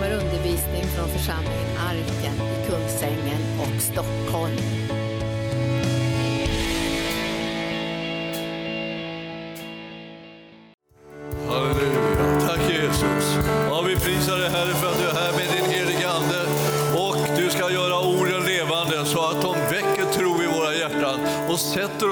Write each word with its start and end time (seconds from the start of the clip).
kommer 0.00 0.14
undervisning 0.14 0.84
från 0.84 1.08
församlingen 1.08 1.76
Arken 1.78 2.34
i 2.34 2.70
Kungsängen 2.70 3.42
och 3.60 3.82
Stockholm. 3.82 5.09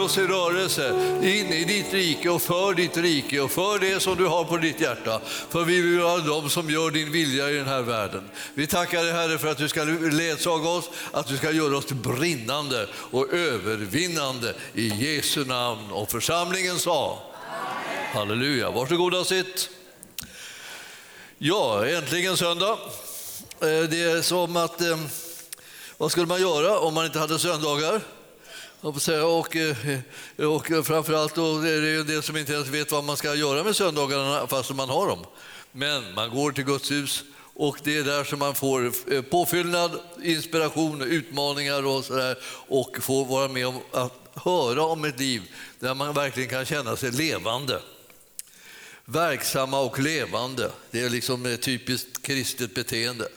Oss 0.08 0.18
i 0.18 0.26
rörelse 0.26 0.88
in 1.22 1.52
i 1.52 1.64
ditt 1.64 1.92
rike 1.92 2.30
och 2.30 2.42
för 2.42 2.74
ditt 2.74 2.96
rike 2.96 3.40
och 3.40 3.50
för 3.50 3.78
det 3.78 4.00
som 4.00 4.16
du 4.16 4.26
har 4.26 4.44
på 4.44 4.56
ditt 4.56 4.80
hjärta. 4.80 5.20
För 5.50 5.64
vi 5.64 5.80
vill 5.80 6.00
vara 6.00 6.18
de 6.18 6.50
som 6.50 6.70
gör 6.70 6.90
din 6.90 7.12
vilja 7.12 7.50
i 7.50 7.54
den 7.54 7.66
här 7.66 7.82
världen. 7.82 8.30
Vi 8.54 8.66
tackar 8.66 9.04
dig 9.04 9.12
Herre 9.12 9.38
för 9.38 9.48
att 9.48 9.58
du 9.58 9.68
ska 9.68 9.84
ledsaga 9.84 10.68
oss, 10.68 10.90
att 11.12 11.26
du 11.26 11.36
ska 11.36 11.50
göra 11.50 11.76
oss 11.76 11.86
till 11.86 11.96
brinnande 11.96 12.88
och 12.92 13.32
övervinnande 13.32 14.54
i 14.74 14.88
Jesu 14.88 15.44
namn. 15.44 15.90
Och 15.90 16.10
församlingen 16.10 16.78
sa 16.78 17.18
Halleluja. 18.12 18.70
Varsågoda 18.70 19.18
och 19.18 19.26
sitt. 19.26 19.70
Ja, 21.38 21.86
äntligen 21.86 22.36
söndag. 22.36 22.78
Eh, 23.60 23.88
det 23.90 24.02
är 24.02 24.22
som 24.22 24.56
att, 24.56 24.80
eh, 24.80 24.98
vad 25.96 26.10
skulle 26.10 26.26
man 26.26 26.40
göra 26.40 26.78
om 26.78 26.94
man 26.94 27.06
inte 27.06 27.18
hade 27.18 27.38
söndagar? 27.38 28.00
Jag 28.80 29.00
säga. 29.00 29.26
Och, 29.26 29.56
eh, 29.56 29.76
och 30.48 30.86
framförallt 30.86 31.34
då 31.34 31.58
är 31.58 31.80
det 31.80 31.88
ju 31.88 32.00
en 32.00 32.06
del 32.06 32.22
som 32.22 32.36
inte 32.36 32.52
ens 32.52 32.68
vet 32.68 32.92
vad 32.92 33.04
man 33.04 33.16
ska 33.16 33.34
göra 33.34 33.64
med 33.64 33.76
söndagarna 33.76 34.46
fast 34.46 34.74
man 34.74 34.88
har 34.88 35.08
dem. 35.08 35.26
Men 35.72 36.14
man 36.14 36.30
går 36.30 36.52
till 36.52 36.64
Guds 36.64 36.90
hus 36.90 37.24
och 37.54 37.78
det 37.82 37.96
är 37.96 38.04
där 38.04 38.24
som 38.24 38.38
man 38.38 38.54
får 38.54 38.92
eh, 39.12 39.22
påfyllnad, 39.22 40.00
inspiration, 40.22 41.02
utmaningar 41.02 41.86
och 41.86 42.04
sådär 42.04 42.38
och 42.68 42.96
får 43.00 43.24
vara 43.24 43.48
med 43.48 43.66
om 43.66 43.80
att 43.92 44.14
höra 44.34 44.82
om 44.82 45.04
ett 45.04 45.20
liv 45.20 45.42
där 45.78 45.94
man 45.94 46.14
verkligen 46.14 46.48
kan 46.48 46.64
känna 46.64 46.96
sig 46.96 47.10
levande. 47.10 47.80
Verksamma 49.04 49.80
och 49.80 49.98
levande, 49.98 50.70
det 50.90 51.00
är 51.00 51.10
liksom 51.10 51.46
ett 51.46 51.62
typiskt 51.62 52.22
kristet 52.22 52.74
beteende. 52.74 53.28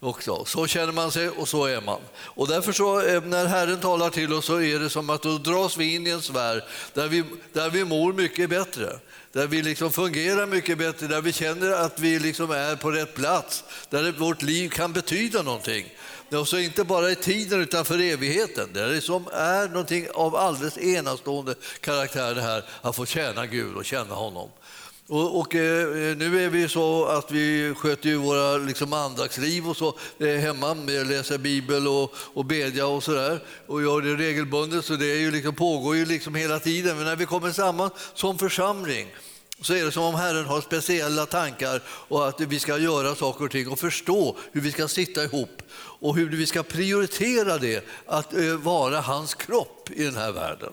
Också. 0.00 0.44
Så 0.44 0.66
känner 0.66 0.92
man 0.92 1.12
sig 1.12 1.28
och 1.28 1.48
så 1.48 1.64
är 1.64 1.80
man. 1.80 2.00
Och 2.18 2.48
därför 2.48 2.72
så, 2.72 3.00
eh, 3.00 3.22
när 3.22 3.46
Herren 3.46 3.80
talar 3.80 4.10
till 4.10 4.32
oss 4.32 4.44
så 4.44 4.60
är 4.60 4.78
det 4.78 4.90
som 4.90 5.10
att 5.10 5.22
då 5.22 5.38
dras 5.38 5.76
vi 5.76 5.94
in 5.94 6.06
i 6.06 6.10
en 6.10 6.22
sfär 6.22 6.64
där 6.94 7.08
vi, 7.08 7.24
där 7.52 7.70
vi 7.70 7.84
mår 7.84 8.12
mycket 8.12 8.50
bättre. 8.50 8.98
Där 9.32 9.46
vi 9.46 9.62
liksom 9.62 9.92
fungerar 9.92 10.46
mycket 10.46 10.78
bättre, 10.78 11.06
där 11.06 11.20
vi 11.20 11.32
känner 11.32 11.70
att 11.70 12.00
vi 12.00 12.18
liksom 12.18 12.50
är 12.50 12.76
på 12.76 12.90
rätt 12.90 13.14
plats. 13.14 13.64
Där 13.90 14.12
vårt 14.12 14.42
liv 14.42 14.68
kan 14.68 14.92
betyda 14.92 15.42
någonting. 15.42 15.94
Och 16.30 16.48
så 16.48 16.58
inte 16.58 16.84
bara 16.84 17.10
i 17.10 17.16
tiden 17.16 17.60
utan 17.60 17.84
för 17.84 17.98
evigheten. 17.98 18.68
Det 18.72 18.80
är 18.80 18.88
det 18.88 19.00
som 19.00 19.28
är 19.32 19.68
någonting 19.68 20.06
av 20.14 20.36
alldeles 20.36 20.78
enastående 20.78 21.54
karaktär 21.80 22.34
det 22.34 22.42
här 22.42 22.64
att 22.82 22.96
få 22.96 23.06
tjäna 23.06 23.46
Gud 23.46 23.76
och 23.76 23.84
känna 23.84 24.14
honom. 24.14 24.50
Och, 25.08 25.40
och, 25.40 25.54
eh, 25.54 26.16
nu 26.16 26.44
är 26.44 26.48
vi 26.48 26.68
så 26.68 27.04
att 27.04 27.30
vi 27.30 27.74
sköter 27.76 28.08
ju 28.08 28.16
våra 28.16 28.56
liksom, 28.56 28.92
andaktsliv 28.92 29.68
och 29.68 29.76
så 29.76 29.98
eh, 30.18 30.28
hemma, 30.28 30.74
med 30.74 31.06
läser 31.06 31.38
bibel 31.38 31.88
och, 31.88 32.14
och 32.16 32.44
bedja 32.44 32.86
och 32.86 33.02
sådär 33.02 33.40
och 33.66 33.82
gör 33.82 34.02
det 34.02 34.14
regelbundet 34.14 34.84
så 34.84 34.96
det 34.96 35.06
är 35.06 35.18
ju 35.18 35.30
liksom, 35.30 35.54
pågår 35.54 35.96
ju 35.96 36.04
liksom 36.04 36.34
hela 36.34 36.58
tiden. 36.58 36.96
Men 36.96 37.04
när 37.04 37.16
vi 37.16 37.26
kommer 37.26 37.50
samman 37.50 37.90
som 38.14 38.38
församling 38.38 39.06
så 39.60 39.74
är 39.74 39.84
det 39.84 39.92
som 39.92 40.02
om 40.02 40.14
Herren 40.14 40.44
har 40.44 40.60
speciella 40.60 41.26
tankar 41.26 41.82
och 41.88 42.28
att 42.28 42.40
vi 42.40 42.58
ska 42.58 42.78
göra 42.78 43.14
saker 43.14 43.44
och 43.44 43.50
ting 43.50 43.68
och 43.68 43.78
förstå 43.78 44.36
hur 44.52 44.60
vi 44.60 44.72
ska 44.72 44.88
sitta 44.88 45.24
ihop 45.24 45.62
och 45.78 46.16
hur 46.16 46.28
vi 46.28 46.46
ska 46.46 46.62
prioritera 46.62 47.58
det 47.58 47.84
att 48.06 48.34
eh, 48.34 48.54
vara 48.54 49.00
hans 49.00 49.34
kropp 49.34 49.90
i 49.90 50.04
den 50.04 50.16
här 50.16 50.32
världen. 50.32 50.72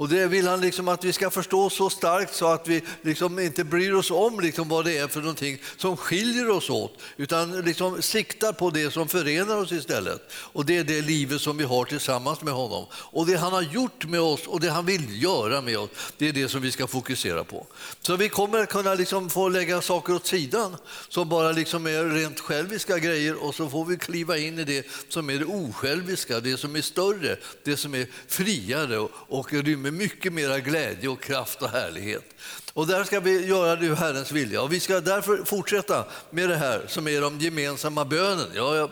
Och 0.00 0.08
det 0.08 0.26
vill 0.26 0.48
han 0.48 0.60
liksom 0.60 0.88
att 0.88 1.04
vi 1.04 1.12
ska 1.12 1.30
förstå 1.30 1.70
så 1.70 1.90
starkt 1.90 2.34
så 2.34 2.46
att 2.46 2.68
vi 2.68 2.82
liksom 3.02 3.38
inte 3.38 3.64
bryr 3.64 3.92
oss 3.92 4.10
om 4.10 4.40
liksom 4.40 4.68
vad 4.68 4.84
det 4.84 4.98
är 4.98 5.08
för 5.08 5.20
någonting 5.20 5.58
som 5.76 5.96
skiljer 5.96 6.50
oss 6.50 6.70
åt 6.70 6.98
utan 7.16 7.60
liksom 7.60 8.02
siktar 8.02 8.52
på 8.52 8.70
det 8.70 8.90
som 8.90 9.08
förenar 9.08 9.56
oss 9.56 9.72
istället. 9.72 10.32
Och 10.32 10.66
det 10.66 10.76
är 10.76 10.84
det 10.84 11.00
livet 11.00 11.40
som 11.40 11.56
vi 11.56 11.64
har 11.64 11.84
tillsammans 11.84 12.42
med 12.42 12.54
honom. 12.54 12.86
Och 12.92 13.26
det 13.26 13.36
han 13.36 13.52
har 13.52 13.62
gjort 13.62 14.04
med 14.04 14.20
oss 14.20 14.46
och 14.46 14.60
det 14.60 14.70
han 14.70 14.86
vill 14.86 15.22
göra 15.22 15.60
med 15.60 15.78
oss, 15.78 15.90
det 16.18 16.28
är 16.28 16.32
det 16.32 16.48
som 16.48 16.60
vi 16.60 16.70
ska 16.70 16.86
fokusera 16.86 17.44
på. 17.44 17.66
Så 18.00 18.16
vi 18.16 18.28
kommer 18.28 18.66
kunna 18.66 18.94
liksom 18.94 19.30
få 19.30 19.48
lägga 19.48 19.82
saker 19.82 20.14
åt 20.14 20.26
sidan 20.26 20.76
som 21.08 21.28
bara 21.28 21.52
liksom 21.52 21.86
är 21.86 22.04
rent 22.04 22.40
själviska 22.40 22.98
grejer 22.98 23.44
och 23.44 23.54
så 23.54 23.68
får 23.68 23.84
vi 23.84 23.96
kliva 23.96 24.38
in 24.38 24.58
i 24.58 24.64
det 24.64 24.86
som 25.08 25.30
är 25.30 25.38
det 25.38 25.44
osjälviska, 25.44 26.40
det 26.40 26.56
som 26.56 26.76
är 26.76 26.82
större, 26.82 27.36
det 27.64 27.76
som 27.76 27.94
är 27.94 28.06
friare 28.28 28.98
och, 28.98 29.10
och 29.14 29.52
med 29.90 29.98
mycket 29.98 30.32
mera 30.32 30.58
glädje 30.58 31.08
och 31.08 31.22
kraft 31.22 31.62
och 31.62 31.68
härlighet. 31.68 32.24
Och 32.72 32.86
där 32.86 33.04
ska 33.04 33.20
vi 33.20 33.46
göra 33.46 33.76
det 33.76 33.94
Herrens 33.94 34.32
vilja. 34.32 34.62
Och 34.62 34.72
vi 34.72 34.80
ska 34.80 35.00
därför 35.00 35.44
fortsätta 35.44 36.04
med 36.30 36.48
det 36.48 36.56
här 36.56 36.84
som 36.88 37.08
är 37.08 37.20
de 37.20 37.38
gemensamma 37.38 38.04
bönen. 38.04 38.46
Ja, 38.54 38.76
jag, 38.76 38.90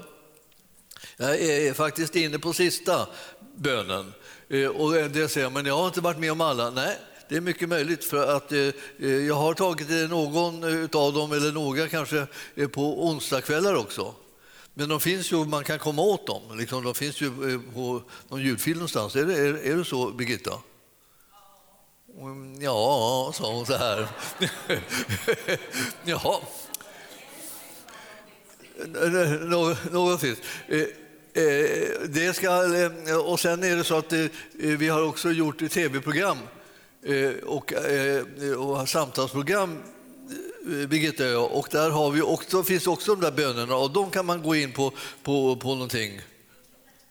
jag 1.16 1.40
är 1.40 1.72
faktiskt 1.72 2.16
inne 2.16 2.38
på 2.38 2.52
sista 2.52 3.06
bönen. 3.56 4.12
Eh, 4.48 4.66
Och 4.66 4.92
det 4.92 5.28
säger 5.28 5.50
men 5.50 5.66
jag 5.66 5.76
har 5.76 5.86
inte 5.86 6.00
varit 6.00 6.18
med 6.18 6.32
om 6.32 6.40
alla. 6.40 6.70
Nej, 6.70 6.96
det 7.28 7.36
är 7.36 7.40
mycket 7.40 7.68
möjligt 7.68 8.04
för 8.04 8.36
att 8.36 8.52
eh, 8.52 8.58
eh 8.58 8.72
jag 9.08 9.34
har 9.34 9.54
tagit 9.54 9.90
eh, 9.90 9.96
någon 9.96 10.64
eh, 10.64 11.00
av 11.00 11.12
dem, 11.12 11.32
eller 11.32 11.52
några 11.52 11.88
kanske, 11.88 12.26
på 12.72 13.06
onsdagskvällar 13.06 13.74
också. 13.74 14.14
Men 14.74 14.88
de 14.88 15.00
finns 15.00 15.32
ju, 15.32 15.44
man 15.44 15.64
kan 15.64 15.78
komma 15.78 16.02
åt 16.02 16.26
dem. 16.26 16.42
Liksom, 16.58 16.84
de 16.84 16.94
finns 16.94 17.20
ju 17.20 17.60
på 17.74 18.02
någon 18.28 18.42
ljudfil 18.42 18.74
någonstans. 18.74 19.16
Är 19.16 19.24
det, 19.24 19.34
är, 19.34 19.54
är 19.54 19.76
det 19.76 19.84
så, 19.84 20.10
Birgitta? 20.10 20.52
Mm, 22.20 22.62
ja, 22.62 23.32
sa 23.34 23.52
hon 23.52 23.66
så 23.66 23.76
här. 23.76 24.08
Jaha. 26.04 26.40
Något, 29.90 30.20
finns. 30.20 30.38
Det 32.08 32.36
ska, 32.36 32.76
eh, 33.08 33.16
och 33.16 33.40
sen 33.40 33.64
är 33.64 33.76
det 33.76 33.84
så 33.84 33.98
att 33.98 34.12
eh, 34.12 34.26
vi 34.58 34.88
har 34.88 35.02
också 35.02 35.30
gjort 35.30 35.70
tv-program 35.70 36.38
eh, 37.02 37.30
och, 37.44 37.72
och 38.56 38.88
samtalsprogram 38.88 39.82
Birgitta 40.88 41.24
och 41.24 41.30
jag. 41.30 41.52
Och 41.52 41.68
där 41.70 41.90
har 41.90 42.10
vi 42.10 42.22
också, 42.22 42.62
finns 42.62 42.86
också 42.86 43.14
de 43.14 43.20
där 43.20 43.32
bönerna 43.32 43.76
och 43.76 43.90
de 43.90 44.10
kan 44.10 44.26
man 44.26 44.42
gå 44.42 44.54
in 44.54 44.72
på, 44.72 44.92
på, 45.22 45.56
på 45.56 45.68
någonting, 45.68 46.20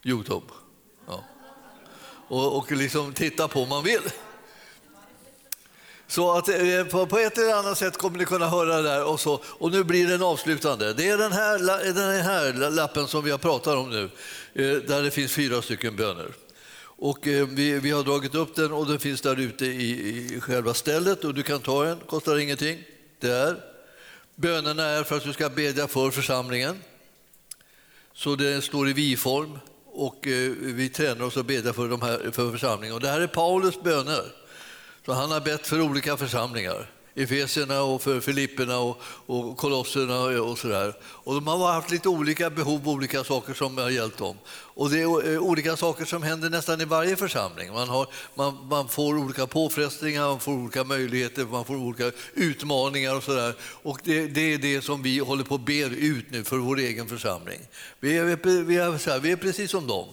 Youtube. 0.04 0.46
Ja. 1.06 1.24
Och, 2.28 2.56
och 2.58 2.72
liksom 2.72 3.12
titta 3.12 3.48
på 3.48 3.62
om 3.62 3.68
man 3.68 3.84
vill. 3.84 4.02
Så 6.10 6.32
att 6.32 6.48
eh, 6.48 6.84
på 6.90 7.06
på 7.06 7.18
ett 7.18 7.38
eller 7.38 7.54
annat 7.54 7.78
sätt 7.78 7.96
kommer 7.96 8.18
ni 8.18 8.24
kunna 8.24 8.48
höra 8.48 8.76
det 8.76 8.82
där. 8.82 9.04
Och, 9.04 9.20
så, 9.20 9.40
och 9.44 9.72
nu 9.72 9.84
blir 9.84 10.06
den 10.06 10.22
avslutande. 10.22 10.92
Det 10.92 11.08
är 11.08 11.18
den 11.18 11.32
här, 11.32 11.86
eh, 11.86 11.94
den 11.94 12.24
här 12.24 12.70
lappen 12.70 13.06
som 13.06 13.24
vi 13.24 13.30
har 13.30 13.38
pratat 13.38 13.76
om 13.76 13.90
nu, 13.90 14.04
eh, 14.54 14.82
där 14.82 15.02
det 15.02 15.10
finns 15.10 15.32
fyra 15.32 15.62
stycken 15.62 15.96
böner. 15.96 16.28
Och 16.80 17.18
vi, 17.48 17.78
vi 17.78 17.90
har 17.90 18.02
dragit 18.02 18.34
upp 18.34 18.56
den 18.56 18.72
och 18.72 18.86
den 18.86 18.98
finns 18.98 19.20
där 19.20 19.40
ute 19.40 19.66
i, 19.66 19.90
i 20.34 20.40
själva 20.40 20.74
stället 20.74 21.24
och 21.24 21.34
du 21.34 21.42
kan 21.42 21.60
ta 21.60 21.84
den, 21.84 21.98
kostar 22.06 22.38
ingenting. 22.38 22.84
Där. 23.20 23.56
Bönerna 24.34 24.84
är 24.84 25.04
för 25.04 25.16
att 25.16 25.24
du 25.24 25.32
ska 25.32 25.48
bedja 25.48 25.88
för 25.88 26.10
församlingen. 26.10 26.82
Så 28.14 28.34
det 28.34 28.64
står 28.64 28.88
i 28.88 28.92
vi-form 28.92 29.58
och 29.84 30.18
vi 30.60 30.88
tränar 30.88 31.24
oss 31.24 31.36
att 31.36 31.46
bedja 31.46 31.72
för, 31.72 31.88
de 31.88 32.02
här, 32.02 32.30
för 32.32 32.50
församlingen. 32.50 32.94
Och 32.94 33.00
det 33.00 33.08
här 33.08 33.20
är 33.20 33.26
Paulus 33.26 33.82
böner. 33.82 34.24
Så 35.08 35.14
han 35.14 35.30
har 35.30 35.40
bett 35.40 35.66
för 35.66 35.80
olika 35.80 36.16
församlingar. 36.16 36.90
Efesierna 37.14 37.82
och 37.82 38.02
för 38.02 38.20
Filipperna 38.20 38.78
och, 38.78 39.00
och 39.26 39.56
Kolosserna 39.56 40.42
och 40.42 40.58
sådär. 40.58 40.94
Och 41.02 41.34
de 41.34 41.46
har 41.46 41.72
haft 41.72 41.90
lite 41.90 42.08
olika 42.08 42.50
behov, 42.50 42.88
olika 42.88 43.24
saker 43.24 43.54
som 43.54 43.78
har 43.78 43.90
hjälpt 43.90 44.18
dem. 44.18 44.36
Och 44.50 44.90
det 44.90 45.00
är 45.00 45.32
eh, 45.32 45.38
olika 45.38 45.76
saker 45.76 46.04
som 46.04 46.22
händer 46.22 46.50
nästan 46.50 46.80
i 46.80 46.84
varje 46.84 47.16
församling. 47.16 47.72
Man, 47.72 47.88
har, 47.88 48.06
man, 48.34 48.68
man 48.70 48.88
får 48.88 49.18
olika 49.18 49.46
påfrestningar, 49.46 50.22
man 50.22 50.40
får 50.40 50.52
olika 50.52 50.84
möjligheter, 50.84 51.44
man 51.44 51.64
får 51.64 51.76
olika 51.76 52.12
utmaningar 52.34 53.16
och 53.16 53.22
sådär. 53.22 53.54
Och 53.60 54.00
det, 54.04 54.26
det 54.26 54.54
är 54.54 54.58
det 54.58 54.84
som 54.84 55.02
vi 55.02 55.18
håller 55.18 55.44
på 55.44 55.54
att 55.54 55.60
ber 55.60 55.90
ut 55.90 56.30
nu 56.30 56.44
för 56.44 56.56
vår 56.56 56.78
egen 56.78 57.08
församling. 57.08 57.60
Vi 58.00 58.18
är, 58.18 58.64
vi 58.64 58.76
är, 58.76 58.98
så 58.98 59.10
här, 59.10 59.18
vi 59.18 59.32
är 59.32 59.36
precis 59.36 59.70
som 59.70 59.86
dem. 59.86 60.08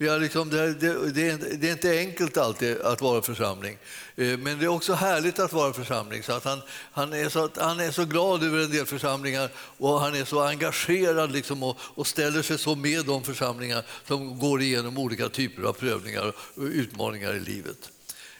Vi 0.00 0.08
har 0.08 0.18
liksom, 0.18 0.50
det, 0.50 0.74
det, 0.74 1.10
det, 1.10 1.28
är, 1.28 1.38
det 1.56 1.68
är 1.68 1.72
inte 1.72 1.98
enkelt 1.98 2.36
alltid 2.36 2.80
att 2.80 3.00
vara 3.00 3.22
församling, 3.22 3.78
eh, 4.16 4.38
men 4.38 4.58
det 4.58 4.64
är 4.64 4.68
också 4.68 4.92
härligt 4.92 5.38
att 5.38 5.52
vara 5.52 5.72
församling. 5.72 6.22
Så 6.22 6.32
att 6.32 6.44
han, 6.44 6.60
han, 6.92 7.12
är 7.12 7.28
så, 7.28 7.50
han 7.56 7.80
är 7.80 7.90
så 7.90 8.04
glad 8.04 8.42
över 8.42 8.58
en 8.58 8.70
del 8.70 8.86
församlingar 8.86 9.50
och 9.56 10.00
han 10.00 10.14
är 10.14 10.24
så 10.24 10.40
engagerad 10.40 11.32
liksom 11.32 11.62
och, 11.62 11.78
och 11.80 12.06
ställer 12.06 12.42
sig 12.42 12.58
så 12.58 12.74
med 12.74 13.04
de 13.04 13.24
församlingar 13.24 13.82
som 14.06 14.38
går 14.38 14.62
igenom 14.62 14.98
olika 14.98 15.28
typer 15.28 15.62
av 15.62 15.72
prövningar 15.72 16.32
och 16.54 16.62
utmaningar 16.62 17.34
i 17.34 17.40
livet. 17.40 17.90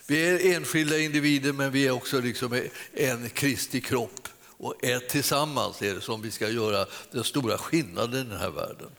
Vi 0.07 0.29
är 0.29 0.55
enskilda 0.55 0.97
individer 0.97 1.53
men 1.53 1.71
vi 1.71 1.87
är 1.87 1.91
också 1.91 2.19
liksom 2.19 2.61
en 2.93 3.29
Kristi 3.29 3.81
kropp. 3.81 4.27
Och 4.57 4.85
är 4.85 4.99
tillsammans 4.99 5.81
är 5.81 5.93
det 5.95 6.01
som 6.01 6.21
vi 6.21 6.31
ska 6.31 6.49
göra 6.49 6.85
den 7.11 7.23
stora 7.23 7.57
skillnaden 7.57 8.27
i 8.27 8.29
den 8.29 8.39
här 8.39 8.51
världen. 8.51 8.89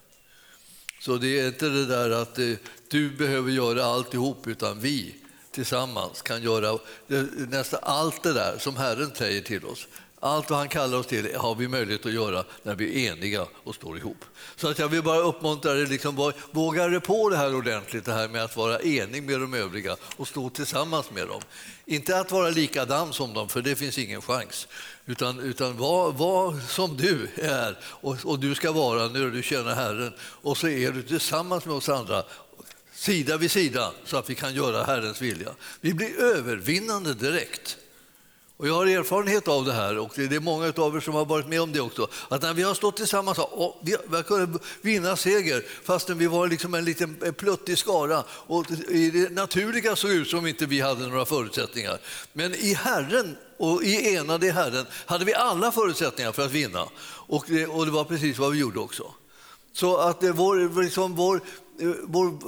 Så 1.04 1.16
det 1.16 1.40
är 1.40 1.46
inte 1.46 1.68
det 1.68 1.86
där 1.86 2.10
att 2.10 2.38
eh, 2.38 2.54
du 2.88 3.10
behöver 3.10 3.50
göra 3.50 3.84
alltihop, 3.84 4.46
utan 4.46 4.80
vi 4.80 5.14
tillsammans 5.50 6.22
kan 6.22 6.42
göra 6.42 6.78
eh, 7.08 7.22
nästan 7.48 7.80
allt 7.82 8.22
det 8.22 8.32
där 8.32 8.58
som 8.58 8.76
Herren 8.76 9.10
säger 9.14 9.40
till 9.42 9.64
oss. 9.64 9.88
Allt 10.24 10.50
vad 10.50 10.58
han 10.58 10.68
kallar 10.68 10.98
oss 10.98 11.06
till 11.06 11.36
har 11.36 11.54
vi 11.54 11.68
möjlighet 11.68 12.06
att 12.06 12.12
göra 12.12 12.44
när 12.62 12.74
vi 12.74 13.06
är 13.06 13.12
eniga 13.12 13.46
och 13.64 13.74
står 13.74 13.98
ihop. 13.98 14.24
Så 14.56 14.68
att 14.68 14.78
jag 14.78 14.88
vill 14.88 15.02
bara 15.02 15.18
uppmuntra 15.18 15.74
dig, 15.74 15.86
liksom, 15.86 16.32
våga 16.50 16.86
dig 16.86 17.00
på 17.00 17.28
det 17.28 17.36
här 17.36 17.54
ordentligt, 17.54 18.04
det 18.04 18.12
här 18.12 18.28
med 18.28 18.44
att 18.44 18.56
vara 18.56 18.78
enig 18.78 19.22
med 19.22 19.40
de 19.40 19.54
övriga 19.54 19.96
och 20.16 20.28
stå 20.28 20.50
tillsammans 20.50 21.10
med 21.10 21.28
dem. 21.28 21.42
Inte 21.86 22.20
att 22.20 22.32
vara 22.32 22.50
likadan 22.50 23.12
som 23.12 23.34
dem, 23.34 23.48
för 23.48 23.62
det 23.62 23.76
finns 23.76 23.98
ingen 23.98 24.22
chans. 24.22 24.68
Utan, 25.06 25.40
utan 25.40 25.76
var, 25.76 26.12
var 26.12 26.60
som 26.68 26.96
du 26.96 27.28
är 27.36 27.78
och, 27.84 28.16
och 28.24 28.38
du 28.38 28.54
ska 28.54 28.72
vara 28.72 29.08
när 29.08 29.26
du 29.26 29.42
känner 29.42 29.74
Herren. 29.74 30.12
Och 30.20 30.56
så 30.56 30.68
är 30.68 30.92
du 30.92 31.02
tillsammans 31.02 31.64
med 31.64 31.74
oss 31.74 31.88
andra 31.88 32.24
sida 32.94 33.36
vid 33.36 33.50
sida 33.50 33.92
så 34.04 34.16
att 34.16 34.30
vi 34.30 34.34
kan 34.34 34.54
göra 34.54 34.84
Herrens 34.84 35.20
vilja. 35.20 35.50
Vi 35.80 35.94
blir 35.94 36.20
övervinnande 36.20 37.14
direkt. 37.14 37.78
Och 38.62 38.68
jag 38.68 38.74
har 38.74 38.86
erfarenhet 38.86 39.48
av 39.48 39.64
det 39.64 39.72
här 39.72 39.98
och 39.98 40.12
det 40.14 40.36
är 40.36 40.40
många 40.40 40.72
av 40.76 40.96
er 40.96 41.00
som 41.00 41.14
har 41.14 41.24
varit 41.24 41.48
med 41.48 41.60
om 41.60 41.72
det 41.72 41.80
också. 41.80 42.08
Att 42.28 42.42
när 42.42 42.54
vi 42.54 42.62
har 42.62 42.74
stått 42.74 42.96
tillsammans 42.96 43.38
och 43.38 43.80
vi 43.82 43.96
har 44.10 44.22
kunnat 44.22 44.62
vinna 44.80 45.16
seger 45.16 45.64
fastän 45.84 46.18
vi 46.18 46.26
var 46.26 46.48
liksom 46.48 46.74
en 46.74 46.84
liten 46.84 47.34
pluttig 47.36 47.78
skara 47.78 48.24
och 48.28 48.70
i 48.70 49.10
det 49.10 49.32
naturliga 49.32 49.96
såg 49.96 50.10
ut 50.10 50.28
som 50.28 50.46
inte 50.46 50.66
vi 50.66 50.80
hade 50.80 51.08
några 51.08 51.24
förutsättningar. 51.24 51.98
Men 52.32 52.54
i 52.54 52.74
Herren 52.74 53.36
och 53.56 53.82
i 53.84 54.16
enade 54.16 54.46
i 54.46 54.50
Herren 54.50 54.86
hade 55.06 55.24
vi 55.24 55.34
alla 55.34 55.72
förutsättningar 55.72 56.32
för 56.32 56.44
att 56.44 56.52
vinna 56.52 56.88
och 57.06 57.44
det, 57.48 57.66
och 57.66 57.86
det 57.86 57.92
var 57.92 58.04
precis 58.04 58.38
vad 58.38 58.52
vi 58.52 58.58
gjorde 58.58 58.80
också. 58.80 59.04
Så 59.72 59.96
att 59.96 60.20
det 60.20 60.32
vår, 60.32 60.82
liksom 60.82 61.16
vår, 61.16 61.40
Eh, 61.82 61.94
vår, 62.02 62.38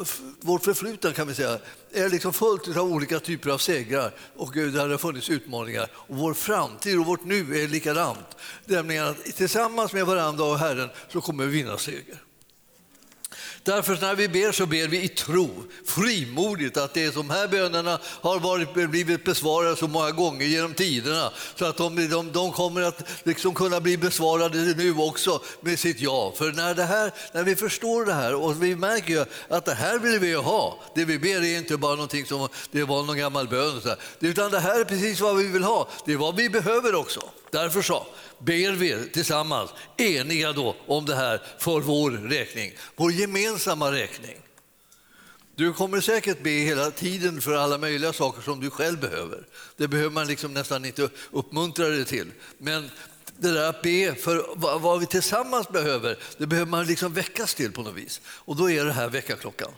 vårt 0.41 0.65
förflutna 0.65 1.13
kan 1.13 1.29
vi 1.29 1.35
säga, 1.35 1.59
är 1.93 2.09
liksom 2.09 2.33
fullt 2.33 2.77
av 2.77 2.93
olika 2.93 3.21
typer 3.21 3.51
av 3.51 3.59
segrar 3.59 4.11
och 4.37 4.57
eh, 4.57 4.67
där 4.67 4.87
det 4.87 4.95
har 4.95 4.99
funnits 4.99 5.31
utmaningar. 5.31 5.89
Och 5.95 6.17
vår 6.17 6.35
framtid 6.35 6.99
och 6.99 7.07
vårt 7.07 7.25
nu 7.25 7.63
är 7.63 7.69
likadant. 7.69 8.37
Nämligen 8.65 9.07
att 9.07 9.25
tillsammans 9.25 9.93
med 9.93 10.07
varandra 10.07 10.45
och 10.45 10.59
Herren 10.59 10.89
så 11.09 11.21
kommer 11.21 11.47
vi 11.47 11.53
vinna 11.53 11.79
seger. 11.79 12.19
Därför 13.65 13.99
när 14.01 14.15
vi 14.15 14.29
ber 14.29 14.53
så 14.53 14.67
ber 14.67 14.89
vi 14.89 15.03
i 15.03 15.09
tro, 15.09 15.51
frimodigt, 15.87 16.77
att 16.77 16.95
det 16.95 17.13
som 17.13 17.31
här 17.31 17.49
bönerna 17.49 17.99
har 18.05 18.39
varit, 18.39 18.75
blivit 18.75 19.25
besvarade 19.25 19.77
så 19.77 19.89
många 19.89 20.11
gånger 20.11 20.47
genom 20.47 20.75
tiderna 20.75 21.33
så 21.55 21.65
att 21.65 21.77
de, 21.77 22.09
de, 22.09 22.33
de 22.33 22.53
kommer 22.53 22.83
att 22.83 23.03
liksom 23.23 23.55
kunna 23.55 23.81
bli 23.81 23.97
besvarade 23.97 24.59
nu 24.59 24.95
också 24.99 25.41
med 25.61 25.79
sitt 25.79 26.01
ja. 26.01 26.33
För 26.37 26.53
när, 26.53 26.75
det 26.75 26.85
här, 26.85 27.13
när 27.33 27.43
vi 27.43 27.57
förstår 27.57 28.05
det 28.05 28.13
här 28.13 28.35
och 28.35 28.63
vi 28.63 28.77
märker 28.77 29.27
att 29.49 29.65
det 29.65 29.75
här 29.75 29.99
vill 29.99 30.19
vi 30.19 30.35
ha, 30.35 30.79
det 30.95 31.05
vi 31.05 31.19
ber 31.19 31.45
är 31.45 31.59
inte 31.59 31.77
bara 31.77 31.95
någonting 31.95 32.27
som 32.27 32.49
det 32.71 32.85
var 32.85 33.03
någon 33.03 33.17
gammal 33.17 33.49
bön, 33.49 33.81
utan 34.21 34.51
det 34.51 34.61
här 34.61 34.81
är 34.81 34.85
precis 34.85 35.21
vad 35.21 35.37
vi 35.37 35.47
vill 35.47 35.65
ha, 35.65 35.89
det 36.05 36.13
är 36.13 36.17
vad 36.17 36.37
vi 36.37 36.51
behöver 36.51 36.95
också. 36.95 37.21
Därför 37.55 37.83
så 37.83 38.07
ber 38.39 38.73
vi 38.73 39.09
tillsammans, 39.13 39.71
eniga 39.97 40.53
då 40.53 40.77
om 40.87 41.07
det 41.07 41.15
här 41.15 41.43
för 41.59 41.81
vår 41.81 42.11
räkning, 42.11 42.73
vår 42.97 43.13
gemensamma 43.13 43.93
räkning. 43.93 44.37
Du 45.57 45.73
kommer 45.73 46.01
säkert 46.01 46.43
be 46.43 46.51
hela 46.51 46.91
tiden 46.91 47.41
för 47.41 47.55
alla 47.55 47.79
möjliga 47.79 48.13
saker 48.13 48.43
som 48.43 48.61
du 48.61 48.71
själv 48.71 49.01
behöver. 49.01 49.47
Det 49.77 49.89
behöver 49.89 50.11
man 50.11 50.27
liksom 50.27 50.55
nästan 50.55 50.85
inte 50.85 51.09
uppmuntra 51.31 51.89
dig 51.89 52.05
till. 52.05 52.33
Men 52.59 52.91
det 53.37 53.53
där 53.53 53.69
att 53.69 53.83
be 53.83 54.15
för 54.15 54.45
vad 54.79 55.01
vi 55.01 55.07
tillsammans 55.07 55.69
behöver, 55.69 56.19
det 56.39 56.47
behöver 56.47 56.71
man 56.71 56.87
liksom 56.87 57.13
väckas 57.13 57.55
till 57.55 57.73
på 57.73 57.83
något 57.83 57.95
vis. 57.95 58.21
Och 58.27 58.57
då 58.57 58.71
är 58.71 58.85
det 58.85 58.93
här 58.93 59.09
väckarklockan. 59.09 59.73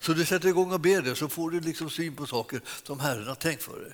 Så 0.00 0.12
du 0.12 0.24
sätter 0.24 0.48
igång 0.48 0.72
och 0.72 0.80
ber 0.80 1.02
det 1.02 1.14
så 1.14 1.28
får 1.28 1.50
du 1.50 1.60
liksom 1.60 1.90
syn 1.90 2.16
på 2.16 2.26
saker 2.26 2.60
som 2.82 3.00
Herren 3.00 3.26
har 3.26 3.34
tänkt 3.34 3.62
för 3.62 3.80
dig. 3.80 3.92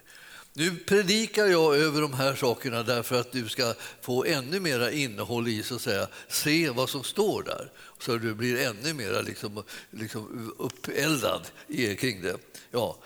Nu 0.59 0.77
predikar 0.77 1.47
jag 1.47 1.77
över 1.77 2.01
de 2.01 2.13
här 2.13 2.35
sakerna 2.35 2.83
därför 2.83 3.21
att 3.21 3.33
du 3.33 3.49
ska 3.49 3.75
få 4.01 4.25
ännu 4.25 4.61
mer 4.61 4.91
innehåll 4.91 5.49
i, 5.49 5.63
så 5.63 5.75
att 5.75 5.81
säga, 5.81 6.09
se 6.29 6.71
vad 6.71 6.89
som 6.89 7.05
står 7.05 7.43
där, 7.43 7.71
så 8.01 8.17
du 8.17 8.35
blir 8.35 8.59
ännu 8.59 8.95
mer 8.95 9.23
liksom, 9.23 9.63
liksom 9.91 10.53
uppeldad 10.59 11.47
kring 11.99 12.23
det. 12.23 12.37
Ja, 12.71 12.99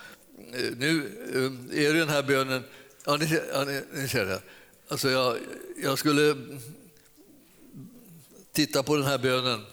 nu 0.77 1.11
um, 1.35 1.71
är 1.73 1.93
det 1.93 1.99
den 1.99 2.09
här 2.09 2.23
bönen, 2.23 2.65
ja, 3.05 3.17
ni, 3.17 3.41
ja, 3.53 3.65
ni, 3.65 3.83
ni 3.93 4.09
ser 4.09 4.27
det. 4.27 4.43
Alltså 4.89 5.11
jag, 5.11 5.37
jag 5.83 5.99
skulle 5.99 6.37
titta 8.53 8.83
på 8.83 8.97
den 8.97 9.07
här 9.07 9.19
bönen 9.19 9.65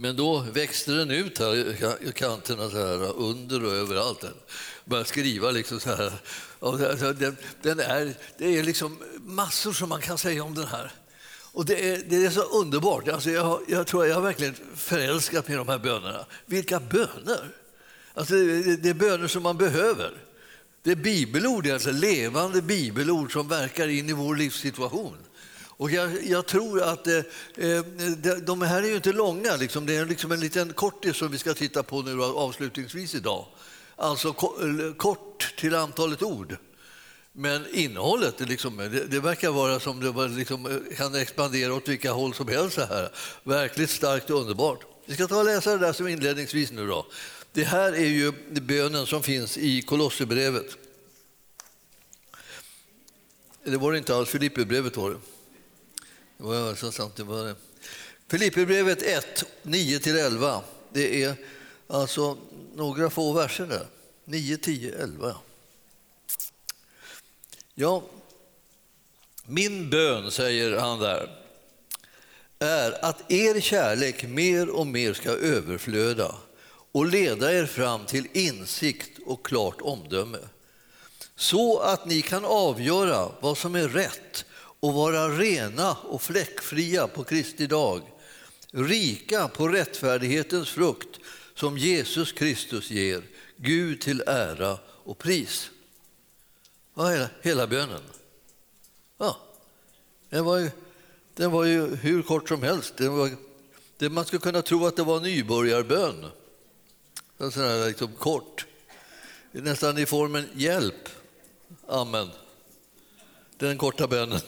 men 0.00 0.16
då 0.16 0.38
växte 0.52 0.92
den 0.92 1.10
ut 1.10 1.38
här 1.38 1.54
i 2.08 2.12
kanterna, 2.12 2.70
så 2.70 2.76
här, 2.76 3.16
under 3.16 3.64
och 3.64 3.72
överallt. 3.72 4.24
Började 4.90 5.08
skriva 5.08 5.50
liksom 5.50 5.80
så 5.80 5.90
här. 5.90 6.12
Och 6.58 6.78
den, 6.78 7.36
den 7.62 7.80
är, 7.80 8.14
det 8.38 8.58
är 8.58 8.62
liksom 8.62 8.98
massor 9.20 9.72
som 9.72 9.88
man 9.88 10.00
kan 10.00 10.18
säga 10.18 10.44
om 10.44 10.54
den 10.54 10.66
här. 10.66 10.92
Och 11.52 11.64
det 11.64 11.90
är, 11.90 12.02
det 12.08 12.24
är 12.24 12.30
så 12.30 12.42
underbart. 12.42 13.08
Alltså 13.08 13.30
jag, 13.30 13.60
jag 13.68 13.86
tror 13.86 14.06
jag 14.06 14.14
har 14.14 14.22
verkligen 14.22 14.54
förälskat 14.74 15.48
mig 15.48 15.54
i 15.54 15.58
de 15.58 15.68
här 15.68 15.78
bönerna. 15.78 16.26
Vilka 16.46 16.80
böner! 16.80 17.54
Alltså 18.14 18.34
det, 18.34 18.76
det 18.76 18.88
är 18.88 18.94
böner 18.94 19.28
som 19.28 19.42
man 19.42 19.56
behöver. 19.56 20.10
Det 20.82 20.90
är 20.90 20.96
bibelord, 20.96 21.66
alltså 21.66 21.90
levande 21.90 22.62
bibelord 22.62 23.32
som 23.32 23.48
verkar 23.48 23.88
in 23.88 24.08
i 24.08 24.12
vår 24.12 24.36
livssituation. 24.36 25.16
Och 25.80 25.90
jag, 25.90 26.26
jag 26.26 26.46
tror 26.46 26.82
att 26.82 27.06
eh, 27.06 27.16
eh 27.56 27.84
de 28.42 28.62
här 28.62 28.82
är 28.82 28.88
ju 28.88 28.96
inte 28.96 29.12
långa, 29.12 29.56
liksom. 29.56 29.86
det 29.86 29.96
är 29.96 30.06
liksom 30.06 30.32
en 30.32 30.40
liten 30.40 30.72
kortis 30.72 31.16
som 31.16 31.30
vi 31.30 31.38
ska 31.38 31.54
titta 31.54 31.82
på 31.82 32.02
nu 32.02 32.22
avslutningsvis 32.22 33.14
idag. 33.14 33.46
Alltså 34.00 34.32
kort 34.96 35.54
till 35.56 35.74
antalet 35.74 36.22
ord. 36.22 36.56
Men 37.32 37.66
innehållet, 37.72 38.38
det, 38.38 38.44
liksom, 38.44 38.76
det, 38.76 39.04
det 39.04 39.20
verkar 39.20 39.50
vara 39.50 39.80
som 39.80 40.00
det 40.00 40.28
liksom, 40.28 40.66
eh, 40.66 40.96
kan 40.96 41.14
expandera 41.14 41.74
åt 41.74 41.88
vilka 41.88 42.12
håll 42.12 42.34
som 42.34 42.48
helst. 42.48 42.76
här. 42.78 43.12
Verkligt 43.42 43.90
starkt 43.90 44.30
och 44.30 44.40
underbart. 44.40 44.80
Vi 45.06 45.14
ska 45.14 45.26
ta 45.26 45.38
och 45.38 45.44
läsa 45.44 45.70
det 45.70 45.78
där 45.78 45.92
som 45.92 46.08
inledningsvis 46.08 46.72
nu. 46.72 46.86
Då. 46.86 47.06
Det 47.52 47.64
här 47.64 47.92
är 47.92 48.06
ju 48.06 48.32
bönen 48.60 49.06
som 49.06 49.22
finns 49.22 49.58
i 49.58 49.82
Kolosserbrevet. 49.82 50.76
Det 53.64 53.76
var 53.76 53.92
det 53.92 53.98
inte 53.98 54.16
alls, 54.16 54.28
Filipperbrevet 54.28 54.96
var 54.96 55.10
det. 55.10 55.20
Det 56.36 56.44
var 56.44 56.74
så 56.74 56.92
sant 56.92 57.16
det 57.16 57.24
var 57.24 57.44
det. 57.44 57.54
Filipperbrevet 58.28 59.02
1, 59.02 59.44
9-11. 59.62 60.60
Det 60.92 61.22
är 61.22 61.36
alltså 61.90 62.36
några 62.74 63.10
få 63.10 63.32
verser 63.32 63.66
där. 63.66 63.86
9, 64.24 64.56
10, 64.56 64.94
11. 65.02 65.36
Ja, 67.74 68.02
min 69.44 69.90
bön, 69.90 70.30
säger 70.30 70.78
han 70.78 70.98
där, 70.98 71.30
är 72.58 73.04
att 73.04 73.32
er 73.32 73.60
kärlek 73.60 74.24
mer 74.24 74.70
och 74.70 74.86
mer 74.86 75.12
ska 75.12 75.30
överflöda 75.30 76.34
och 76.92 77.06
leda 77.06 77.52
er 77.52 77.66
fram 77.66 78.06
till 78.06 78.26
insikt 78.32 79.18
och 79.26 79.46
klart 79.46 79.80
omdöme 79.80 80.38
så 81.40 81.78
att 81.78 82.06
ni 82.06 82.22
kan 82.22 82.44
avgöra 82.44 83.28
vad 83.40 83.58
som 83.58 83.74
är 83.74 83.88
rätt 83.88 84.44
och 84.80 84.94
vara 84.94 85.28
rena 85.28 85.94
och 85.94 86.22
fläckfria 86.22 87.06
på 87.06 87.24
Kristi 87.24 87.66
dag, 87.66 88.02
rika 88.70 89.48
på 89.48 89.68
rättfärdighetens 89.68 90.70
frukt 90.70 91.20
som 91.60 91.78
Jesus 91.78 92.32
Kristus 92.32 92.90
ger, 92.90 93.22
Gud 93.56 94.00
till 94.00 94.22
ära 94.26 94.78
och 94.86 95.18
pris. 95.18 95.70
Vad 96.94 97.12
är 97.12 97.28
hela 97.42 97.66
bönen? 97.66 98.02
Ja, 99.18 99.36
den 100.28 100.44
var, 100.44 100.58
ju, 100.58 100.70
den 101.34 101.50
var 101.50 101.64
ju 101.64 101.96
hur 101.96 102.22
kort 102.22 102.48
som 102.48 102.62
helst. 102.62 102.96
Den 102.96 103.16
var, 103.16 103.30
det 103.96 104.10
man 104.10 104.24
skulle 104.24 104.40
kunna 104.40 104.62
tro 104.62 104.86
att 104.86 104.96
det 104.96 105.02
var 105.02 105.16
en 105.16 105.22
nybörjarbön. 105.22 106.26
En 107.38 107.52
sån 107.52 107.62
här 107.62 107.86
liksom 107.88 108.12
kort. 108.12 108.66
Nästan 109.52 109.98
i 109.98 110.06
formen 110.06 110.48
hjälp. 110.54 111.08
Amen. 111.88 112.30
Den 113.58 113.78
korta 113.78 114.06
bönen. 114.06 114.40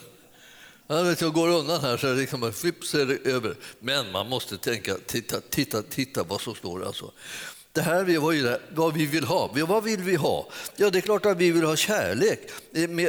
Jag 1.19 1.33
går 1.33 1.49
undan 1.49 1.81
här 1.81 1.97
så 1.97 2.13
liksom, 2.13 2.53
flips 2.53 2.95
är 2.95 3.05
det 3.05 3.29
över. 3.29 3.55
Men 3.79 4.11
man 4.11 4.29
måste 4.29 4.57
tänka, 4.57 4.97
titta, 5.05 5.41
titta, 5.41 5.81
titta 5.81 6.23
vad 6.23 6.41
som 6.41 6.55
står. 6.55 6.85
Alltså. 6.85 7.11
Det 7.71 7.81
här 7.81 8.19
var 8.19 8.31
ju 8.31 8.57
vad 8.69 8.93
vi 8.93 9.05
vill 9.05 9.23
ha. 9.23 9.51
Vad 9.53 9.83
vill 9.83 9.99
vi 9.99 10.15
ha? 10.15 10.49
Ja, 10.75 10.89
det 10.89 10.99
är 10.99 11.01
klart 11.01 11.25
att 11.25 11.37
vi 11.37 11.51
vill 11.51 11.63
ha 11.63 11.75
kärlek, 11.75 12.39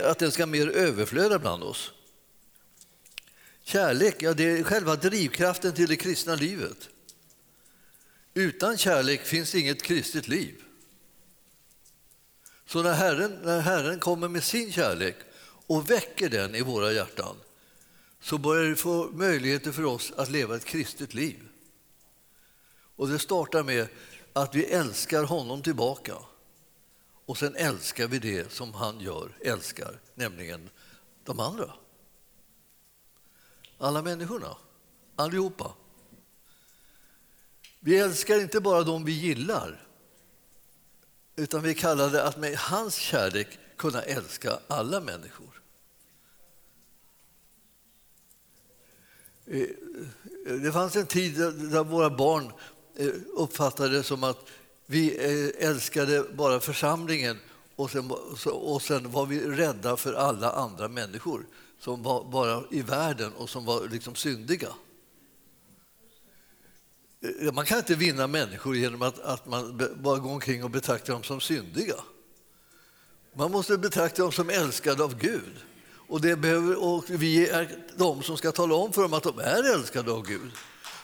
att 0.05 0.19
den 0.19 0.33
ska 0.33 0.47
mer 0.47 0.69
överflöda 0.69 1.39
bland 1.39 1.63
oss. 1.63 1.93
Kärlek, 3.63 4.17
ja, 4.19 4.35
det 4.35 4.45
är 4.45 4.63
själva 4.63 4.97
drivkraften 4.97 5.73
till 5.73 5.89
det 5.89 5.97
kristna 5.97 6.35
livet. 6.35 6.89
Utan 8.35 8.79
kärlek 8.79 9.25
finns 9.27 9.55
inget 9.55 9.83
kristet 9.83 10.29
liv. 10.29 10.55
Så 12.67 12.83
när 12.83 12.93
Herren, 12.93 13.39
när 13.43 13.61
Herren 13.61 14.01
kommer 14.01 14.29
med 14.29 14.45
sin 14.45 14.73
kärlek 14.73 15.17
och 15.67 15.91
väcker 15.91 16.29
den 16.29 16.55
i 16.55 16.61
våra 16.61 16.93
hjärtan 16.93 17.37
så 18.25 18.39
börjar 18.39 18.71
det 18.71 18.77
få 18.77 19.11
möjligheter 19.13 19.73
för 19.73 19.85
oss 19.85 20.13
att 20.17 20.31
leva 20.31 20.57
ett 20.57 20.65
kristet 20.65 21.15
liv. 21.15 21.49
Och 22.97 23.09
det 23.09 23.19
startar 23.19 23.63
med 23.63 23.89
att 24.33 24.55
vi 24.55 24.65
älskar 24.65 25.25
honom 25.25 25.63
tillbaka. 25.63 26.15
Och 27.27 27.39
sen 27.39 27.57
älskar 27.57 28.07
vi 28.07 28.19
det 28.19 28.53
som 28.53 28.75
han 28.75 29.01
gör, 29.01 29.37
älskar, 29.41 30.01
nämligen 30.15 30.71
de 31.25 31.41
andra. 31.41 31.75
Alla 33.79 34.03
människorna, 34.03 34.57
allihopa. 35.17 35.75
Vi 37.81 37.99
älskar 37.99 38.41
inte 38.41 38.61
bara 38.61 38.83
de 38.83 39.05
vi 39.05 39.13
gillar 39.13 39.87
utan 41.37 41.63
vi 41.63 41.75
kallar 41.75 42.11
det 42.11 42.25
att 42.25 42.37
med 42.37 42.57
hans 42.57 42.95
kärlek 42.95 43.59
kunna 43.77 44.03
älska 44.03 44.59
alla 44.69 45.01
människor. 45.01 45.54
Eh, 49.47 49.67
det 50.63 50.73
fanns 50.73 50.97
en 50.97 51.07
tid 51.07 51.35
där 51.39 51.85
våra 51.85 52.11
barn 52.11 52.53
eh, 52.97 53.09
uppfattade 53.35 53.97
det 53.97 54.03
som 54.03 54.25
att 54.25 54.39
vi 54.87 55.17
eh, 55.17 55.69
älskade 55.69 56.25
bara 56.35 56.61
församlingen 56.61 57.39
och 57.77 57.91
sen, 57.91 58.11
och 58.53 58.83
sen 58.83 59.11
var 59.11 59.27
vi 59.27 59.41
rädda 59.41 59.97
för 59.97 60.13
alla 60.13 60.51
andra 60.51 60.89
människor 60.89 61.47
som 61.79 62.03
var 62.03 62.25
bara 62.25 62.65
i 62.71 62.83
världen 62.83 63.33
och 63.33 63.51
som 63.51 63.65
var 63.65 63.89
liksom 63.89 64.15
syndiga. 64.15 64.69
Man 67.53 67.65
kan 67.65 67.79
inte 67.79 67.95
vinna 67.95 68.27
människor 68.27 68.77
genom 68.77 69.03
att, 69.03 69.19
att 69.19 69.47
man 69.47 69.83
bara 69.97 70.19
går 70.19 70.31
omkring 70.31 70.65
och 70.65 70.71
betraktar 70.71 71.13
dem 71.13 71.23
som 71.23 71.41
syndiga. 71.41 71.95
Man 73.35 73.51
måste 73.51 73.79
betrakta 73.79 74.23
dem 74.23 74.33
som 74.33 74.51
älskade 74.51 75.05
av 75.05 75.19
Gud. 75.19 75.65
Och, 76.07 76.21
det 76.21 76.37
behöver, 76.37 76.83
och 76.83 77.05
vi 77.09 77.49
är 77.49 77.85
de 77.97 78.23
som 78.23 78.37
ska 78.37 78.53
tala 78.53 78.75
om 78.75 78.93
för 78.93 79.03
dem 79.03 79.13
att 79.13 79.23
de 79.23 79.39
är 79.39 79.75
älskade 79.75 80.13
av 80.13 80.27
Gud. 80.27 80.51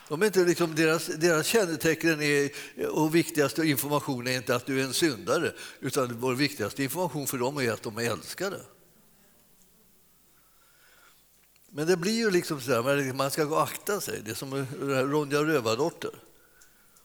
De 0.09 0.23
är 0.23 0.27
inte 0.27 0.45
liksom, 0.45 0.75
deras, 0.75 1.07
deras 1.07 1.47
kännetecken 1.47 2.23
är, 2.23 2.51
och 2.89 3.15
viktigaste 3.15 3.63
information 3.63 4.27
är 4.27 4.37
inte 4.37 4.55
att 4.55 4.67
du 4.67 4.81
är 4.81 4.85
en 4.85 4.95
syndare 4.95 5.53
utan 5.81 6.21
vår 6.21 6.35
viktigaste 6.35 6.83
information 6.83 7.27
för 7.27 7.39
dem 7.39 7.59
är 7.59 7.73
att 7.73 7.83
de 7.83 7.99
är 7.99 8.11
älskade. 8.11 8.61
Men 11.71 11.87
det 11.87 11.97
blir 11.97 12.13
ju 12.13 12.31
liksom 12.31 12.61
så 12.61 12.71
där, 12.71 13.13
man 13.13 13.31
ska 13.31 13.45
gå 13.45 13.55
och 13.55 13.63
akta 13.63 14.01
sig. 14.01 14.21
Det 14.25 14.31
är 14.31 14.35
som 14.35 14.67
Ronja 15.13 15.45
Rövardotter. 15.45 16.15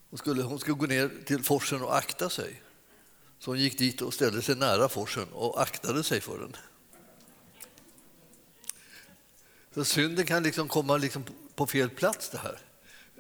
Hon 0.09 0.17
skulle, 0.17 0.43
hon 0.43 0.59
skulle 0.59 0.77
gå 0.77 0.85
ner 0.85 1.11
till 1.25 1.43
forsen 1.43 1.81
och 1.81 1.97
akta 1.97 2.29
sig. 2.29 2.61
Så 3.39 3.51
hon 3.51 3.59
gick 3.59 3.77
dit 3.77 4.01
och 4.01 4.13
ställde 4.13 4.41
sig 4.41 4.55
nära 4.55 4.89
forsen 4.89 5.27
och 5.33 5.61
aktade 5.61 6.03
sig 6.03 6.21
för 6.21 6.39
den. 6.39 6.55
Så 9.75 9.86
synden 9.86 10.25
kan 10.25 10.44
liksom 10.44 10.67
komma 10.67 10.98
liksom 10.98 11.24
på 11.55 11.67
fel 11.67 11.89
plats. 11.89 12.29
det 12.29 12.38
här. 12.38 12.60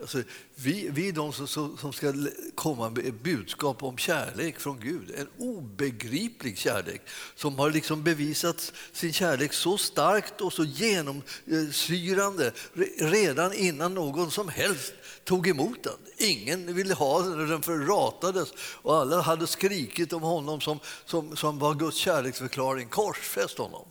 Alltså, 0.01 0.23
vi, 0.55 0.89
vi 0.91 1.07
är 1.07 1.11
de 1.11 1.33
som, 1.33 1.77
som 1.77 1.93
ska 1.93 2.13
komma 2.55 2.89
med 2.89 3.05
ett 3.05 3.23
budskap 3.23 3.83
om 3.83 3.97
kärlek 3.97 4.59
från 4.59 4.79
Gud. 4.79 5.11
En 5.17 5.27
obegriplig 5.37 6.57
kärlek 6.57 7.01
som 7.35 7.59
har 7.59 7.71
liksom 7.71 8.03
bevisat 8.03 8.73
sin 8.91 9.13
kärlek 9.13 9.53
så 9.53 9.77
starkt 9.77 10.41
och 10.41 10.53
så 10.53 10.63
genomsyrande 10.63 12.47
eh, 12.47 12.51
redan 12.97 13.53
innan 13.53 13.93
någon 13.93 14.31
som 14.31 14.49
helst 14.49 14.93
tog 15.23 15.47
emot 15.47 15.83
den. 15.83 16.29
Ingen 16.29 16.73
ville 16.75 16.93
ha 16.93 17.21
den, 17.21 17.49
den 17.49 17.61
förratades 17.61 18.53
och 18.57 18.95
alla 18.95 19.21
hade 19.21 19.47
skrikit 19.47 20.13
om 20.13 20.21
honom 20.21 20.61
som, 20.61 20.79
som, 21.05 21.35
som 21.35 21.59
var 21.59 21.73
Guds 21.73 21.97
kärleksförklaring. 21.97 22.87
Korsfäst 22.87 23.57
honom. 23.57 23.85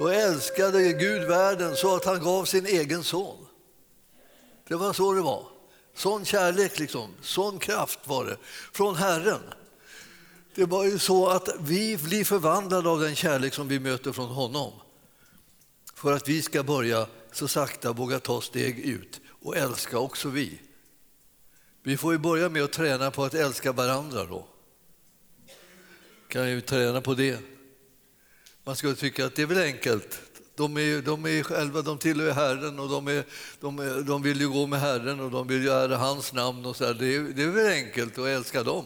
Och 0.00 0.14
älskade 0.14 0.92
Gud 0.92 1.28
världen 1.28 1.76
så 1.76 1.96
att 1.96 2.04
han 2.04 2.20
gav 2.20 2.44
sin 2.44 2.66
egen 2.66 3.04
son. 3.04 3.46
Det 4.68 4.74
var 4.74 4.92
så 4.92 5.12
det 5.12 5.22
var. 5.22 5.46
Sån 5.94 6.24
kärlek, 6.24 6.78
liksom. 6.78 7.14
sån 7.22 7.58
kraft 7.58 7.98
var 8.04 8.24
det 8.24 8.36
från 8.72 8.94
Herren. 8.94 9.40
Det 10.54 10.64
var 10.64 10.84
ju 10.84 10.98
så 10.98 11.28
att 11.28 11.48
vi 11.60 11.96
blir 11.96 12.24
förvandlade 12.24 12.88
av 12.88 13.00
den 13.00 13.14
kärlek 13.14 13.54
som 13.54 13.68
vi 13.68 13.80
möter 13.80 14.12
från 14.12 14.28
honom. 14.28 14.72
För 15.94 16.12
att 16.12 16.28
vi 16.28 16.42
ska 16.42 16.62
börja 16.62 17.06
så 17.32 17.48
sakta 17.48 17.92
våga 17.92 18.20
ta 18.20 18.40
steg 18.40 18.78
ut 18.78 19.20
och 19.42 19.56
älska 19.56 19.98
också 19.98 20.28
vi. 20.28 20.60
Vi 21.82 21.96
får 21.96 22.12
ju 22.12 22.18
börja 22.18 22.48
med 22.48 22.62
att 22.62 22.72
träna 22.72 23.10
på 23.10 23.24
att 23.24 23.34
älska 23.34 23.72
varandra 23.72 24.24
då. 24.24 24.46
Kan 26.28 26.50
ju 26.50 26.60
träna 26.60 27.00
på 27.00 27.14
det. 27.14 27.38
Man 28.64 28.76
skulle 28.76 28.94
tycka 28.94 29.26
att 29.26 29.34
det 29.34 29.42
är 29.42 29.46
väl 29.46 29.62
enkelt. 29.62 30.20
De, 30.54 30.76
är, 30.76 31.02
de, 31.02 31.26
är 31.26 31.42
själva, 31.42 31.82
de 31.82 31.98
tillhör 31.98 32.32
Herren 32.32 32.78
och 32.78 32.88
de, 32.88 33.08
är, 33.08 33.24
de, 33.60 34.04
de 34.06 34.22
vill 34.22 34.40
ju 34.40 34.48
gå 34.48 34.66
med 34.66 34.80
Herren 34.80 35.20
och 35.20 35.30
de 35.30 35.48
vill 35.48 35.64
göra 35.64 35.96
hans 35.96 36.32
namn. 36.32 36.66
och 36.66 36.76
så 36.76 36.84
här. 36.84 36.94
Det, 36.94 37.16
är, 37.16 37.20
det 37.20 37.42
är 37.42 37.48
väl 37.48 37.72
enkelt 37.72 38.18
att 38.18 38.26
älska 38.26 38.62
dem. 38.62 38.84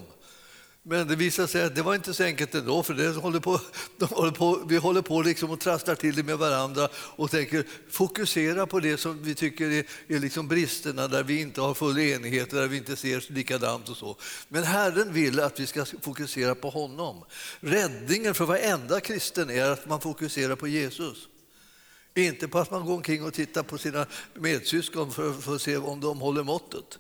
Men 0.89 1.09
det 1.09 1.17
visade 1.17 1.49
sig 1.49 1.65
att 1.65 1.75
det 1.75 1.83
var 1.83 1.95
inte 1.95 2.15
så 2.15 2.23
enkelt 2.25 2.55
ändå, 2.55 2.83
för 2.83 2.95
det 2.95 3.09
håller 3.09 3.41
på, 3.41 3.61
de 3.99 4.05
håller 4.05 4.31
på, 4.31 4.65
vi 4.69 4.77
håller 4.77 5.03
på 5.03 5.23
liksom 5.23 5.51
och 5.51 5.61
trasslar 5.61 5.95
till 5.95 6.15
det 6.15 6.23
med 6.23 6.39
varandra 6.39 6.89
och 6.95 7.31
tänker 7.31 7.67
fokusera 7.91 8.67
på 8.67 8.81
det 8.81 8.97
som 8.97 9.23
vi 9.23 9.35
tycker 9.35 9.71
är, 9.71 9.85
är 10.09 10.19
liksom 10.19 10.49
bristerna, 10.49 11.09
där 11.09 11.23
vi 11.23 11.41
inte 11.41 11.61
har 11.61 11.75
full 11.75 11.99
enighet, 11.99 12.51
där 12.51 12.67
vi 12.67 12.77
inte 12.77 12.97
ser 12.97 13.33
likadant 13.33 13.89
och 13.89 13.97
så. 13.97 14.17
Men 14.49 14.65
Herren 14.65 15.13
vill 15.13 15.41
att 15.41 15.61
vi 15.61 15.67
ska 15.67 15.85
fokusera 15.85 16.55
på 16.55 16.71
honom. 16.71 17.25
Räddningen 17.61 18.35
för 18.35 18.45
varenda 18.45 19.01
kristen 19.01 19.51
är 19.51 19.71
att 19.71 19.89
man 19.89 20.01
fokuserar 20.01 20.57
på 20.57 20.69
Jesus. 20.69 21.29
Inte 22.15 22.49
på 22.49 22.59
att 22.59 22.71
man 22.71 22.87
går 22.87 22.95
omkring 22.95 23.25
och 23.25 23.35
tittar 23.35 23.63
på 23.63 23.79
sina 23.79 24.07
medsyskon 24.35 25.13
för, 25.13 25.33
för 25.33 25.55
att 25.55 25.63
se 25.63 25.77
om 25.77 26.01
de 26.01 26.21
håller 26.21 26.43
måttet. 26.43 26.99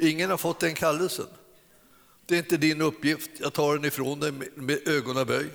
Ingen 0.00 0.30
har 0.30 0.36
fått 0.36 0.60
den 0.60 0.74
kallelsen. 0.74 1.26
Det 2.26 2.34
är 2.34 2.38
inte 2.38 2.56
din 2.56 2.80
uppgift. 2.80 3.30
Jag 3.40 3.52
tar 3.52 3.74
den 3.74 3.84
ifrån 3.84 4.20
dig 4.20 4.32
med 4.54 4.88
ögonaböj. 4.88 5.46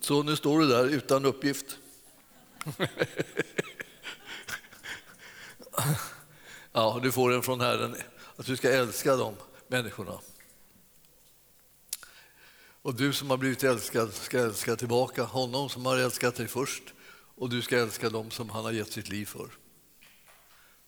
Så 0.00 0.22
nu 0.22 0.36
står 0.36 0.60
du 0.60 0.66
där 0.66 0.88
utan 0.88 1.24
uppgift. 1.24 1.78
Ja, 6.74 7.00
du 7.02 7.12
får 7.12 7.30
den 7.30 7.42
från 7.42 7.60
Herren, 7.60 7.96
att 8.36 8.46
du 8.46 8.56
ska 8.56 8.70
älska 8.70 9.16
de 9.16 9.34
människorna. 9.68 10.18
Och 12.82 12.94
du 12.94 13.12
som 13.12 13.30
har 13.30 13.36
blivit 13.36 13.64
älskad 13.64 14.12
ska 14.12 14.38
älska 14.38 14.76
tillbaka 14.76 15.22
honom 15.22 15.68
som 15.68 15.86
har 15.86 15.98
älskat 15.98 16.34
dig 16.34 16.48
först 16.48 16.82
och 17.36 17.50
du 17.50 17.62
ska 17.62 17.78
älska 17.78 18.10
dem 18.10 18.30
som 18.30 18.50
han 18.50 18.64
har 18.64 18.72
gett 18.72 18.92
sitt 18.92 19.08
liv 19.08 19.26
för. 19.26 19.48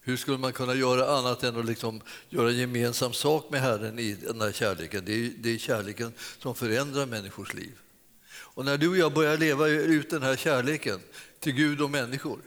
Hur 0.06 0.16
skulle 0.16 0.38
man 0.38 0.52
kunna 0.52 0.74
göra 0.74 1.18
annat 1.18 1.42
än 1.44 1.56
att 1.56 1.66
liksom 1.66 2.00
göra 2.28 2.50
gemensam 2.50 3.12
sak 3.12 3.50
med 3.50 3.60
Herren 3.60 3.98
i 3.98 4.12
den 4.12 4.40
här 4.40 4.52
kärleken? 4.52 5.04
Det 5.04 5.12
är, 5.12 5.30
det 5.38 5.54
är 5.54 5.58
kärleken 5.58 6.12
som 6.38 6.54
förändrar 6.54 7.06
människors 7.06 7.54
liv. 7.54 7.72
Och 8.30 8.64
när 8.64 8.78
du 8.78 8.88
och 8.88 8.96
jag 8.96 9.12
börjar 9.12 9.38
leva 9.38 9.68
ut 9.68 10.10
den 10.10 10.22
här 10.22 10.36
kärleken 10.36 11.00
till 11.40 11.52
Gud 11.52 11.80
och 11.80 11.90
människor, 11.90 12.38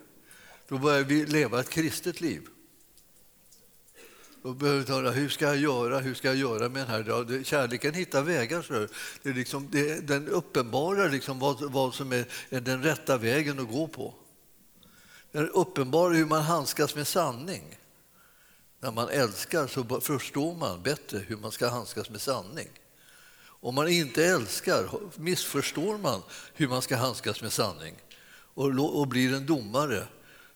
då 0.68 0.78
börjar 0.78 1.04
vi 1.04 1.26
leva 1.26 1.60
ett 1.60 1.70
kristet 1.70 2.22
liv. 2.22 2.42
Då 4.44 4.54
behöver 4.54 4.80
vi 4.80 4.86
tala, 4.86 5.12
hur 5.12 5.30
ska 5.30 5.46
jag 5.46 5.58
göra, 5.58 6.00
hur 6.00 6.14
ska 6.14 6.28
jag 6.28 6.38
göra 6.38 6.70
med 6.70 6.82
den 6.82 6.90
här? 6.90 7.44
Kärleken 7.44 7.94
hittar 7.94 8.22
vägar. 8.22 8.62
Så 8.62 8.88
det 9.24 9.30
är 9.30 9.34
liksom, 9.34 9.68
det, 9.72 10.08
den 10.08 10.28
uppenbarar 10.28 11.10
liksom 11.10 11.40
vad, 11.40 11.72
vad 11.72 11.94
som 11.94 12.12
är 12.12 12.26
den 12.50 12.84
rätta 12.84 13.18
vägen 13.18 13.60
att 13.60 13.68
gå 13.68 13.88
på. 13.88 14.14
Den 15.38 15.50
uppenbarar 15.50 16.14
hur 16.14 16.26
man 16.26 16.42
handskas 16.42 16.96
med 16.96 17.08
sanning. 17.08 17.78
När 18.80 18.92
man 18.92 19.10
älskar 19.10 19.68
så 19.68 20.02
förstår 20.02 20.56
man 20.56 20.84
bättre 20.84 21.18
hur 21.18 21.38
man 21.38 21.52
ska 21.52 21.70
handskas 21.70 22.10
med 22.10 22.22
sanning. 22.22 22.68
Om 23.40 23.76
man 23.76 23.88
inte 23.88 24.26
älskar 24.26 24.90
missförstår 25.20 25.98
man 25.98 26.22
hur 26.54 26.68
man 26.68 26.82
ska 26.82 26.96
handskas 26.96 27.42
med 27.42 27.54
sanning 27.54 27.96
och, 28.54 29.08
blir 29.08 29.34
en 29.34 29.46
domare 29.46 30.08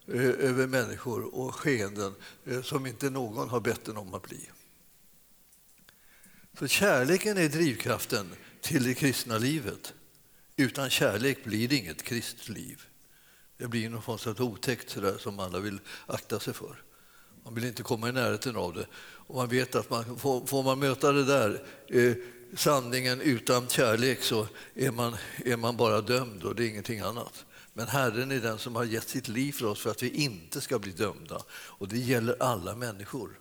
eh, 0.07 0.29
över 0.29 0.67
människor 0.67 1.35
och 1.35 1.55
skeenden 1.55 2.15
eh, 2.45 2.61
som 2.61 2.85
inte 2.85 3.09
någon 3.09 3.49
har 3.49 3.59
bett 3.59 3.87
en 3.87 3.97
om 3.97 4.13
att 4.13 4.23
bli. 4.23 4.49
Så 6.59 6.67
kärleken 6.67 7.37
är 7.37 7.49
drivkraften 7.49 8.31
till 8.61 8.83
det 8.83 8.93
kristna 8.93 9.37
livet. 9.37 9.93
Utan 10.55 10.89
kärlek 10.89 11.43
blir 11.43 11.67
det 11.67 11.75
inget 11.75 12.03
kristliv. 12.03 12.57
liv. 12.57 12.90
Det 13.61 13.67
blir 13.67 13.89
något 13.89 14.05
konstigt 14.05 14.39
otäckt 14.39 14.89
sådär, 14.89 15.15
som 15.19 15.39
alla 15.39 15.59
vill 15.59 15.79
akta 16.05 16.39
sig 16.39 16.53
för. 16.53 16.83
Man 17.43 17.55
vill 17.55 17.65
inte 17.65 17.83
komma 17.83 18.09
i 18.09 18.11
närheten 18.11 18.55
av 18.55 18.73
det. 18.73 18.85
Och 19.01 19.35
man 19.35 19.47
vet 19.47 19.75
att 19.75 19.89
man, 19.89 20.19
får, 20.19 20.45
får 20.45 20.63
man 20.63 20.79
möta 20.79 21.11
det 21.11 21.23
där, 21.23 21.63
eh, 21.87 22.15
sanningen 22.55 23.21
utan 23.21 23.67
kärlek, 23.67 24.23
så 24.23 24.47
är 24.75 24.91
man, 24.91 25.15
är 25.45 25.57
man 25.57 25.77
bara 25.77 26.01
dömd 26.01 26.43
och 26.43 26.55
det 26.55 26.65
är 26.65 26.67
ingenting 26.67 26.99
annat. 26.99 27.45
Men 27.73 27.87
Herren 27.87 28.31
är 28.31 28.39
den 28.39 28.57
som 28.57 28.75
har 28.75 28.83
gett 28.83 29.09
sitt 29.09 29.27
liv 29.27 29.51
för 29.51 29.65
oss 29.65 29.79
för 29.79 29.91
att 29.91 30.03
vi 30.03 30.09
inte 30.09 30.61
ska 30.61 30.79
bli 30.79 30.91
dömda. 30.91 31.41
Och 31.51 31.87
det 31.87 31.97
gäller 31.97 32.35
alla 32.39 32.75
människor. 32.75 33.39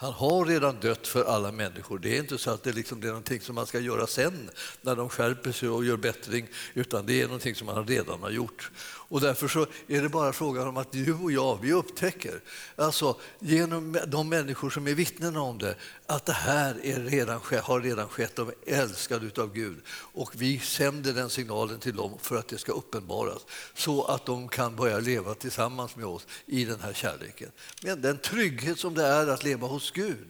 Han 0.00 0.12
har 0.12 0.44
redan 0.44 0.80
dött 0.80 1.06
för 1.06 1.24
alla 1.24 1.52
människor. 1.52 1.98
Det 1.98 2.16
är 2.16 2.20
inte 2.20 2.38
så 2.38 2.50
att 2.50 2.62
det, 2.62 2.72
liksom, 2.72 3.00
det 3.00 3.06
är 3.06 3.08
någonting 3.08 3.40
som 3.40 3.54
man 3.54 3.66
ska 3.66 3.80
göra 3.80 4.06
sen 4.06 4.50
när 4.82 4.96
de 4.96 5.08
skärper 5.08 5.52
sig 5.52 5.68
och 5.68 5.84
gör 5.84 5.96
bättring, 5.96 6.48
utan 6.74 7.06
det 7.06 7.20
är 7.20 7.24
någonting 7.24 7.54
som 7.54 7.66
man 7.66 7.86
redan 7.86 8.22
har 8.22 8.30
gjort. 8.30 8.70
Och 9.10 9.20
därför 9.20 9.48
så 9.48 9.66
är 9.86 10.02
det 10.02 10.08
bara 10.08 10.32
frågan 10.32 10.68
om 10.68 10.76
att 10.76 10.92
du 10.92 11.14
och 11.14 11.32
jag, 11.32 11.58
vi 11.62 11.72
upptäcker, 11.72 12.40
alltså 12.76 13.16
genom 13.38 13.98
de 14.06 14.28
människor 14.28 14.70
som 14.70 14.88
är 14.88 14.94
vittnen 14.94 15.36
om 15.36 15.58
det, 15.58 15.74
att 16.06 16.26
det 16.26 16.32
här 16.32 16.76
är 16.82 17.00
redan, 17.00 17.40
har 17.62 17.80
redan 17.80 18.08
skett, 18.08 18.36
de 18.36 18.48
är 18.48 18.54
älskade 18.80 19.42
av 19.42 19.52
Gud. 19.52 19.78
Och 19.90 20.32
vi 20.34 20.58
sänder 20.58 21.12
den 21.12 21.30
signalen 21.30 21.78
till 21.78 21.96
dem 21.96 22.18
för 22.22 22.36
att 22.36 22.48
det 22.48 22.58
ska 22.58 22.72
uppenbaras, 22.72 23.46
så 23.74 24.04
att 24.04 24.26
de 24.26 24.48
kan 24.48 24.76
börja 24.76 24.98
leva 24.98 25.34
tillsammans 25.34 25.96
med 25.96 26.06
oss 26.06 26.26
i 26.46 26.64
den 26.64 26.80
här 26.80 26.92
kärleken. 26.92 27.50
Men 27.82 28.02
den 28.02 28.18
trygghet 28.18 28.78
som 28.78 28.94
det 28.94 29.06
är 29.06 29.26
att 29.26 29.44
leva 29.44 29.66
hos 29.66 29.89
Gud. 29.90 30.28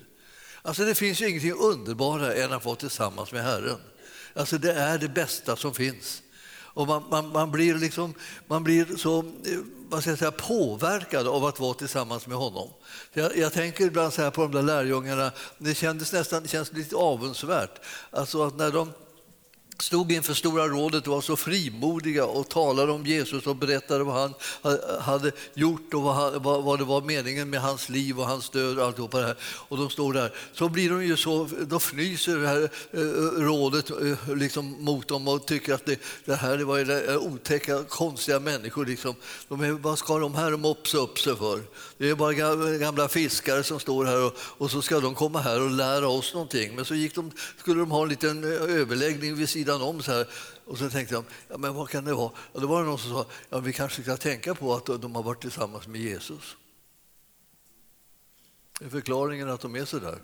Alltså 0.62 0.85
det 0.85 0.95
finns 0.95 1.21
ju 1.21 1.29
ingenting 1.29 1.52
underbarare 1.52 2.35
än 2.35 2.52
att 2.52 2.64
vara 2.64 2.76
tillsammans 2.76 3.33
med 3.33 3.45
Herren. 3.45 3.79
Alltså 4.35 4.59
det 4.59 4.73
är 4.73 4.99
det 4.99 5.09
bästa 5.09 5.57
som 5.57 5.75
finns. 5.75 6.23
Och 6.73 6.87
man, 6.87 7.05
man, 7.11 7.29
man, 7.29 7.50
blir 7.50 7.75
liksom, 7.75 8.14
man 8.47 8.64
blir 8.64 8.97
så 8.97 9.19
eh, 9.19 9.59
vad 9.88 10.00
ska 10.00 10.11
jag 10.11 10.19
säga, 10.19 10.31
påverkad 10.31 11.26
av 11.26 11.45
att 11.45 11.61
vara 11.61 11.75
tillsammans 11.75 12.26
med 12.26 12.37
honom. 12.37 12.69
Jag, 13.12 13.37
jag 13.37 13.52
tänker 13.52 13.87
ibland 13.87 14.12
så 14.12 14.23
här 14.23 14.31
på 14.31 14.43
de 14.43 14.52
där 14.52 14.62
lärjungarna, 14.62 15.33
det 15.59 15.75
kändes 15.75 16.12
nästan 16.12 16.43
det 16.43 16.49
känns 16.49 16.73
lite 16.73 16.97
avundsvärt. 16.97 17.81
Alltså 18.11 18.43
att 18.43 18.57
när 18.57 18.71
de 18.71 18.93
stod 19.83 20.13
inför 20.13 20.35
Stora 20.35 20.69
rådet 20.69 21.07
och 21.07 21.15
var 21.15 21.21
så 21.21 21.37
frimodiga 21.37 22.25
och 22.25 22.49
talade 22.49 22.93
om 22.93 23.07
Jesus 23.07 23.47
och 23.47 23.57
berättade 23.57 24.05
vad 24.05 24.15
han 24.15 24.35
hade 25.01 25.33
gjort 25.55 25.95
och 25.95 26.03
vad, 26.03 26.79
det 26.79 26.85
var 26.85 27.01
meningen 27.01 27.51
med 27.51 27.61
hans 27.61 27.89
liv 27.89 28.21
och 28.21 28.27
hans 28.27 28.51
död 28.51 28.79
och 28.79 28.87
allt 28.87 29.13
det 29.13 29.23
här. 29.23 29.37
Och 29.43 29.77
de 29.77 29.91
står 29.91 30.13
där. 30.13 30.35
Så 30.53 30.69
blir 30.69 30.91
de 30.91 31.05
ju 31.05 31.17
så, 31.17 31.49
då 31.61 31.77
fnyser 31.77 32.37
det 32.37 32.49
här 32.49 32.71
eh, 32.91 33.01
rådet 33.43 33.91
eh, 33.91 34.37
liksom 34.37 34.85
mot 34.85 35.09
dem 35.09 35.29
och 35.29 35.47
tycker 35.47 35.75
att 35.75 35.87
det, 35.87 36.01
det 36.25 36.35
här 36.35 36.59
var 36.59 37.11
eh, 37.11 37.17
otäcka, 37.17 37.85
konstiga 37.85 38.41
människor. 38.41 38.87
Liksom. 38.87 39.15
De 39.49 39.61
är, 39.61 39.71
vad 39.71 39.99
ska 39.99 40.19
de 40.19 40.35
här 40.35 40.51
mopsa 40.51 40.99
upp 40.99 41.19
sig 41.19 41.37
för? 41.37 41.63
Det 42.00 42.09
är 42.09 42.14
bara 42.14 42.35
gamla 42.78 43.09
fiskare 43.09 43.64
som 43.64 43.80
står 43.80 44.04
här 44.04 44.26
och, 44.26 44.35
och 44.38 44.71
så 44.71 44.83
ska 44.83 45.00
de 45.00 45.14
komma 45.14 45.40
här 45.40 45.62
och 45.62 45.71
lära 45.71 46.09
oss 46.09 46.35
någonting. 46.35 46.75
Men 46.75 46.85
så 46.85 46.95
gick 46.95 47.14
de, 47.14 47.33
skulle 47.57 47.80
de 47.80 47.90
ha 47.90 48.02
en 48.02 48.09
liten 48.09 48.45
eh, 48.45 48.50
överläggning 48.50 49.35
vid 49.35 49.49
sidan 49.49 49.83
om. 49.83 50.02
Så 50.02 50.12
här. 50.12 50.26
Och 50.64 50.78
så 50.78 50.90
tänkte 50.90 51.14
jag, 51.14 51.25
ja, 51.49 51.59
men 51.59 51.75
vad 51.75 51.88
kan 51.88 52.04
det 52.04 52.14
vara? 52.14 52.30
Och 52.52 52.61
då 52.61 52.66
var 52.66 52.80
det 52.80 52.88
någon 52.88 52.99
som 52.99 53.11
sa, 53.11 53.26
ja, 53.49 53.59
vi 53.59 53.73
kanske 53.73 54.02
ska 54.02 54.16
tänka 54.16 54.54
på 54.54 54.75
att 54.75 54.87
de 54.87 55.14
har 55.14 55.23
varit 55.23 55.40
tillsammans 55.40 55.87
med 55.87 56.00
Jesus. 56.00 56.57
Det 58.78 58.85
är 58.85 58.90
förklaringen 58.90 59.49
att 59.49 59.61
de 59.61 59.76
är 59.76 59.85
så 59.85 59.99
där. 59.99 60.19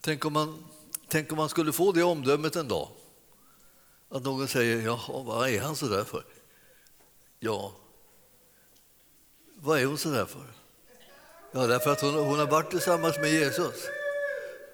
Tänk 0.00 0.24
om, 0.24 0.32
man, 0.32 0.64
tänk 1.08 1.32
om 1.32 1.36
man 1.36 1.48
skulle 1.48 1.72
få 1.72 1.92
det 1.92 2.02
omdömet 2.02 2.56
en 2.56 2.68
dag. 2.68 2.88
Att 4.08 4.22
någon 4.22 4.48
säger, 4.48 4.82
ja, 4.82 5.22
vad 5.26 5.48
är 5.48 5.60
han 5.60 5.76
så 5.76 5.86
där 5.86 6.04
för? 6.04 6.24
Ja, 7.38 7.72
vad 9.60 9.80
är 9.80 9.84
hon 9.84 9.98
så 9.98 10.10
där 10.10 10.26
för? 10.26 10.46
Ja, 11.52 11.66
därför 11.66 11.92
att 11.92 12.00
hon, 12.00 12.14
hon 12.14 12.38
har 12.38 12.46
varit 12.46 12.70
tillsammans 12.70 13.16
med 13.18 13.30
Jesus. 13.30 13.74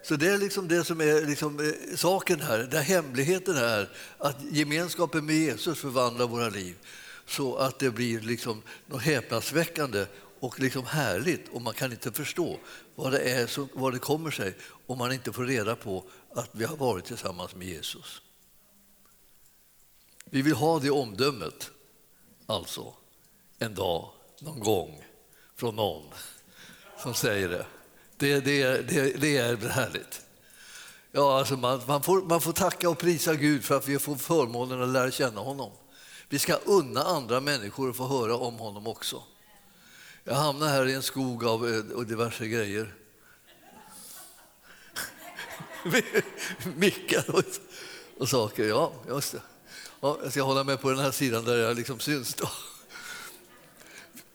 Så 0.03 0.17
det 0.17 0.29
är 0.29 0.39
liksom 0.39 0.69
det 0.69 0.85
som 0.85 1.01
är 1.01 1.27
liksom 1.27 1.61
eh, 1.61 1.97
saken 1.97 2.41
här, 2.41 2.59
där 2.59 2.83
hemligheten 2.83 3.57
är 3.57 3.89
att 4.19 4.37
gemenskapen 4.51 5.27
med 5.27 5.35
Jesus 5.35 5.79
förvandlar 5.79 6.27
våra 6.27 6.49
liv 6.49 6.77
så 7.27 7.57
att 7.57 7.79
det 7.79 7.91
blir 7.91 8.21
liksom 8.21 8.63
något 8.87 9.03
häpnadsväckande 9.03 10.07
och 10.41 10.61
liksom 10.61 10.87
härligt 10.87 11.49
och 11.49 11.63
man 11.63 11.75
kan 11.75 11.93
inte 11.93 12.13
förstå 12.13 12.59
vad 12.95 13.13
det 13.13 13.21
är 13.21 13.47
som, 13.47 13.69
vad 13.75 13.93
det 13.93 13.99
kommer 13.99 14.31
sig 14.31 14.57
om 14.87 14.99
man 14.99 15.13
inte 15.13 15.33
får 15.33 15.45
reda 15.45 15.77
på 15.77 16.05
att 16.35 16.51
vi 16.53 16.65
har 16.65 16.77
varit 16.77 17.05
tillsammans 17.05 17.55
med 17.55 17.69
Jesus. 17.69 18.23
Vi 20.25 20.43
vill 20.43 20.55
ha 20.55 20.79
det 20.79 20.91
omdömet, 20.91 21.71
alltså, 22.47 22.95
en 23.59 23.75
dag, 23.75 24.11
någon 24.45 24.61
gång, 24.61 25.05
från 25.57 25.77
någon 25.77 26.03
som 26.99 27.15
säger 27.15 27.49
det. 27.49 27.67
Det, 28.17 28.41
det, 28.41 28.89
det, 28.89 29.21
det 29.21 29.37
är 29.37 29.57
härligt. 29.57 30.21
Ja, 31.13 31.39
alltså 31.39 31.57
man, 31.57 31.81
man, 31.87 32.03
får, 32.03 32.23
man 32.23 32.41
får 32.41 32.53
tacka 32.53 32.91
och 32.91 32.99
prisa 32.99 33.35
Gud 33.35 33.65
för 33.65 33.77
att 33.77 33.89
vi 33.89 33.99
får 33.99 34.17
förmånen 34.17 34.83
att 34.83 34.89
lära 34.89 35.11
känna 35.11 35.41
honom. 35.41 35.73
Vi 36.29 36.39
ska 36.39 36.55
unna 36.55 37.03
andra 37.03 37.41
människor 37.41 37.91
att 37.91 37.97
få 37.97 38.07
höra 38.07 38.37
om 38.37 38.59
honom 38.59 38.87
också. 38.87 39.23
Jag 40.25 40.35
hamnar 40.35 40.69
här 40.69 40.87
i 40.87 40.95
en 40.95 41.03
skog 41.03 41.45
av 41.45 41.69
eh, 41.69 41.97
och 41.97 42.07
diverse 42.07 42.49
grejer. 42.49 42.95
Mickar 46.77 47.35
och, 47.35 47.45
och 48.19 48.29
saker. 48.29 48.65
Ja, 48.65 48.93
just 49.09 49.33
det. 49.33 49.43
Ja, 50.01 50.19
jag 50.23 50.33
ska 50.33 50.43
hålla 50.43 50.65
mig 50.65 50.77
på 50.77 50.91
den 50.91 50.99
här 50.99 51.11
sidan 51.11 51.45
där 51.45 51.57
jag 51.57 51.77
liksom 51.77 52.01
syns. 52.01 52.35
Då 52.35 52.49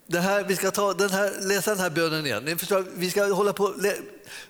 det 0.07 0.19
här, 0.19 0.43
vi 0.43 0.55
ska 0.55 0.71
ta 0.71 0.93
den 0.93 1.09
här, 1.09 1.33
läsa 1.41 1.71
den 1.71 1.79
här 1.79 1.89
bönen 1.89 2.25
igen. 2.25 2.45
Ni 2.45 2.55
förstår, 2.55 2.85
vi 2.95 3.09
ska 3.09 3.33
hålla 3.33 3.53
på 3.53 3.75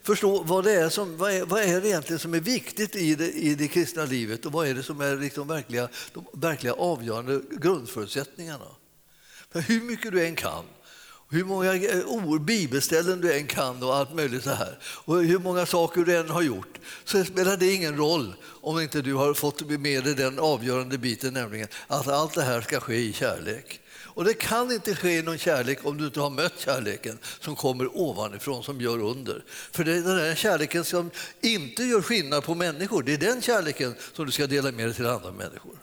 förstå 0.03 0.43
vad 0.43 0.63
det 0.63 0.71
är 0.71 0.89
som 0.89 1.17
vad 1.17 1.31
är, 1.31 1.45
vad 1.45 1.61
är 1.61 1.81
det 1.81 1.87
egentligen 1.87 2.19
som 2.19 2.33
är 2.33 2.39
viktigt 2.39 2.95
i 2.95 3.15
det, 3.15 3.31
i 3.31 3.55
det 3.55 3.67
kristna 3.67 4.05
livet 4.05 4.45
och 4.45 4.51
vad 4.51 4.67
är 4.67 4.73
det 4.73 4.83
som 4.83 5.01
är 5.01 5.15
liksom 5.15 5.47
verkliga, 5.47 5.89
de 6.13 6.25
verkliga 6.33 6.73
avgörande 6.73 7.41
grundförutsättningarna. 7.51 8.67
För 9.51 9.59
hur 9.59 9.81
mycket 9.81 10.11
du 10.11 10.25
än 10.25 10.35
kan, 10.35 10.63
hur 11.29 11.43
många 11.43 11.75
eh, 11.75 12.05
ord, 12.05 12.41
bibelställen 12.41 13.21
du 13.21 13.33
än 13.33 13.47
kan 13.47 13.83
och 13.83 13.95
allt 13.95 14.15
möjligt 14.15 14.43
så 14.43 14.49
här 14.49 14.79
och 14.83 15.23
hur 15.23 15.39
många 15.39 15.65
saker 15.65 16.01
du 16.01 16.17
än 16.17 16.29
har 16.29 16.41
gjort 16.41 16.79
så 17.03 17.23
spelar 17.23 17.57
det 17.57 17.73
ingen 17.73 17.97
roll 17.97 18.35
om 18.43 18.79
inte 18.79 19.01
du 19.01 19.13
har 19.13 19.33
fått 19.33 19.61
med 19.61 20.03
dig 20.03 20.15
den 20.15 20.39
avgörande 20.39 20.97
biten, 20.97 21.33
nämligen 21.33 21.67
att 21.87 22.07
allt 22.07 22.33
det 22.33 22.43
här 22.43 22.61
ska 22.61 22.79
ske 22.79 22.95
i 22.95 23.13
kärlek. 23.13 23.81
Och 24.17 24.25
det 24.25 24.33
kan 24.33 24.71
inte 24.71 24.95
ske 24.95 25.21
någon 25.21 25.37
kärlek 25.37 25.85
om 25.85 25.97
du 25.97 26.05
inte 26.05 26.19
har 26.19 26.29
mött 26.29 26.59
kärleken 26.59 27.17
som 27.39 27.55
kommer 27.55 27.97
ovanifrån, 27.97 28.63
som 28.63 28.81
gör 28.81 28.99
under. 28.99 29.43
För 29.47 29.83
det 29.83 29.91
är 29.91 30.01
den 30.01 30.17
där 30.17 30.35
kärleken 30.35 30.85
som 30.85 31.11
inte 31.41 31.83
gör 31.83 32.01
skillnad 32.01 32.43
på 32.43 32.55
människor, 32.55 33.03
det 33.03 33.13
är 33.13 33.17
den 33.17 33.41
kärleken 33.41 33.95
som 34.13 34.25
du 34.25 34.31
ska 34.31 34.47
dela 34.47 34.71
med 34.71 34.85
dig 34.85 34.93
till 34.93 35.05
andra 35.07 35.31
människor. 35.31 35.77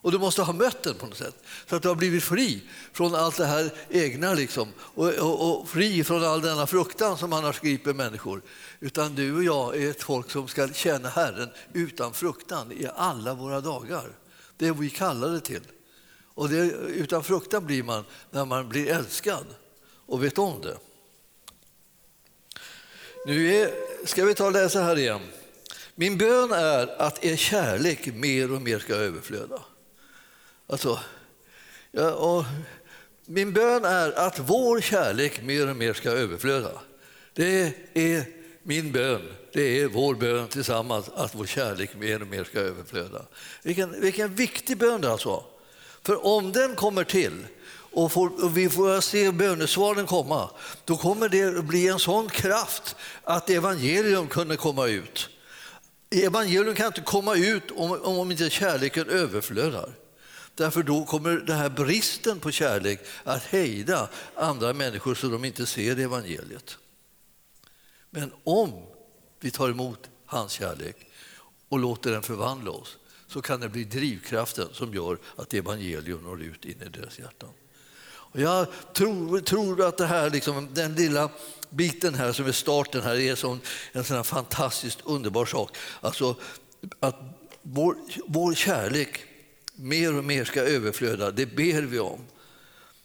Och 0.00 0.12
du 0.12 0.18
måste 0.18 0.42
ha 0.42 0.52
mött 0.52 0.82
den 0.82 0.94
på 0.94 1.06
något 1.06 1.16
sätt, 1.16 1.34
så 1.66 1.76
att 1.76 1.82
du 1.82 1.88
har 1.88 1.94
blivit 1.94 2.24
fri 2.24 2.62
från 2.92 3.14
allt 3.14 3.36
det 3.36 3.46
här 3.46 3.70
egna 3.90 4.34
liksom, 4.34 4.68
och, 4.78 5.08
och, 5.08 5.60
och 5.60 5.68
fri 5.68 6.04
från 6.04 6.24
all 6.24 6.40
denna 6.40 6.66
fruktan 6.66 7.18
som 7.18 7.32
annars 7.32 7.60
griper 7.60 7.92
människor. 7.92 8.42
Utan 8.80 9.14
du 9.14 9.36
och 9.36 9.44
jag 9.44 9.76
är 9.76 9.90
ett 9.90 10.02
folk 10.02 10.30
som 10.30 10.48
ska 10.48 10.68
känna 10.68 11.08
Herren 11.08 11.48
utan 11.72 12.14
fruktan 12.14 12.72
i 12.72 12.88
alla 12.96 13.34
våra 13.34 13.60
dagar. 13.60 14.08
Det 14.56 14.66
är 14.66 14.72
vi 14.72 14.90
kallar 14.90 15.28
det 15.28 15.40
till. 15.40 15.62
Och 16.38 16.48
det, 16.48 16.64
utan 16.72 17.24
fruktan 17.24 17.66
blir 17.66 17.82
man 17.82 18.04
när 18.30 18.44
man 18.44 18.68
blir 18.68 18.88
älskad 18.88 19.46
och 20.06 20.24
vet 20.24 20.38
om 20.38 20.60
det. 20.60 20.76
Nu 23.26 23.54
är, 23.54 23.70
ska 24.04 24.24
vi 24.24 24.34
ta 24.34 24.46
och 24.46 24.52
läsa 24.52 24.80
här 24.80 24.98
igen. 24.98 25.20
Min 25.94 26.18
bön 26.18 26.52
är 26.52 27.02
att 27.02 27.24
er 27.24 27.36
kärlek 27.36 28.14
mer 28.14 28.52
och 28.52 28.62
mer 28.62 28.78
ska 28.78 28.94
överflöda. 28.94 29.62
Alltså, 30.66 30.98
ja, 31.90 32.12
och 32.12 32.44
min 33.24 33.52
bön 33.52 33.84
är 33.84 34.12
att 34.12 34.38
vår 34.38 34.80
kärlek 34.80 35.42
mer 35.42 35.70
och 35.70 35.76
mer 35.76 35.92
ska 35.92 36.10
överflöda. 36.10 36.80
Det 37.32 37.74
är 37.94 38.24
min 38.62 38.92
bön, 38.92 39.22
det 39.52 39.80
är 39.80 39.88
vår 39.88 40.14
bön 40.14 40.48
tillsammans, 40.48 41.08
att 41.14 41.34
vår 41.34 41.46
kärlek 41.46 41.96
mer 41.96 42.22
och 42.22 42.28
mer 42.28 42.44
ska 42.44 42.58
överflöda. 42.58 43.26
Vilken, 43.62 44.00
vilken 44.00 44.34
viktig 44.34 44.78
bön 44.78 45.00
det 45.00 45.10
alltså 45.10 45.44
för 46.02 46.26
om 46.26 46.52
den 46.52 46.74
kommer 46.74 47.04
till 47.04 47.46
och, 47.92 48.12
får, 48.12 48.44
och 48.44 48.56
vi 48.56 48.70
får 48.70 49.00
se 49.00 49.32
bönesvaren 49.32 50.06
komma, 50.06 50.50
då 50.84 50.96
kommer 50.96 51.28
det 51.28 51.64
bli 51.64 51.88
en 51.88 51.98
sån 51.98 52.28
kraft 52.28 52.96
att 53.24 53.50
evangelium 53.50 54.28
kunde 54.28 54.56
komma 54.56 54.86
ut. 54.86 55.28
Evangelium 56.10 56.74
kan 56.74 56.86
inte 56.86 57.00
komma 57.00 57.34
ut 57.34 57.70
om, 57.70 58.02
om 58.02 58.30
inte 58.30 58.50
kärleken 58.50 59.08
överflödar. 59.08 59.94
Därför 60.54 60.82
då 60.82 61.04
kommer 61.04 61.30
den 61.30 61.56
här 61.56 61.68
bristen 61.68 62.40
på 62.40 62.50
kärlek 62.50 63.00
att 63.24 63.44
hejda 63.44 64.08
andra 64.34 64.72
människor 64.72 65.14
så 65.14 65.28
de 65.28 65.44
inte 65.44 65.66
ser 65.66 65.98
evangeliet. 65.98 66.78
Men 68.10 68.32
om 68.44 68.72
vi 69.40 69.50
tar 69.50 69.68
emot 69.68 70.10
hans 70.26 70.52
kärlek 70.52 70.96
och 71.68 71.78
låter 71.78 72.10
den 72.10 72.22
förvandla 72.22 72.70
oss, 72.70 72.97
så 73.28 73.42
kan 73.42 73.60
det 73.60 73.68
bli 73.68 73.84
drivkraften 73.84 74.68
som 74.72 74.94
gör 74.94 75.18
att 75.36 75.54
evangelium 75.54 76.22
når 76.22 76.42
ut 76.42 76.64
in 76.64 76.82
i 76.82 76.88
deras 76.88 77.18
hjärtan. 77.18 77.50
Och 78.30 78.40
jag 78.40 78.66
tror, 78.92 79.40
tror 79.40 79.84
att 79.84 79.98
det 79.98 80.06
här, 80.06 80.30
liksom, 80.30 80.68
den 80.74 80.94
lilla 80.94 81.30
biten 81.70 82.14
här 82.14 82.32
som 82.32 82.46
är 82.46 82.52
starten 82.52 83.02
här 83.02 83.16
är 83.16 83.34
sån, 83.34 83.60
en 83.92 84.04
sån 84.04 84.24
fantastiskt 84.24 84.98
underbar 85.04 85.46
sak. 85.46 85.76
Alltså 86.00 86.36
att 87.00 87.16
vår, 87.62 87.96
vår 88.26 88.54
kärlek 88.54 89.24
mer 89.74 90.18
och 90.18 90.24
mer 90.24 90.44
ska 90.44 90.60
överflöda, 90.60 91.30
det 91.30 91.46
ber 91.46 91.82
vi 91.82 91.98
om. 91.98 92.20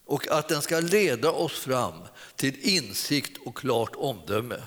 och 0.06 0.28
att 0.28 0.50
den 0.50 0.62
ska 0.62 0.80
leda 0.80 1.32
oss 1.32 1.60
fram 1.60 1.94
till 2.36 2.60
insikt 2.62 3.38
och 3.46 3.58
klart 3.58 3.96
omdöme. 3.96 4.64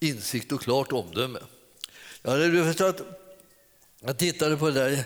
Insikt 0.00 0.52
och 0.52 0.60
klart 0.60 0.92
omdöme. 0.92 1.38
Ja, 2.22 2.36
du 2.36 2.64
förstår 2.64 2.88
att 2.88 3.25
jag 4.00 4.18
tittade 4.18 4.56
på 4.56 4.70
det 4.70 4.80
där. 4.80 5.04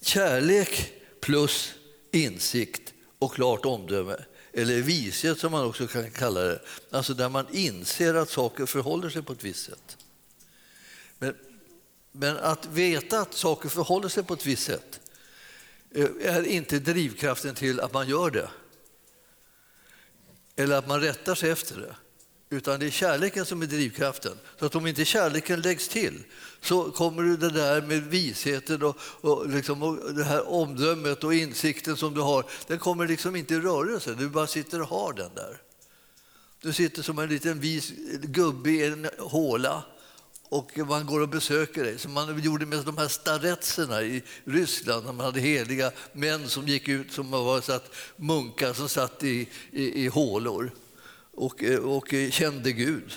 Kärlek 0.00 0.92
plus 1.20 1.74
insikt 2.12 2.94
och 3.18 3.34
klart 3.34 3.64
omdöme, 3.64 4.16
eller 4.52 4.82
vishet 4.82 5.38
som 5.38 5.52
man 5.52 5.64
också 5.64 5.86
kan 5.86 6.10
kalla 6.10 6.40
det. 6.40 6.60
Alltså 6.90 7.14
där 7.14 7.28
man 7.28 7.46
inser 7.50 8.14
att 8.14 8.30
saker 8.30 8.66
förhåller 8.66 9.10
sig 9.10 9.22
på 9.22 9.32
ett 9.32 9.44
visst 9.44 9.64
sätt. 9.64 9.96
Men, 11.18 11.34
men 12.12 12.36
att 12.36 12.66
veta 12.66 13.20
att 13.20 13.34
saker 13.34 13.68
förhåller 13.68 14.08
sig 14.08 14.22
på 14.22 14.34
ett 14.34 14.46
visst 14.46 14.62
sätt 14.62 15.00
eh, 15.90 16.08
är 16.20 16.46
inte 16.46 16.78
drivkraften 16.78 17.54
till 17.54 17.80
att 17.80 17.92
man 17.92 18.08
gör 18.08 18.30
det. 18.30 18.50
Eller 20.56 20.76
att 20.76 20.88
man 20.88 21.00
rättar 21.00 21.34
sig 21.34 21.50
efter 21.50 21.80
det 21.80 21.96
utan 22.54 22.80
det 22.80 22.86
är 22.86 22.90
kärleken 22.90 23.46
som 23.46 23.62
är 23.62 23.66
drivkraften. 23.66 24.32
Så 24.58 24.66
att 24.66 24.74
om 24.74 24.86
inte 24.86 25.04
kärleken 25.04 25.60
läggs 25.60 25.88
till 25.88 26.24
så 26.60 26.90
kommer 26.90 27.22
det 27.22 27.50
där 27.50 27.82
med 27.82 28.02
visheten 28.02 28.82
och, 28.82 28.96
och, 29.00 29.48
liksom, 29.48 29.82
och 29.82 30.14
det 30.14 30.24
här 30.24 30.48
omdömet 30.48 31.24
och 31.24 31.34
insikten 31.34 31.96
som 31.96 32.14
du 32.14 32.20
har, 32.20 32.44
den 32.66 32.78
kommer 32.78 33.08
liksom 33.08 33.36
inte 33.36 33.54
i 33.54 33.60
rörelse. 33.60 34.14
Du 34.18 34.28
bara 34.28 34.46
sitter 34.46 34.82
och 34.82 34.88
har 34.88 35.12
den 35.12 35.30
där. 35.34 35.60
Du 36.62 36.72
sitter 36.72 37.02
som 37.02 37.18
en 37.18 37.28
liten 37.28 37.60
vis 37.60 37.92
gubbe 38.22 38.70
i 38.70 38.86
en 38.86 39.08
håla 39.18 39.82
och 40.48 40.78
man 40.78 41.06
går 41.06 41.20
och 41.20 41.28
besöker 41.28 41.84
dig. 41.84 41.98
Som 41.98 42.12
man 42.12 42.42
gjorde 42.42 42.66
med 42.66 42.84
de 42.84 42.98
här 42.98 43.08
staretserna 43.08 44.02
i 44.02 44.22
Ryssland 44.44 45.04
när 45.04 45.12
man 45.12 45.26
hade 45.26 45.40
heliga 45.40 45.92
män 46.12 46.48
som 46.48 46.68
gick 46.68 46.88
ut 46.88 47.12
som 47.12 47.30
var 47.30 47.60
satt, 47.60 47.94
munkar 48.16 48.72
som 48.72 48.88
satt 48.88 49.24
i, 49.24 49.48
i, 49.70 50.04
i 50.04 50.06
hålor 50.06 50.70
och, 51.36 51.64
eh, 51.64 51.78
och 51.78 52.14
kände 52.30 52.72
Gud. 52.72 53.12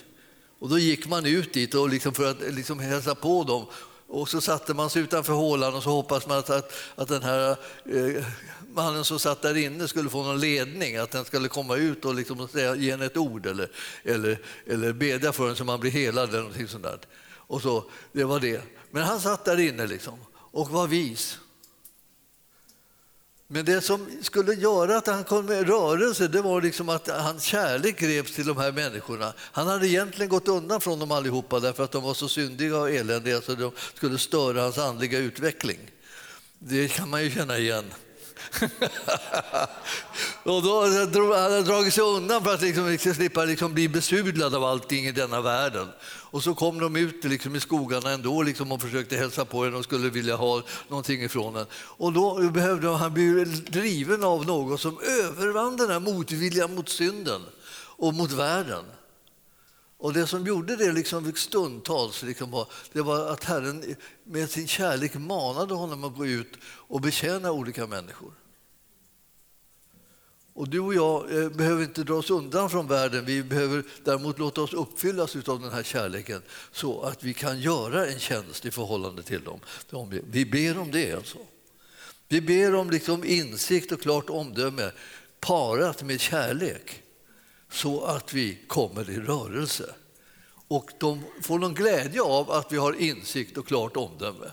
Och 0.59 0.69
då 0.69 0.79
gick 0.79 1.07
man 1.07 1.25
ut 1.25 1.53
dit 1.53 1.73
och 1.73 1.89
liksom 1.89 2.13
för 2.13 2.31
att 2.31 2.53
liksom 2.53 2.79
hälsa 2.79 3.15
på 3.15 3.43
dem. 3.43 3.65
Och 4.07 4.29
så 4.29 4.41
satte 4.41 4.73
man 4.73 4.89
sig 4.89 5.01
utanför 5.01 5.33
hålan 5.33 5.75
och 5.75 5.83
så 5.83 5.89
hoppades 5.89 6.27
man 6.27 6.37
att, 6.37 6.49
att, 6.49 6.73
att 6.95 7.07
den 7.07 7.23
här 7.23 7.57
eh, 7.85 8.25
mannen 8.73 9.05
som 9.05 9.19
satt 9.19 9.41
där 9.41 9.57
inne 9.57 9.87
skulle 9.87 10.09
få 10.09 10.23
någon 10.23 10.39
ledning, 10.39 10.97
att 10.97 11.11
den 11.11 11.25
skulle 11.25 11.47
komma 11.47 11.75
ut 11.75 12.05
och 12.05 12.15
liksom 12.15 12.47
säga, 12.47 12.75
ge 12.75 12.91
en 12.91 13.01
ett 13.01 13.17
ord 13.17 13.45
eller, 13.45 13.71
eller, 14.03 14.39
eller 14.65 14.93
bedja 14.93 15.31
för 15.31 15.49
en 15.49 15.55
så 15.55 15.63
man 15.63 15.79
blir 15.79 15.91
helad 15.91 16.29
eller 16.29 16.39
någonting 16.39 16.67
sånt 16.67 16.83
där. 16.83 16.99
Och 17.29 17.61
så, 17.61 17.83
det 18.11 18.23
var 18.23 18.39
det. 18.39 18.61
Men 18.91 19.03
han 19.03 19.19
satt 19.19 19.45
där 19.45 19.59
inne 19.59 19.87
liksom 19.87 20.19
och 20.33 20.69
var 20.69 20.87
vis. 20.87 21.39
Men 23.47 23.65
det 23.65 23.81
som 23.81 24.07
skulle 24.21 24.53
göra 24.53 24.97
att 24.97 25.07
han 25.07 25.23
kom 25.23 25.45
med 25.45 25.67
rörelse 25.67 26.27
det 26.27 26.41
var 26.41 26.61
liksom 26.61 26.89
att 26.89 27.07
hans 27.07 27.43
kärlek 27.43 27.99
greps 27.99 28.35
till 28.35 28.45
de 28.45 28.57
här 28.57 28.71
människorna. 28.71 29.33
Han 29.39 29.67
hade 29.67 29.87
egentligen 29.87 30.29
gått 30.29 30.47
undan 30.47 30.81
från 30.81 30.99
dem 30.99 31.11
allihopa 31.11 31.59
därför 31.59 31.83
att 31.83 31.91
de 31.91 32.03
var 32.03 32.13
så 32.13 32.29
syndiga 32.29 32.77
och 32.77 32.91
eländiga 32.91 33.41
så 33.41 33.55
de 33.55 33.71
skulle 33.93 34.17
störa 34.17 34.61
hans 34.61 34.77
andliga 34.77 35.19
utveckling. 35.19 35.79
Det 36.59 36.87
kan 36.87 37.09
man 37.09 37.23
ju 37.23 37.31
känna 37.31 37.57
igen. 37.57 37.85
och 40.43 40.63
då 40.63 40.81
hade 41.35 41.55
han 41.55 41.63
dragit 41.63 41.93
sig 41.93 42.03
undan 42.03 42.43
för 42.43 42.53
att 42.53 42.61
liksom, 42.61 42.89
liksom, 42.89 43.13
slippa 43.13 43.45
liksom 43.45 43.73
bli 43.73 43.89
besudlad 43.89 44.55
av 44.55 44.63
allting 44.63 45.05
i 45.05 45.11
denna 45.11 45.41
världen. 45.41 45.87
Och 46.29 46.43
så 46.43 46.55
kom 46.55 46.79
de 46.79 46.95
ut 46.95 47.23
liksom 47.23 47.55
i 47.55 47.59
skogarna 47.59 48.11
ändå 48.11 48.41
liksom 48.41 48.71
och 48.71 48.81
försökte 48.81 49.17
hälsa 49.17 49.45
på 49.45 49.65
en 49.65 49.75
och 49.75 49.83
skulle 49.83 50.09
vilja 50.09 50.35
ha 50.35 50.63
någonting 50.87 51.23
ifrån 51.23 51.55
en. 51.55 51.65
Och 51.73 52.13
då 52.13 52.49
behövde 52.49 52.89
han 52.89 53.13
bli 53.13 53.43
driven 53.45 54.23
av 54.23 54.45
något 54.45 54.81
som 54.81 54.99
övervann 54.99 55.77
den 55.77 55.89
här 55.89 55.99
motviljan 55.99 56.75
mot 56.75 56.89
synden 56.89 57.41
och 57.97 58.13
mot 58.13 58.31
världen. 58.31 58.83
Och 59.97 60.13
det 60.13 60.27
som 60.27 60.45
gjorde 60.45 60.75
det 60.75 60.91
liksom 60.91 61.33
stundtals 61.35 62.23
liksom 62.23 62.51
var, 62.51 62.67
det 62.93 63.01
var 63.01 63.31
att 63.31 63.43
Herren 63.43 63.95
med 64.23 64.49
sin 64.49 64.67
kärlek 64.67 65.15
manade 65.15 65.73
honom 65.73 66.03
att 66.03 66.15
gå 66.15 66.25
ut 66.25 66.53
och 66.63 67.01
betjäna 67.01 67.51
olika 67.51 67.87
människor. 67.87 68.31
Och 70.53 70.69
du 70.69 70.79
och 70.79 70.93
jag 70.93 71.37
eh, 71.37 71.49
behöver 71.49 71.83
inte 71.83 72.03
dra 72.03 72.13
oss 72.13 72.29
undan 72.29 72.69
från 72.69 72.87
världen. 72.87 73.25
Vi 73.25 73.43
behöver 73.43 73.83
däremot 74.03 74.39
låta 74.39 74.61
oss 74.61 74.73
uppfyllas 74.73 75.35
av 75.35 75.61
den 75.61 75.71
här 75.71 75.83
kärleken 75.83 76.41
så 76.71 77.01
att 77.01 77.23
vi 77.23 77.33
kan 77.33 77.59
göra 77.59 78.07
en 78.07 78.19
tjänst 78.19 78.65
i 78.65 78.71
förhållande 78.71 79.23
till 79.23 79.41
dem. 79.43 79.59
Vi 80.23 80.45
ber 80.45 80.77
om 80.77 80.91
det. 80.91 81.13
Alltså. 81.13 81.37
Vi 82.27 82.41
ber 82.41 82.75
om 82.75 82.89
liksom 82.89 83.23
insikt 83.23 83.91
och 83.91 84.01
klart 84.01 84.29
omdöme 84.29 84.91
parat 85.39 86.03
med 86.03 86.19
kärlek 86.19 87.03
så 87.71 88.03
att 88.03 88.33
vi 88.33 88.59
kommer 88.67 89.09
i 89.09 89.19
rörelse. 89.19 89.93
Och 90.67 90.91
de 90.97 91.23
får 91.41 91.59
någon 91.59 91.73
glädje 91.73 92.21
av 92.21 92.51
att 92.51 92.71
vi 92.71 92.77
har 92.77 93.01
insikt 93.01 93.57
och 93.57 93.67
klart 93.67 93.97
omdöme. 93.97 94.51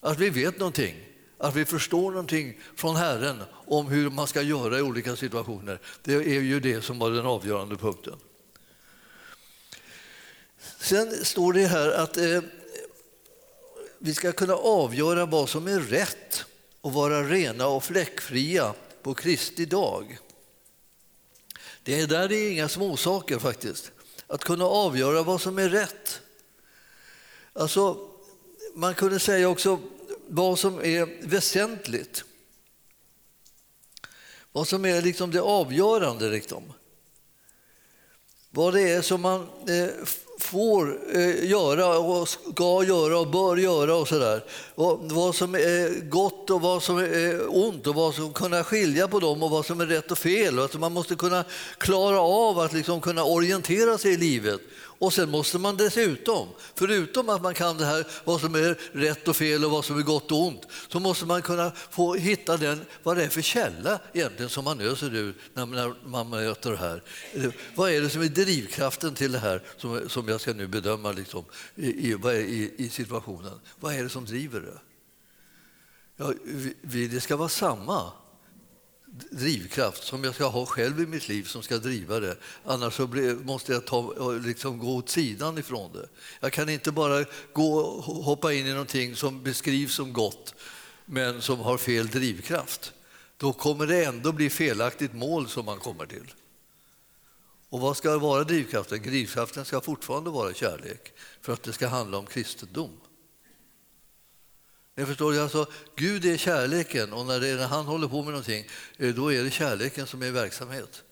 Att 0.00 0.18
vi 0.18 0.30
vet 0.30 0.58
någonting, 0.58 0.94
att 1.38 1.56
vi 1.56 1.64
förstår 1.64 2.10
någonting 2.10 2.60
från 2.76 2.96
Herren 2.96 3.42
om 3.50 3.86
hur 3.86 4.10
man 4.10 4.26
ska 4.26 4.42
göra 4.42 4.78
i 4.78 4.82
olika 4.82 5.16
situationer. 5.16 5.80
Det 6.02 6.14
är 6.14 6.40
ju 6.40 6.60
det 6.60 6.82
som 6.82 6.98
var 6.98 7.10
den 7.10 7.26
avgörande 7.26 7.76
punkten. 7.76 8.16
Sen 10.78 11.24
står 11.24 11.52
det 11.52 11.66
här 11.66 11.90
att 11.90 12.16
eh, 12.16 12.40
vi 13.98 14.14
ska 14.14 14.32
kunna 14.32 14.54
avgöra 14.54 15.26
vad 15.26 15.48
som 15.48 15.66
är 15.66 15.80
rätt 15.80 16.44
och 16.80 16.92
vara 16.92 17.22
rena 17.22 17.66
och 17.66 17.84
fläckfria 17.84 18.74
på 19.02 19.14
Kristi 19.14 19.64
dag. 19.64 20.18
Det 21.88 22.06
där 22.06 22.32
är 22.32 22.50
inga 22.50 22.68
småsaker 22.68 23.38
faktiskt. 23.38 23.92
Att 24.26 24.44
kunna 24.44 24.64
avgöra 24.64 25.22
vad 25.22 25.40
som 25.40 25.58
är 25.58 25.68
rätt. 25.68 26.20
Alltså, 27.52 28.08
man 28.74 28.94
kunde 28.94 29.18
säga 29.18 29.48
också 29.48 29.80
vad 30.26 30.58
som 30.58 30.78
är 30.78 31.26
väsentligt. 31.28 32.24
Vad 34.52 34.68
som 34.68 34.84
är 34.84 35.02
liksom 35.02 35.30
det 35.30 35.40
avgörande. 35.40 36.28
Liksom. 36.28 36.72
Vad 38.50 38.74
det 38.74 38.90
är 38.90 39.02
som 39.02 39.20
man 39.20 39.40
eh, 39.68 39.88
får 40.38 40.98
eh, 41.12 41.50
göra 41.50 41.98
och 41.98 42.28
ska 42.28 42.84
göra 42.84 43.18
och 43.18 43.30
bör 43.30 43.56
göra 43.56 43.96
och 43.96 44.08
sådär. 44.08 44.44
Vad 45.14 45.34
som 45.34 45.54
är 45.54 46.08
gott 46.08 46.50
och 46.50 46.60
vad 46.60 46.82
som 46.82 46.98
är 46.98 47.56
ont 47.56 47.86
och 47.86 47.94
vad 47.94 48.14
som 48.14 48.32
kunna 48.32 48.64
skilja 48.64 49.08
på 49.08 49.20
dem 49.20 49.42
och 49.42 49.50
vad 49.50 49.66
som 49.66 49.80
är 49.80 49.86
rätt 49.86 50.10
och 50.10 50.18
fel. 50.18 50.58
Alltså 50.58 50.78
man 50.78 50.92
måste 50.92 51.14
kunna 51.14 51.44
klara 51.78 52.20
av 52.20 52.58
att 52.58 52.72
liksom 52.72 53.00
kunna 53.00 53.24
orientera 53.24 53.98
sig 53.98 54.12
i 54.12 54.16
livet 54.16 54.60
och 54.98 55.12
sen 55.12 55.30
måste 55.30 55.58
man 55.58 55.76
dessutom, 55.76 56.48
förutom 56.74 57.28
att 57.28 57.42
man 57.42 57.54
kan 57.54 57.78
det 57.78 57.84
här 57.84 58.06
vad 58.24 58.40
som 58.40 58.54
är 58.54 58.78
rätt 58.92 59.28
och 59.28 59.36
fel 59.36 59.64
och 59.64 59.70
vad 59.70 59.84
som 59.84 59.98
är 59.98 60.02
gott 60.02 60.32
och 60.32 60.46
ont, 60.46 60.66
så 60.88 61.00
måste 61.00 61.26
man 61.26 61.42
kunna 61.42 61.72
få 61.90 62.14
hitta 62.14 62.56
den, 62.56 62.84
vad 63.02 63.16
det 63.16 63.24
är 63.24 63.28
för 63.28 63.42
källa 63.42 64.00
egentligen 64.12 64.48
som 64.48 64.64
man 64.64 64.80
öser 64.80 65.14
ur 65.14 65.34
när, 65.54 65.66
när 65.66 65.94
man 66.08 66.30
möter 66.30 66.70
det 66.70 66.76
här. 66.76 67.02
Eh, 67.32 67.50
vad 67.74 67.90
är 67.90 68.00
det 68.00 68.10
som 68.10 68.22
är 68.22 68.28
drivkraften 68.28 69.14
till 69.14 69.32
det 69.32 69.38
här 69.38 69.62
som, 69.76 70.08
som 70.08 70.28
jag 70.28 70.40
ska 70.40 70.52
nu 70.52 70.66
bedöma 70.66 71.12
liksom, 71.12 71.44
i, 71.74 71.86
i, 71.86 72.74
i 72.76 72.88
situationen? 72.88 73.60
Vad 73.80 73.94
är 73.94 74.02
det 74.02 74.08
som 74.08 74.24
driver 74.24 74.60
det? 74.60 74.78
Ja, 76.16 76.32
vi, 76.82 77.08
det 77.08 77.20
ska 77.20 77.36
vara 77.36 77.48
samma 77.48 78.12
drivkraft 79.30 80.04
som 80.04 80.24
jag 80.24 80.34
ska 80.34 80.46
ha 80.46 80.66
själv 80.66 81.00
i 81.00 81.06
mitt 81.06 81.28
liv 81.28 81.44
som 81.44 81.62
ska 81.62 81.78
driva 81.78 82.20
det. 82.20 82.36
Annars 82.64 82.94
så 82.94 83.06
måste 83.42 83.72
jag 83.72 83.86
ta, 83.86 84.32
liksom 84.32 84.78
gå 84.78 84.96
åt 84.96 85.08
sidan 85.08 85.58
ifrån 85.58 85.92
det. 85.92 86.08
Jag 86.40 86.52
kan 86.52 86.68
inte 86.68 86.92
bara 86.92 87.24
gå, 87.52 88.00
hoppa 88.00 88.52
in 88.52 88.66
i 88.66 88.70
någonting 88.70 89.16
som 89.16 89.42
beskrivs 89.42 89.94
som 89.94 90.12
gott 90.12 90.54
men 91.04 91.42
som 91.42 91.60
har 91.60 91.78
fel 91.78 92.08
drivkraft. 92.08 92.92
Då 93.36 93.52
kommer 93.52 93.86
det 93.86 94.04
ändå 94.04 94.32
bli 94.32 94.50
felaktigt 94.50 95.14
mål 95.14 95.48
som 95.48 95.64
man 95.64 95.78
kommer 95.78 96.06
till. 96.06 96.34
Och 97.68 97.80
vad 97.80 97.96
ska 97.96 98.18
vara 98.18 98.44
drivkraften? 98.44 99.02
Drivkraften 99.02 99.64
ska 99.64 99.80
fortfarande 99.80 100.30
vara 100.30 100.54
kärlek 100.54 101.12
för 101.40 101.52
att 101.52 101.62
det 101.62 101.72
ska 101.72 101.88
handla 101.88 102.18
om 102.18 102.26
kristendom. 102.26 102.90
Jag 104.98 105.08
förstår, 105.08 105.38
alltså, 105.38 105.66
Gud 105.96 106.24
är 106.24 106.36
kärleken 106.36 107.12
och 107.12 107.26
när, 107.26 107.40
det, 107.40 107.54
när 107.54 107.66
han 107.66 107.86
håller 107.86 108.08
på 108.08 108.22
med 108.22 108.32
någonting 108.32 108.66
eh, 108.96 109.14
då 109.14 109.32
är 109.32 109.44
det 109.44 109.50
kärleken 109.50 110.06
som 110.06 110.22
är 110.22 110.26
i 110.26 110.30
verksamhet. 110.30 111.02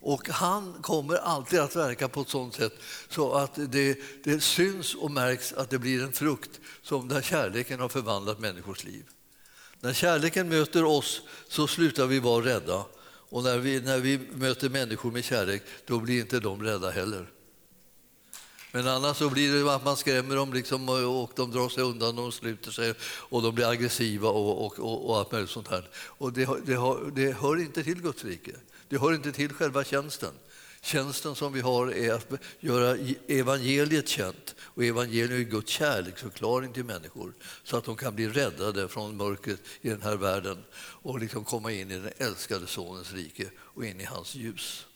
Och 0.00 0.28
han 0.28 0.82
kommer 0.82 1.16
alltid 1.16 1.60
att 1.60 1.76
verka 1.76 2.08
på 2.08 2.20
ett 2.20 2.28
sådant 2.28 2.54
sätt 2.54 2.72
så 3.08 3.32
att 3.32 3.54
det, 3.54 3.98
det 4.24 4.40
syns 4.40 4.94
och 4.94 5.10
märks 5.10 5.52
att 5.52 5.70
det 5.70 5.78
blir 5.78 6.02
en 6.02 6.12
frukt 6.12 6.60
som 6.82 7.08
där 7.08 7.22
kärleken 7.22 7.80
har 7.80 7.88
förvandlat 7.88 8.40
människors 8.40 8.84
liv. 8.84 9.04
När 9.80 9.92
kärleken 9.92 10.48
möter 10.48 10.84
oss 10.84 11.22
så 11.48 11.66
slutar 11.66 12.06
vi 12.06 12.18
vara 12.18 12.44
rädda 12.44 12.84
och 13.06 13.42
när 13.42 13.58
vi, 13.58 13.80
när 13.80 13.98
vi 13.98 14.18
möter 14.18 14.68
människor 14.68 15.10
med 15.10 15.24
kärlek 15.24 15.62
då 15.86 15.98
blir 15.98 16.20
inte 16.20 16.40
de 16.40 16.62
rädda 16.62 16.90
heller. 16.90 17.30
Men 18.74 18.88
annars 18.88 19.16
så 19.16 19.30
blir 19.30 19.52
det 19.52 19.74
att 19.74 19.84
man 19.84 19.96
skrämmer 19.96 20.36
dem 20.36 20.52
liksom, 20.52 20.88
och 20.88 21.30
de 21.36 21.50
drar 21.50 21.68
sig 21.68 21.82
undan 21.82 22.18
och 22.18 22.34
sluter 22.34 22.70
sig 22.70 22.94
och 23.02 23.42
de 23.42 23.54
blir 23.54 23.68
aggressiva 23.68 24.28
och, 24.28 24.66
och, 24.66 24.78
och, 24.78 25.10
och 25.10 25.18
allt 25.18 25.32
möjligt 25.32 25.50
sånt 25.50 25.68
här. 25.68 25.88
Och 25.94 26.32
det, 26.32 26.46
det, 26.66 26.96
det 27.14 27.32
hör 27.32 27.60
inte 27.60 27.84
till 27.84 28.02
Guds 28.02 28.24
rike. 28.24 28.52
Det 28.88 28.98
hör 28.98 29.14
inte 29.14 29.32
till 29.32 29.52
själva 29.52 29.84
tjänsten. 29.84 30.30
Tjänsten 30.82 31.34
som 31.34 31.52
vi 31.52 31.60
har 31.60 31.92
är 31.92 32.12
att 32.12 32.32
göra 32.60 32.96
evangeliet 33.28 34.08
känt. 34.08 34.54
Och 34.60 34.84
evangeliet 34.84 35.46
är 35.46 35.50
Guds 35.50 35.72
kärleksförklaring 35.72 36.72
till 36.72 36.84
människor 36.84 37.32
så 37.64 37.76
att 37.76 37.84
de 37.84 37.96
kan 37.96 38.14
bli 38.14 38.28
räddade 38.28 38.88
från 38.88 39.16
mörkret 39.16 39.60
i 39.80 39.88
den 39.88 40.02
här 40.02 40.16
världen 40.16 40.64
och 40.76 41.18
liksom 41.20 41.44
komma 41.44 41.72
in 41.72 41.90
i 41.90 41.98
den 41.98 42.12
älskade 42.18 42.66
Sonens 42.66 43.12
rike 43.12 43.46
och 43.58 43.84
in 43.84 44.00
i 44.00 44.04
hans 44.04 44.34
ljus. 44.34 44.86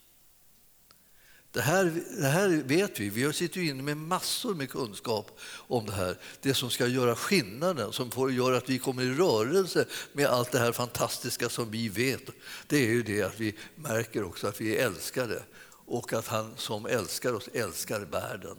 Det 1.53 1.61
här, 1.61 2.03
det 2.21 2.27
här 2.27 2.49
vet 2.49 3.01
vi. 3.01 3.09
Vi 3.11 3.33
sitter 3.33 3.61
inne 3.61 3.83
med 3.83 3.97
massor 3.97 4.55
med 4.55 4.71
kunskap 4.71 5.39
om 5.53 5.87
det 5.87 5.93
här. 5.93 6.19
Det 6.41 6.55
som 6.55 6.71
ska 6.71 6.87
göra 6.87 7.17
skillnaden, 7.17 7.93
som 7.93 8.11
får 8.11 8.33
göra 8.33 8.57
att 8.57 8.69
vi 8.69 8.79
kommer 8.79 9.03
i 9.03 9.15
rörelse 9.15 9.87
med 10.13 10.27
allt 10.27 10.53
det 10.53 10.59
här 10.59 10.73
fantastiska 10.73 11.49
som 11.49 11.71
vi 11.71 11.89
vet. 11.89 12.23
Det 12.67 12.77
är 12.77 12.89
ju 12.89 13.03
det 13.03 13.23
att 13.23 13.41
vi 13.41 13.55
märker 13.75 14.25
också 14.25 14.47
att 14.47 14.61
vi 14.61 14.77
är 14.77 14.87
älskade 14.87 15.43
och 15.71 16.13
att 16.13 16.27
han 16.27 16.55
som 16.57 16.87
älskar 16.87 17.33
oss 17.33 17.49
älskar 17.53 18.01
världen. 18.01 18.57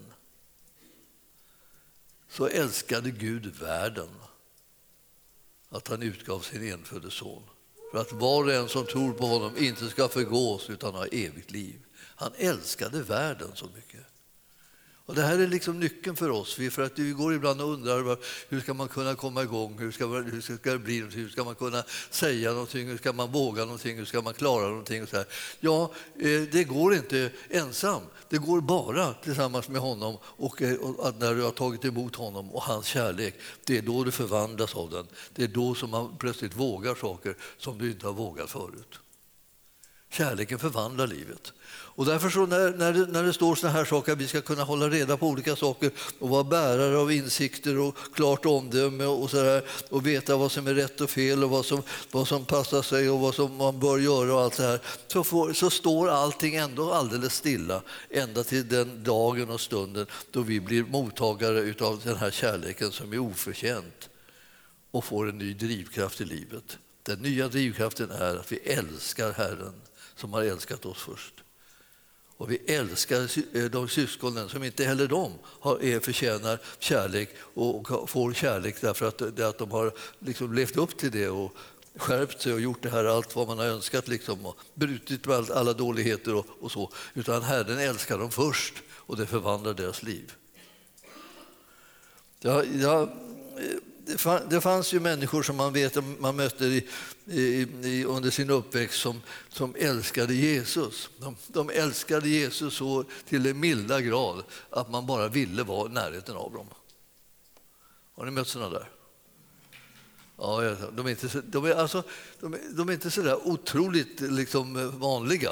Så 2.30 2.48
älskade 2.48 3.12
Gud 3.12 3.46
världen 3.46 4.10
att 5.70 5.88
han 5.88 6.02
utgav 6.02 6.40
sin 6.40 6.74
enfödde 6.74 7.12
son 7.12 7.44
för 7.92 7.98
att 7.98 8.12
var 8.12 8.44
och 8.44 8.54
en 8.54 8.70
som 8.70 8.86
tror 8.86 9.14
på 9.14 9.26
honom 9.26 9.58
inte 9.58 9.90
ska 9.90 10.08
förgås 10.08 10.70
utan 10.70 10.96
ha 10.96 11.06
evigt 11.06 11.52
liv. 11.52 11.86
Han 12.20 12.32
älskade 12.38 13.02
världen 13.02 13.52
så 13.56 13.66
mycket. 13.76 14.06
Och 15.06 15.16
det 15.16 15.22
här 15.22 15.40
är 15.40 15.48
liksom 15.48 15.80
nyckeln 15.80 16.16
för 16.16 16.30
oss. 16.30 16.54
För 16.54 16.82
att 16.82 17.00
vi 17.00 17.12
går 17.12 17.34
ibland 17.34 17.62
och 17.62 17.70
undrar 17.70 18.18
hur 18.50 18.62
ska 18.62 18.74
man 18.74 18.88
kunna 18.88 19.16
komma 19.16 19.44
igång, 19.44 19.80
hur 19.80 19.92
ska, 19.92 20.08
hur 20.08 20.42
ska 20.42 20.72
det 20.72 20.80
bli, 20.80 21.00
hur 21.00 21.30
ska 21.30 21.44
man 21.44 21.56
kunna 21.56 21.84
säga 22.10 22.52
någonting, 22.52 22.88
hur 22.88 22.98
ska 22.98 23.14
man 23.14 23.32
våga 23.32 23.66
någonting, 23.66 23.98
hur 23.98 24.06
ska 24.06 24.22
man 24.22 24.34
klara 24.34 24.68
någonting. 24.68 25.04
Och 25.04 25.10
så 25.10 25.16
här. 25.16 25.26
Ja, 25.60 25.92
eh, 26.16 26.42
det 26.52 26.64
går 26.64 26.94
inte 26.94 27.32
ensam. 27.50 28.02
Det 28.30 28.38
går 28.38 28.62
bara 28.62 29.14
tillsammans 29.14 29.70
med 29.70 29.82
honom 29.82 30.18
och, 30.24 30.62
eh, 30.62 30.76
och 30.76 31.16
när 31.20 31.36
du 31.36 31.44
har 31.44 31.52
tagit 31.52 31.86
emot 31.86 32.16
honom 32.16 32.52
och 32.52 32.64
hans 32.64 32.86
kärlek. 32.86 33.36
Det 33.66 33.78
är 33.78 33.82
då 33.82 34.04
du 34.04 34.12
förvandlas 34.12 34.76
av 34.76 34.90
den. 34.90 35.08
Det 35.36 35.44
är 35.44 35.48
då 35.48 35.76
som 35.76 35.90
man 35.90 36.18
plötsligt 36.18 36.56
vågar 36.56 36.96
saker 36.96 37.36
som 37.58 37.78
du 37.78 37.92
inte 37.92 38.06
har 38.06 38.14
vågat 38.14 38.50
förut. 38.50 39.00
Kärleken 40.10 40.60
förvandlar 40.60 41.08
livet. 41.08 41.54
Och 42.00 42.06
därför 42.06 42.30
så 42.30 42.46
när, 42.46 42.74
när, 42.74 42.94
det, 42.94 43.06
när 43.06 43.24
det 43.24 43.34
står 43.34 43.56
sådana 43.56 43.78
här 43.78 43.86
saker, 43.86 44.12
att 44.12 44.18
vi 44.18 44.28
ska 44.28 44.42
kunna 44.42 44.64
hålla 44.64 44.90
reda 44.90 45.18
på 45.18 45.28
olika 45.28 45.56
saker 45.56 45.92
och 46.20 46.30
vara 46.30 46.44
bärare 46.44 46.98
av 46.98 47.12
insikter 47.12 47.80
och 47.80 47.98
klart 48.14 48.46
omdöme 48.46 49.06
och, 49.06 49.30
så 49.30 49.38
där, 49.38 49.64
och 49.90 50.08
veta 50.08 50.38
vad 50.38 50.52
som 50.52 50.68
är 50.68 50.74
rätt 50.74 51.02
och 51.02 51.10
fel 51.10 51.44
och 51.44 51.50
vad 51.50 51.66
som, 51.66 51.84
vad 52.12 52.28
som 52.28 52.46
passar 52.46 52.82
sig 52.82 53.10
och 53.10 53.20
vad 53.20 53.36
som 53.36 53.56
man 53.56 53.80
bör 53.80 53.98
göra 53.98 54.34
och 54.34 54.42
allt 54.42 54.58
det 54.58 54.64
här, 54.64 54.80
så, 55.08 55.24
får, 55.24 55.54
så 55.54 55.70
står 55.70 56.10
allting 56.10 56.56
ändå 56.56 56.92
alldeles 56.92 57.34
stilla 57.34 57.82
ända 58.10 58.44
till 58.44 58.68
den 58.68 59.04
dagen 59.04 59.50
och 59.50 59.62
stunden 59.62 60.06
då 60.32 60.42
vi 60.42 60.60
blir 60.60 60.84
mottagare 60.84 61.74
av 61.86 62.02
den 62.04 62.16
här 62.16 62.32
kärleken 62.32 62.92
som 62.92 63.14
är 63.14 63.20
oförtjänt 63.20 64.10
och 64.92 65.06
får 65.06 65.30
en 65.30 65.38
ny 65.38 65.54
drivkraft 65.54 66.22
i 66.22 66.26
livet. 66.26 66.78
Den 67.04 67.20
nya 67.20 67.48
drivkraften 67.48 68.12
är 68.12 68.36
att 68.36 68.52
vi 68.52 68.58
älskar 68.58 69.32
Herren 69.32 69.82
som 70.16 70.34
har 70.34 70.44
älskat 70.44 70.86
oss 70.86 70.98
först. 70.98 71.34
Och 72.40 72.52
vi 72.52 72.58
älskar 72.58 73.30
eh, 73.54 73.66
de 73.66 73.88
syskonen 73.88 74.50
som 74.50 74.64
inte 74.64 74.86
heller 74.86 75.08
de 75.08 75.34
har, 75.44 76.00
förtjänar 76.00 76.60
kärlek 76.80 77.30
och 77.54 78.10
får 78.10 78.34
kärlek 78.34 78.82
därför 78.82 79.08
att, 79.08 79.22
eh, 79.22 79.48
att 79.48 79.58
de 79.58 79.72
har 79.72 79.92
liksom 80.20 80.54
levt 80.54 80.78
upp 80.78 80.98
till 80.98 81.12
det 81.12 81.30
och 81.30 81.56
skärpt 81.96 82.42
sig 82.42 82.54
och 82.54 82.62
gjort 82.62 82.82
det 82.82 82.90
här 82.90 83.06
allt 83.06 83.36
vad 83.36 83.48
man 83.48 83.60
har 83.60 83.66
önskat 83.66 84.08
liksom, 84.08 84.46
och 84.46 84.58
brutit 84.74 85.28
med 85.28 85.52
alla 85.52 85.74
dåligheter 85.74 86.36
och, 86.36 86.46
och 86.60 86.72
så. 86.72 86.92
Utan 87.14 87.42
Herren 87.42 87.80
älskar 87.80 88.18
dem 88.18 88.32
först 88.32 88.74
och 88.92 89.18
det 89.18 89.26
förvandlar 89.26 89.74
deras 89.74 90.04
liv. 90.04 90.34
Jag, 92.40 92.66
jag 92.76 93.02
eh, 93.02 93.10
det 94.50 94.62
fanns 94.62 94.94
ju 94.94 95.00
människor 95.00 95.44
som 95.44 95.56
man 95.56 95.74
vet 95.74 96.20
man 96.20 96.36
mötte 96.36 96.66
i, 96.66 96.88
i, 97.84 98.06
under 98.06 98.30
sin 98.30 98.50
uppväxt 98.50 99.00
som, 99.00 99.22
som 99.50 99.76
älskade 99.78 100.34
Jesus. 100.34 101.10
De, 101.18 101.36
de 101.48 101.70
älskade 101.70 102.30
Jesus 102.30 102.74
så 102.74 103.06
till 103.28 103.44
den 103.44 103.60
milda 103.60 104.02
grad 104.02 104.44
att 104.70 104.90
man 104.90 105.06
bara 105.06 105.28
ville 105.28 105.64
vara 105.64 105.90
i 105.90 105.94
närheten 105.94 106.36
av 106.36 106.54
dem. 106.54 106.68
Har 108.16 108.26
ni 108.26 108.32
mött 108.32 108.48
sådana 108.48 108.70
där? 108.70 108.90
Ja, 110.38 110.76
de 110.92 111.06
är 111.06 111.10
inte, 111.10 111.42
de 111.42 111.66
är, 111.66 111.74
alltså, 111.74 112.04
de 112.40 112.54
är, 112.54 112.60
de 112.72 112.90
är 112.90 112.94
inte 112.94 113.12
så 113.12 113.22
där 113.22 113.48
otroligt 113.48 114.22
liksom, 114.22 115.00
vanliga. 115.00 115.52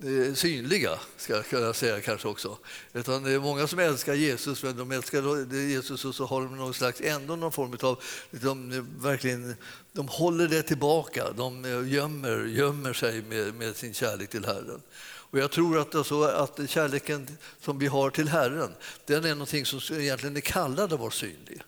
Eh, 0.00 0.34
synliga, 0.34 0.98
ska 1.16 1.36
jag 1.36 1.46
kunna 1.46 1.72
säga 1.72 2.00
kanske 2.00 2.28
också. 2.28 2.58
Utan 2.92 3.22
det 3.22 3.32
är 3.32 3.38
många 3.38 3.66
som 3.66 3.78
älskar 3.78 4.14
Jesus, 4.14 4.62
men 4.62 4.76
de 4.76 4.92
älskar 4.92 5.54
Jesus 5.54 6.04
och 6.04 6.14
så 6.14 6.26
har 6.26 6.40
de 6.40 6.56
någon 6.56 6.74
slags, 6.74 7.00
ändå 7.00 7.36
någon 7.36 7.52
form 7.52 7.76
av... 7.82 8.02
De, 8.30 8.86
verkligen, 9.00 9.54
de 9.92 10.08
håller 10.08 10.48
det 10.48 10.62
tillbaka, 10.62 11.32
de 11.36 11.64
eh, 11.64 11.92
gömmer, 11.92 12.44
gömmer 12.44 12.92
sig 12.92 13.22
med, 13.22 13.54
med 13.54 13.76
sin 13.76 13.94
kärlek 13.94 14.30
till 14.30 14.44
Herren. 14.44 14.82
Och 15.02 15.38
jag 15.38 15.50
tror 15.50 15.78
att, 15.78 15.94
alltså, 15.94 16.22
att 16.22 16.70
kärleken 16.70 17.38
som 17.60 17.78
vi 17.78 17.86
har 17.86 18.10
till 18.10 18.28
Herren, 18.28 18.74
den 19.06 19.24
är 19.24 19.34
någonting 19.34 19.66
som 19.66 19.96
egentligen 19.96 20.36
är 20.36 20.40
kallad 20.40 20.92
att 20.92 21.00
vara 21.00 21.10
synlig. 21.10 21.62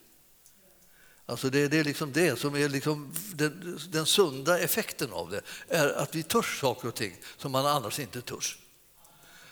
Alltså 1.26 1.50
det, 1.50 1.68
det, 1.68 1.78
är 1.78 1.84
liksom 1.84 2.12
det 2.12 2.38
som 2.38 2.56
är 2.56 2.68
liksom 2.68 3.12
den, 3.34 3.80
den 3.88 4.06
sunda 4.06 4.58
effekten 4.58 5.12
av 5.12 5.30
det, 5.30 5.40
är 5.68 5.88
att 5.88 6.14
vi 6.14 6.22
törs 6.22 6.60
saker 6.60 6.88
och 6.88 6.94
ting 6.94 7.16
som 7.36 7.52
man 7.52 7.66
annars 7.66 7.98
inte 7.98 8.20
törs. 8.20 8.58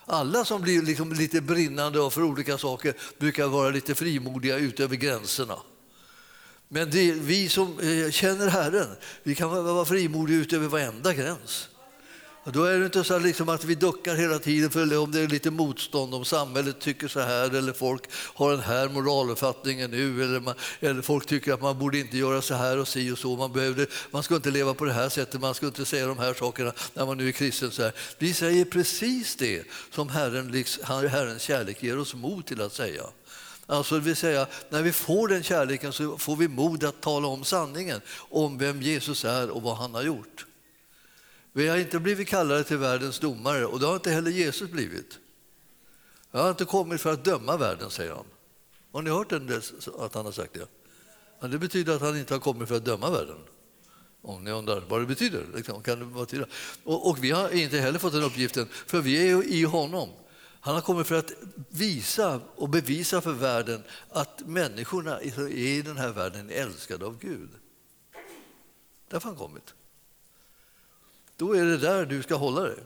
Alla 0.05 0.45
som 0.45 0.63
blir 0.63 0.83
liksom 0.83 1.13
lite 1.13 1.41
brinnande 1.41 2.11
för 2.11 2.23
olika 2.23 2.59
saker 2.59 2.95
brukar 3.19 3.47
vara 3.47 3.71
lite 3.71 3.95
frimodiga 3.95 4.57
utöver 4.57 4.97
gränserna. 4.97 5.59
Men 6.69 6.91
det, 6.91 7.13
vi 7.13 7.49
som 7.49 7.79
eh, 7.81 8.11
känner 8.11 8.49
Herren, 8.49 8.97
vi 9.23 9.35
kan 9.35 9.51
vara 9.65 9.85
frimodiga 9.85 10.37
utöver 10.37 10.69
varenda 10.69 11.15
gräns. 11.15 11.69
Då 12.45 12.65
är 12.65 12.79
det 12.79 12.85
inte 12.85 13.05
så 13.05 13.19
liksom 13.19 13.49
att 13.49 13.65
vi 13.65 13.75
duckar 13.75 14.15
hela 14.15 14.39
tiden 14.39 14.71
för 14.71 14.99
om 14.99 15.11
det 15.13 15.21
är 15.21 15.29
lite 15.29 15.51
motstånd, 15.51 16.15
om 16.15 16.25
samhället 16.25 16.81
tycker 16.81 17.09
så 17.09 17.21
här 17.21 17.55
eller 17.55 17.73
folk 17.73 18.03
har 18.13 18.51
den 18.51 18.61
här 18.61 18.89
moraluppfattningen 18.89 19.91
nu 19.91 20.25
eller, 20.25 20.41
man, 20.41 20.55
eller 20.81 21.03
folk 21.03 21.27
tycker 21.27 21.53
att 21.53 21.63
man 21.63 21.79
borde 21.79 21.99
inte 21.99 22.19
göra 22.19 22.43
så 22.43 22.55
här 22.55 22.79
och 22.79 22.89
si 22.89 23.11
och 23.11 23.19
så. 23.19 23.37
Man, 23.37 23.53
behövde, 23.53 23.87
man 24.11 24.23
ska 24.23 24.37
inte 24.37 24.51
leva 24.51 24.75
på 24.75 24.85
det 24.85 24.93
här 24.93 25.09
sättet, 25.09 25.41
man 25.41 25.55
ska 25.55 25.67
inte 25.67 25.85
säga 25.85 26.07
de 26.07 26.19
här 26.19 26.35
sakerna 26.35 26.73
när 26.95 27.07
man 27.07 27.17
nu 27.17 27.29
är 27.29 27.33
kristen. 27.33 27.71
Så 27.71 27.83
här. 27.83 27.93
Vi 28.19 28.35
säger 28.35 28.65
precis 28.65 29.37
det 29.37 29.63
som 29.91 30.09
Herren, 30.09 30.53
liksom, 30.53 30.85
Herrens 31.09 31.43
kärlek 31.43 31.83
ger 31.83 31.99
oss 31.99 32.15
mod 32.15 32.47
till 32.47 32.61
att 32.61 32.73
säga. 32.73 33.03
Alltså 33.67 33.95
det 33.95 34.01
vill 34.01 34.17
säga, 34.17 34.47
när 34.71 34.83
vi 34.83 34.93
får 34.93 35.29
den 35.29 35.43
kärleken 35.43 35.93
så 35.93 36.19
får 36.19 36.37
vi 36.37 36.49
mod 36.49 36.85
att 36.85 37.01
tala 37.01 37.29
om 37.29 37.45
sanningen 37.45 38.01
om 38.17 38.59
vem 38.59 38.83
Jesus 38.83 39.25
är 39.25 39.51
och 39.51 39.63
vad 39.63 39.77
han 39.77 39.95
har 39.95 40.03
gjort. 40.03 40.47
Vi 41.53 41.69
har 41.69 41.77
inte 41.77 42.01
blivit 42.01 42.29
kallade 42.29 42.65
till 42.65 42.77
världens 42.77 43.19
domare 43.19 43.67
och 43.67 43.81
det 43.81 43.87
har 43.87 43.95
inte 43.95 44.11
heller 44.11 44.31
Jesus 44.31 44.71
blivit. 44.71 45.19
Jag 46.31 46.43
har 46.43 46.51
inte 46.51 46.65
kommit 46.65 47.01
för 47.01 47.13
att 47.13 47.25
döma 47.25 47.57
världen, 47.57 47.91
säger 47.91 48.13
han. 48.13 48.25
Har 48.93 49.03
ni 49.03 49.11
hört 49.11 49.33
att 49.33 50.15
han 50.15 50.25
har 50.25 50.33
sagt 50.33 50.55
det? 50.55 50.67
Men 51.41 51.51
det 51.51 51.59
betyder 51.59 51.97
att 51.97 52.01
han 52.01 52.17
inte 52.17 52.35
har 52.35 52.41
kommit 52.41 52.69
för 52.69 52.77
att 52.77 52.85
döma 52.85 53.11
världen. 53.11 53.39
Om 54.23 54.45
ni 54.45 54.51
undrar 54.51 54.81
vad 54.81 55.01
det 55.01 55.07
betyder. 55.07 55.47
Liksom, 55.55 55.83
kan 55.83 55.99
det 55.99 56.05
betyda. 56.05 56.47
Och, 56.85 57.09
och, 57.11 57.25
vi 57.25 57.31
har 57.31 57.51
inte 57.51 57.79
heller 57.79 57.99
fått 57.99 58.13
den 58.13 58.23
uppgiften, 58.23 58.69
för 58.87 59.01
vi 59.01 59.31
är 59.31 59.45
i 59.45 59.63
honom. 59.63 60.09
Han 60.61 60.75
har 60.75 60.83
kommit 60.83 61.07
för 61.07 61.19
att 61.19 61.33
visa 61.69 62.41
och 62.57 62.69
bevisa 62.69 63.21
för 63.21 63.33
världen 63.33 63.83
att 64.09 64.47
människorna 64.47 65.23
i 65.23 65.83
den 65.83 65.97
här 65.97 66.13
världen 66.13 66.51
är 66.51 66.55
älskade 66.55 67.07
av 67.07 67.19
Gud. 67.19 67.51
Därför 69.09 69.29
har 69.29 69.35
han 69.37 69.47
kommit. 69.47 69.75
Då 71.37 71.57
är 71.57 71.65
det 71.65 71.79
där 71.79 72.07
du 72.07 72.23
ska 72.23 72.35
hålla 72.35 72.61
dig. 72.61 72.79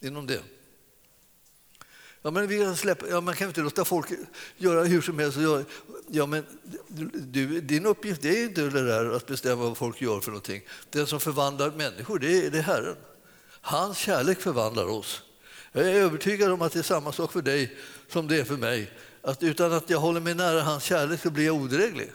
Inom 0.00 0.26
det. 0.26 0.42
Ja, 2.22 2.30
men 2.30 2.46
vi 2.46 2.76
släpper, 2.76 3.06
ja, 3.06 3.20
man 3.20 3.34
kan 3.34 3.48
inte 3.48 3.60
låta 3.60 3.84
folk 3.84 4.06
göra 4.56 4.84
hur 4.84 5.00
som 5.00 5.18
helst. 5.18 5.38
Ja, 6.08 6.26
men 6.26 6.44
du, 7.18 7.60
din 7.60 7.86
uppgift 7.86 8.24
är 8.24 8.44
inte 8.44 8.62
det 8.62 8.86
där 8.86 9.10
att 9.10 9.26
bestämma 9.26 9.62
vad 9.62 9.76
folk 9.76 10.00
gör 10.00 10.20
för 10.20 10.30
någonting. 10.30 10.62
Den 10.90 11.06
som 11.06 11.20
förvandlar 11.20 11.70
människor, 11.70 12.18
det 12.18 12.46
är, 12.46 12.50
det 12.50 12.58
är 12.58 12.62
Herren. 12.62 12.96
Hans 13.60 13.98
kärlek 13.98 14.40
förvandlar 14.40 14.84
oss. 14.84 15.22
Jag 15.72 15.84
är 15.84 15.94
övertygad 15.94 16.52
om 16.52 16.62
att 16.62 16.72
det 16.72 16.78
är 16.78 16.82
samma 16.82 17.12
sak 17.12 17.32
för 17.32 17.42
dig 17.42 17.76
som 18.08 18.28
det 18.28 18.36
är 18.40 18.44
för 18.44 18.56
mig. 18.56 18.92
Att 19.22 19.42
utan 19.42 19.72
att 19.72 19.90
jag 19.90 19.98
håller 19.98 20.20
mig 20.20 20.34
nära 20.34 20.62
hans 20.62 20.84
kärlek 20.84 21.20
så 21.20 21.30
blir 21.30 21.46
jag 21.46 21.54
odräglig. 21.54 22.12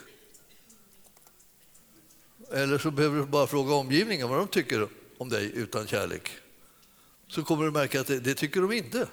Eller 2.54 2.78
så 2.78 2.92
behöver 2.92 3.20
du 3.20 3.26
bara 3.26 3.48
fråga 3.48 3.74
omgivningen 3.74 4.30
vad 4.30 4.38
de 4.38 4.48
tycker 4.48 4.88
om 5.18 5.30
dig 5.30 5.52
utan 5.56 5.88
kärlek. 5.88 6.32
Så 7.28 7.44
kommer 7.44 7.66
du 7.66 7.72
märka 7.72 8.02
att 8.02 8.08
det, 8.08 8.20
det 8.20 8.34
tycker 8.34 8.62
de 8.62 8.72
inte. 8.72 9.08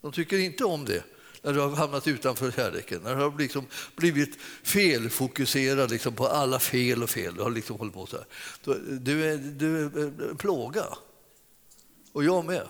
De 0.00 0.12
tycker 0.12 0.38
inte 0.38 0.64
om 0.64 0.84
det. 0.84 1.04
när 1.42 1.52
du 1.52 1.60
har 1.60 1.70
hamnat 1.70 2.08
utanför 2.08 2.50
kärleken, 2.50 3.02
när 3.02 3.16
du 3.16 3.22
har 3.22 3.38
liksom 3.38 3.66
blivit 3.96 4.36
felfokuserad 4.62 5.90
liksom 5.90 6.14
på 6.14 6.26
alla 6.26 6.58
fel 6.58 7.02
och 7.02 7.10
fel, 7.10 7.34
du 7.34 7.42
har 7.42 7.50
liksom 7.50 7.78
hållit 7.78 7.94
på 7.94 8.06
så 8.06 8.16
här. 8.16 8.26
Du 9.00 9.24
är, 9.24 9.36
du 9.36 9.82
är 9.82 9.96
en 10.28 10.36
plåga. 10.36 10.86
Och 12.12 12.24
jag 12.24 12.44
med. 12.44 12.68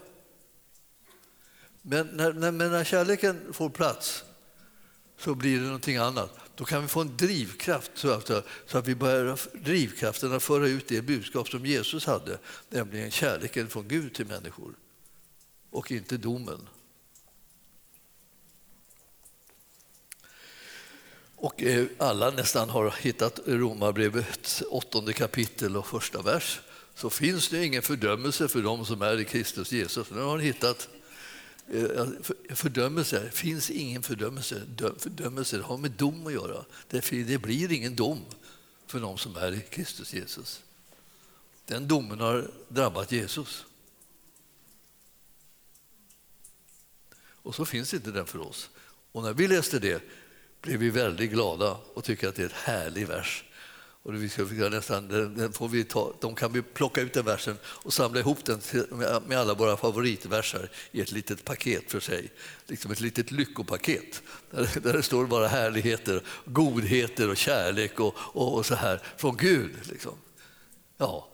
Men 1.83 2.07
när, 2.07 2.33
när, 2.33 2.53
när 2.53 2.85
kärleken 2.85 3.53
får 3.53 3.71
plats 3.71 4.25
så 5.19 5.35
blir 5.35 5.59
det 5.59 5.67
någonting 5.67 5.97
annat. 5.97 6.39
Då 6.55 6.65
kan 6.65 6.83
vi 6.83 6.89
få 6.89 7.01
en 7.01 7.17
drivkraft 7.17 7.91
så 7.95 8.11
att, 8.11 8.31
så 8.67 8.79
att 8.79 8.89
vi 8.89 8.95
börjar 8.95 9.39
drivkraften 9.65 10.33
att 10.33 10.43
föra 10.43 10.69
ut 10.69 10.89
det 10.89 11.03
budskap 11.03 11.49
som 11.49 11.67
Jesus 11.67 12.07
hade, 12.07 12.39
nämligen 12.71 13.11
kärleken 13.11 13.69
från 13.69 13.89
Gud 13.89 14.15
till 14.15 14.27
människor 14.27 14.75
och 15.71 15.93
inte 15.93 16.17
domen. 16.17 16.69
Och 21.37 21.63
eh, 21.63 21.87
alla 21.99 22.31
nästan 22.31 22.71
har 22.71 22.95
hittat 23.01 23.41
Romarbrevets 23.47 24.63
åttonde 24.71 25.13
kapitel 25.13 25.77
och 25.77 25.87
första 25.87 26.23
vers 26.23 26.61
så 26.95 27.11
finns 27.11 27.49
det 27.49 27.65
ingen 27.65 27.83
fördömelse 27.83 28.49
för 28.49 28.63
dem 28.63 28.87
som 28.87 29.03
är 29.03 29.21
i 29.21 29.25
Kristus 29.25 29.73
Jesus. 29.73 30.11
Nu 30.11 30.21
har 30.21 30.39
hittat 30.39 30.89
Eh, 31.69 31.83
eh, 31.85 32.07
fördömelse, 32.55 33.21
det 33.25 33.31
finns 33.31 33.71
ingen 33.71 34.03
fördömelse. 34.03 34.63
Fördömelse 34.99 35.61
har 35.61 35.77
med 35.77 35.91
dom 35.91 36.27
att 36.27 36.33
göra. 36.33 36.65
Det 36.89 37.43
blir 37.43 37.73
ingen 37.73 37.97
dom 37.97 38.25
för 38.87 39.01
de 39.01 39.19
som 39.19 39.37
är 39.37 39.53
i 39.53 39.61
Kristus 39.61 40.15
Jesus. 40.15 40.63
Den 41.65 41.89
domen 41.89 42.21
har 42.21 42.51
drabbat 42.69 43.13
Jesus. 43.13 43.67
Och 47.19 47.55
så 47.55 47.65
finns 47.65 47.95
inte 47.95 48.11
den 48.11 48.27
för 48.27 48.39
oss. 48.39 48.71
Och 49.13 49.23
när 49.23 49.33
vi 49.33 49.49
läste 49.49 49.79
det 49.79 50.03
blev 50.61 50.81
vi 50.81 50.91
väldigt 50.91 51.31
glada 51.31 51.79
och 51.95 52.05
tycker 52.05 52.29
att 52.29 52.35
det 52.35 52.43
är 52.43 52.47
en 52.47 52.55
härlig 52.55 53.07
vers. 53.07 53.45
Och 54.07 54.15
vi 54.15 54.29
ska 54.29 54.45
nästan, 54.45 55.09
den 55.09 55.53
får 55.53 55.69
vi 55.69 55.85
ta, 55.85 56.15
de 56.21 56.35
kan 56.35 56.53
vi 56.53 56.63
plocka 56.63 57.01
ut 57.01 57.13
den 57.13 57.25
versen 57.25 57.57
och 57.65 57.93
samla 57.93 58.21
ihop 58.21 58.45
den 58.45 58.61
med 59.27 59.39
alla 59.39 59.55
våra 59.55 59.77
favoritverser 59.77 60.71
i 60.91 61.01
ett 61.01 61.13
litet 61.13 61.45
paket 61.45 61.91
för 61.91 62.01
sig. 62.01 62.33
Liksom 62.67 62.91
ett 62.91 63.01
litet 63.01 63.31
lyckopaket 63.31 64.23
där, 64.51 64.81
där 64.83 64.93
det 64.93 65.03
står 65.03 65.27
bara 65.27 65.49
härligheter, 65.49 66.23
godheter 66.45 67.31
och 67.31 67.37
kärlek 67.37 68.01
och, 68.01 68.15
och, 68.19 68.55
och 68.55 68.67
så 68.67 68.75
här 68.75 69.03
från 69.17 69.37
Gud. 69.37 69.73
Liksom. 69.83 70.15
Ja. 70.97 71.29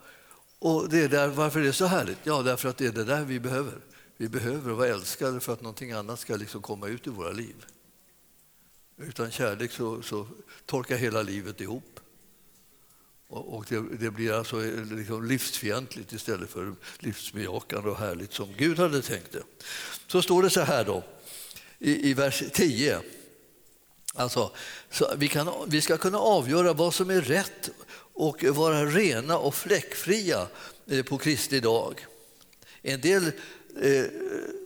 Och 0.58 0.88
det 0.88 1.02
är 1.02 1.08
där, 1.08 1.28
varför 1.28 1.60
är 1.60 1.64
det 1.64 1.72
så 1.72 1.86
härligt? 1.86 2.18
Ja, 2.24 2.42
därför 2.42 2.68
att 2.68 2.76
det 2.76 2.86
är 2.86 2.92
det 2.92 3.04
där 3.04 3.24
vi 3.24 3.40
behöver. 3.40 3.78
Vi 4.16 4.28
behöver 4.28 4.72
vara 4.72 4.88
älskade 4.88 5.40
för 5.40 5.52
att 5.52 5.60
någonting 5.60 5.92
annat 5.92 6.20
ska 6.20 6.36
liksom 6.36 6.62
komma 6.62 6.88
ut 6.88 7.06
i 7.06 7.10
våra 7.10 7.30
liv. 7.32 7.66
Utan 8.96 9.30
kärlek 9.30 9.72
så, 9.72 10.02
så 10.02 10.26
torkar 10.66 10.96
hela 10.96 11.22
livet 11.22 11.60
ihop. 11.60 11.91
Och 13.34 13.64
det, 13.68 13.82
det 14.00 14.10
blir 14.10 14.32
alltså 14.32 14.64
eh, 14.64 14.84
liksom 14.84 15.24
livsfientligt 15.24 16.12
istället 16.12 16.50
för 16.50 16.74
livsbejakande 16.98 17.90
och 17.90 17.98
härligt 17.98 18.32
som 18.32 18.48
Gud 18.56 18.78
hade 18.78 19.02
tänkt 19.02 19.32
det. 19.32 19.42
Så 20.06 20.22
står 20.22 20.42
det 20.42 20.50
så 20.50 20.60
här 20.60 20.84
då 20.84 21.04
i, 21.78 22.10
i 22.10 22.14
vers 22.14 22.42
10. 22.52 23.00
Alltså, 24.14 24.50
vi, 25.16 25.28
kan, 25.28 25.48
vi 25.66 25.80
ska 25.80 25.96
kunna 25.96 26.18
avgöra 26.18 26.72
vad 26.72 26.94
som 26.94 27.10
är 27.10 27.20
rätt 27.20 27.70
och 28.14 28.44
vara 28.44 28.86
rena 28.86 29.38
och 29.38 29.54
fläckfria 29.54 30.46
eh, 30.86 31.02
på 31.04 31.18
Kristi 31.18 31.60
dag. 31.60 32.06
En 32.82 33.00
del 33.00 33.24
eh, 33.82 34.04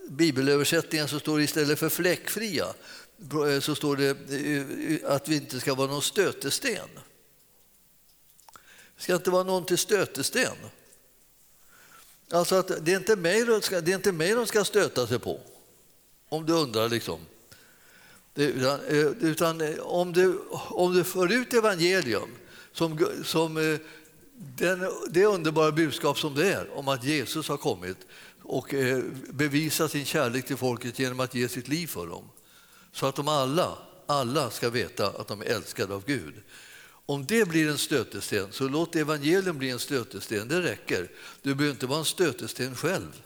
bibelöversättningar 0.08 1.06
så 1.06 1.20
står 1.20 1.38
det 1.38 1.44
istället 1.44 1.78
för 1.78 1.88
fläckfria 1.88 2.66
eh, 3.48 3.60
så 3.60 3.74
står 3.74 3.96
det 3.96 4.10
att 5.04 5.28
vi 5.28 5.36
inte 5.36 5.60
ska 5.60 5.74
vara 5.74 5.90
någon 5.90 6.02
stötesten. 6.02 6.88
Det 8.96 9.02
ska 9.02 9.14
inte 9.14 9.30
vara 9.30 9.42
någon 9.42 9.64
till 9.64 9.78
stötesten. 9.78 10.56
Alltså 12.30 12.54
att 12.54 12.84
det, 12.84 12.92
är 12.92 12.96
inte 12.96 13.16
mig 13.16 13.44
de 13.44 13.62
ska, 13.62 13.80
det 13.80 13.92
är 13.92 13.96
inte 13.96 14.12
mig 14.12 14.32
de 14.32 14.46
ska 14.46 14.64
stöta 14.64 15.06
sig 15.06 15.18
på, 15.18 15.40
om 16.28 16.46
du 16.46 16.52
undrar. 16.52 16.88
liksom. 16.88 17.20
Det, 18.34 18.44
utan, 18.44 18.80
eh, 18.80 19.06
utan 19.20 19.60
eh, 19.60 19.78
om, 19.78 20.12
du, 20.12 20.38
om 20.68 20.94
du 20.94 21.04
för 21.04 21.32
ut 21.32 21.54
evangelium 21.54 22.30
som, 22.72 23.06
som 23.24 23.56
eh, 23.56 23.78
den, 24.34 24.90
det 25.10 25.24
underbara 25.24 25.72
budskap 25.72 26.18
som 26.18 26.34
det 26.34 26.52
är 26.52 26.78
om 26.78 26.88
att 26.88 27.04
Jesus 27.04 27.48
har 27.48 27.56
kommit 27.56 27.96
och 28.42 28.74
bevisat 29.28 29.90
sin 29.90 30.04
kärlek 30.04 30.46
till 30.46 30.56
folket 30.56 30.98
genom 30.98 31.20
att 31.20 31.34
ge 31.34 31.48
sitt 31.48 31.68
liv 31.68 31.86
för 31.86 32.06
dem. 32.06 32.24
Så 32.92 33.06
att 33.06 33.16
de 33.16 33.28
alla, 33.28 33.78
alla 34.06 34.50
ska 34.50 34.70
veta 34.70 35.06
att 35.06 35.28
de 35.28 35.40
är 35.40 35.44
älskade 35.44 35.94
av 35.94 36.04
Gud. 36.06 36.34
Om 37.06 37.26
det 37.26 37.48
blir 37.48 37.68
en 37.68 37.78
stötesten, 37.78 38.52
så 38.52 38.68
låt 38.68 38.96
evangelium 38.96 39.58
bli 39.58 39.70
en 39.70 39.78
stötesten. 39.78 40.48
Det 40.48 40.62
räcker. 40.62 41.10
Du 41.42 41.54
behöver 41.54 41.74
inte 41.74 41.86
vara 41.86 41.98
en 41.98 42.04
stötesten 42.04 42.74
själv. 42.76 43.22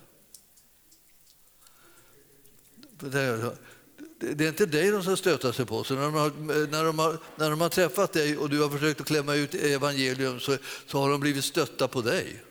Det 4.18 4.44
är 4.44 4.48
inte 4.48 4.66
dig 4.66 4.90
de 4.90 5.02
ska 5.02 5.16
stöta 5.16 5.52
sig 5.52 5.66
på. 5.66 5.84
Så 5.84 5.94
när, 5.94 6.02
de 6.02 6.14
har, 6.14 6.30
när, 6.66 6.84
de 6.84 6.98
har, 6.98 7.18
när 7.36 7.50
de 7.50 7.60
har 7.60 7.68
träffat 7.68 8.12
dig 8.12 8.36
och 8.36 8.50
du 8.50 8.62
har 8.62 8.70
försökt 8.70 9.00
att 9.00 9.06
klämma 9.06 9.34
ut 9.34 9.54
evangelium 9.54 10.40
så, 10.40 10.56
så 10.86 10.98
har 10.98 11.10
de 11.10 11.20
blivit 11.20 11.44
stötta 11.44 11.88
på 11.88 12.02
dig. 12.02 12.44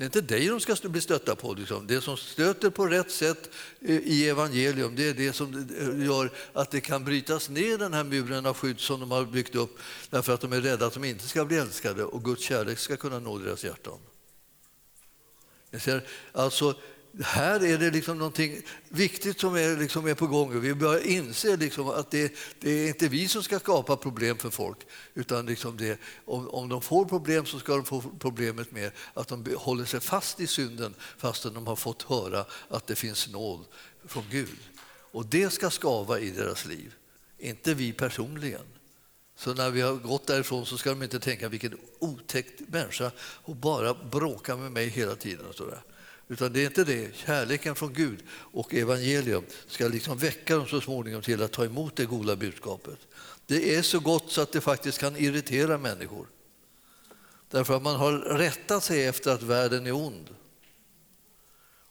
Det 0.00 0.04
är 0.04 0.06
inte 0.06 0.20
dig 0.20 0.46
de 0.46 0.60
ska 0.60 0.88
bli 0.88 1.00
stötta 1.00 1.36
på. 1.36 1.54
Liksom. 1.54 1.86
Det 1.86 2.00
som 2.00 2.16
stöter 2.16 2.70
på 2.70 2.86
rätt 2.86 3.10
sätt 3.10 3.50
eh, 3.80 3.96
i 3.96 4.28
evangelium 4.28 4.96
det 4.96 5.08
är 5.08 5.14
det 5.14 5.32
som 5.32 5.68
eh, 5.78 6.06
gör 6.06 6.30
att 6.52 6.70
det 6.70 6.80
kan 6.80 7.04
brytas 7.04 7.48
ner 7.48 7.78
den 7.78 7.94
här 7.94 8.04
muren 8.04 8.46
av 8.46 8.56
skydd 8.56 8.80
som 8.80 9.00
de 9.00 9.10
har 9.10 9.24
byggt 9.24 9.54
upp 9.54 9.78
därför 10.10 10.34
att 10.34 10.40
de 10.40 10.52
är 10.52 10.60
rädda 10.60 10.86
att 10.86 10.94
de 10.94 11.04
inte 11.04 11.28
ska 11.28 11.44
bli 11.44 11.56
älskade 11.56 12.04
och 12.04 12.24
Guds 12.24 12.42
kärlek 12.42 12.78
ska 12.78 12.96
kunna 12.96 13.18
nå 13.18 13.38
deras 13.38 13.64
hjärtan. 13.64 13.98
Alltså, 16.32 16.74
här 17.22 17.64
är 17.64 17.78
det 17.78 17.90
liksom 17.90 18.18
någonting 18.18 18.62
viktigt 18.88 19.40
som 19.40 19.54
är, 19.54 19.76
liksom 19.76 20.06
är 20.06 20.14
på 20.14 20.26
gång. 20.26 20.60
Vi 20.60 20.74
börjar 20.74 21.06
inse 21.06 21.56
liksom 21.56 21.88
att 21.88 22.10
det, 22.10 22.32
det, 22.60 22.70
är 22.70 22.88
inte 22.88 23.08
vi 23.08 23.28
som 23.28 23.42
ska 23.42 23.58
skapa 23.58 23.96
problem 23.96 24.38
för 24.38 24.50
folk. 24.50 24.78
Utan 25.14 25.46
liksom 25.46 25.76
det, 25.76 26.00
om, 26.24 26.48
om 26.48 26.68
de 26.68 26.82
får 26.82 27.04
problem 27.04 27.46
så 27.46 27.58
ska 27.58 27.76
de 27.76 27.84
få 27.84 28.02
problemet 28.18 28.72
med 28.72 28.92
att 29.14 29.28
de 29.28 29.46
håller 29.56 29.84
sig 29.84 30.00
fast 30.00 30.40
i 30.40 30.46
synden 30.46 30.94
fastän 31.18 31.54
de 31.54 31.66
har 31.66 31.76
fått 31.76 32.02
höra 32.02 32.44
att 32.68 32.86
det 32.86 32.96
finns 32.96 33.28
nåd 33.28 33.64
från 34.04 34.24
Gud. 34.30 34.58
Och 35.12 35.26
det 35.26 35.50
ska 35.50 35.70
skava 35.70 36.20
i 36.20 36.30
deras 36.30 36.66
liv, 36.66 36.94
inte 37.38 37.74
vi 37.74 37.92
personligen. 37.92 38.66
Så 39.36 39.54
när 39.54 39.70
vi 39.70 39.80
har 39.80 39.94
gått 39.94 40.26
därifrån 40.26 40.66
så 40.66 40.78
ska 40.78 40.90
de 40.90 41.02
inte 41.02 41.20
tänka 41.20 41.48
vilken 41.48 41.78
otäckt 41.98 42.60
människa 42.68 43.10
och 43.18 43.56
bara 43.56 43.94
bråka 43.94 44.56
med 44.56 44.72
mig 44.72 44.88
hela 44.88 45.14
tiden. 45.16 45.46
Och 45.46 45.54
sådär. 45.54 45.82
Utan 46.30 46.52
det 46.52 46.60
är 46.60 46.66
inte 46.66 46.84
det. 46.84 47.16
Kärleken 47.16 47.74
från 47.74 47.92
Gud 47.92 48.24
och 48.30 48.74
evangelium 48.74 49.44
ska 49.66 49.88
liksom 49.88 50.18
väcka 50.18 50.56
dem 50.56 50.66
så 50.66 50.80
småningom 50.80 51.22
till 51.22 51.42
att 51.42 51.52
ta 51.52 51.64
emot 51.64 51.96
det 51.96 52.06
goda 52.06 52.36
budskapet. 52.36 52.98
Det 53.46 53.74
är 53.74 53.82
så 53.82 54.00
gott 54.00 54.32
så 54.32 54.40
att 54.40 54.52
det 54.52 54.60
faktiskt 54.60 54.98
kan 54.98 55.16
irritera 55.16 55.78
människor. 55.78 56.26
Därför 57.48 57.76
att 57.76 57.82
man 57.82 57.96
har 57.96 58.12
rättat 58.12 58.84
sig 58.84 59.06
efter 59.06 59.30
att 59.30 59.42
världen 59.42 59.86
är 59.86 59.92
ond. 59.92 60.34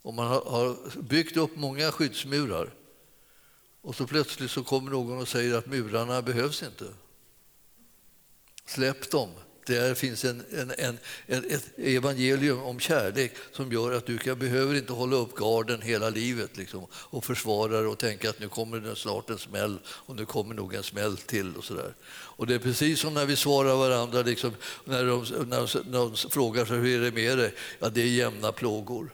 Och 0.02 0.13
man 0.13 0.28
har 0.28 1.02
byggt 1.02 1.38
upp 1.38 1.56
många 1.56 1.91
skyddsmurar. 1.91 2.73
Och 3.82 3.95
så 3.95 4.08
plötsligt 4.08 4.52
så 4.52 4.63
kommer 4.63 4.91
någon 4.91 5.17
och 5.17 5.28
säger 5.28 5.58
att 5.58 5.65
murarna 5.65 6.21
behövs 6.21 6.63
inte. 6.63 6.86
Släpp 8.65 9.12
dem. 9.12 9.30
Det 9.69 9.95
finns 9.97 10.25
en, 10.25 10.43
en, 10.51 10.99
en, 11.27 11.45
ett 11.49 11.69
evangelium 11.77 12.60
om 12.60 12.79
kärlek 12.79 13.32
som 13.51 13.71
gör 13.71 13.91
att 13.91 14.05
du 14.05 14.17
kan, 14.17 14.39
behöver 14.39 14.75
inte 14.75 14.93
hålla 14.93 15.15
upp 15.15 15.36
garden 15.36 15.82
hela 15.82 16.10
livet 16.10 16.58
liksom, 16.58 16.88
och 16.93 17.25
försvara 17.25 17.82
det 17.82 17.88
och 17.88 17.97
tänka 17.97 18.29
att 18.29 18.39
nu 18.39 18.49
kommer 18.49 18.79
det 18.79 18.95
snart 18.95 19.29
en 19.29 19.38
smäll 19.38 19.79
och 19.88 20.15
nu 20.15 20.25
kommer 20.25 20.55
nog 20.55 20.73
en 20.73 20.84
smäll 20.84 21.17
till. 21.17 21.55
Och, 21.55 21.63
så 21.63 21.73
där. 21.73 21.93
och 22.12 22.47
Det 22.47 22.55
är 22.55 22.60
precis 22.60 22.99
som 22.99 23.13
när 23.13 23.25
vi 23.25 23.36
svarar 23.36 23.75
varandra 23.75 24.21
liksom, 24.21 24.51
när, 24.86 25.05
de, 25.05 25.25
när, 25.47 25.73
de, 25.73 25.89
när 25.91 25.99
de 25.99 26.15
frågar 26.15 26.65
sig 26.65 26.77
hur 26.77 27.01
är 27.01 27.05
det 27.05 27.12
med 27.12 27.38
dig? 27.38 27.53
Ja, 27.79 27.89
det 27.89 28.01
är 28.01 28.08
jämna 28.08 28.51
plågor. 28.51 29.13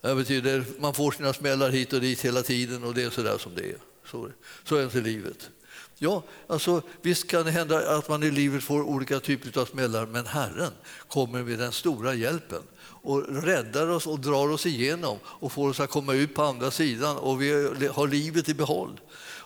Det 0.00 0.14
betyder 0.14 0.64
man 0.78 0.94
får 0.94 1.10
sina 1.10 1.32
smällar 1.32 1.70
hit 1.70 1.92
och 1.92 2.00
dit 2.00 2.24
hela 2.24 2.42
tiden 2.42 2.84
och 2.84 2.94
det 2.94 3.02
är 3.02 3.10
så 3.10 3.22
där 3.22 3.38
som 3.38 3.54
det 3.54 3.70
är. 3.70 3.76
Så, 4.10 4.28
så 4.64 4.76
är 4.76 4.84
inte 4.84 5.00
livet. 5.00 5.50
Ja, 5.98 6.22
alltså, 6.46 6.82
visst 7.02 7.26
kan 7.26 7.44
det 7.44 7.50
hända 7.50 7.96
att 7.96 8.08
man 8.08 8.22
i 8.22 8.30
livet 8.30 8.64
får 8.64 8.82
olika 8.82 9.20
typer 9.20 9.60
av 9.60 9.64
smällar, 9.66 10.06
men 10.06 10.26
Herren 10.26 10.72
kommer 11.08 11.42
med 11.42 11.58
den 11.58 11.72
stora 11.72 12.14
hjälpen 12.14 12.62
och 13.02 13.44
räddar 13.44 13.88
oss 13.88 14.06
och 14.06 14.20
drar 14.20 14.50
oss 14.50 14.66
igenom 14.66 15.18
och 15.24 15.52
får 15.52 15.68
oss 15.68 15.80
att 15.80 15.90
komma 15.90 16.14
ut 16.14 16.34
på 16.34 16.42
andra 16.42 16.70
sidan 16.70 17.16
och 17.16 17.42
vi 17.42 17.88
har 17.92 18.08
livet 18.08 18.48
i 18.48 18.54
behåll. 18.54 19.00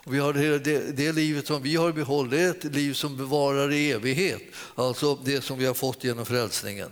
Och 0.07 0.15
vi 0.15 0.19
har 0.19 0.33
det, 0.33 0.59
det, 0.59 0.97
det 0.97 1.13
livet 1.13 1.47
som 1.47 1.63
vi 1.63 1.77
har 1.77 1.91
i 1.91 1.93
behåll 1.93 2.31
det 2.31 2.41
är 2.41 2.51
ett 2.51 2.65
liv 2.65 2.95
som 2.95 3.17
bevarar 3.17 3.73
i 3.73 3.93
evighet, 3.93 4.43
alltså 4.75 5.19
det 5.25 5.41
som 5.41 5.59
vi 5.59 5.67
har 5.67 5.75
fått 5.75 6.05
genom 6.05 6.27
frälsningen. 6.27 6.91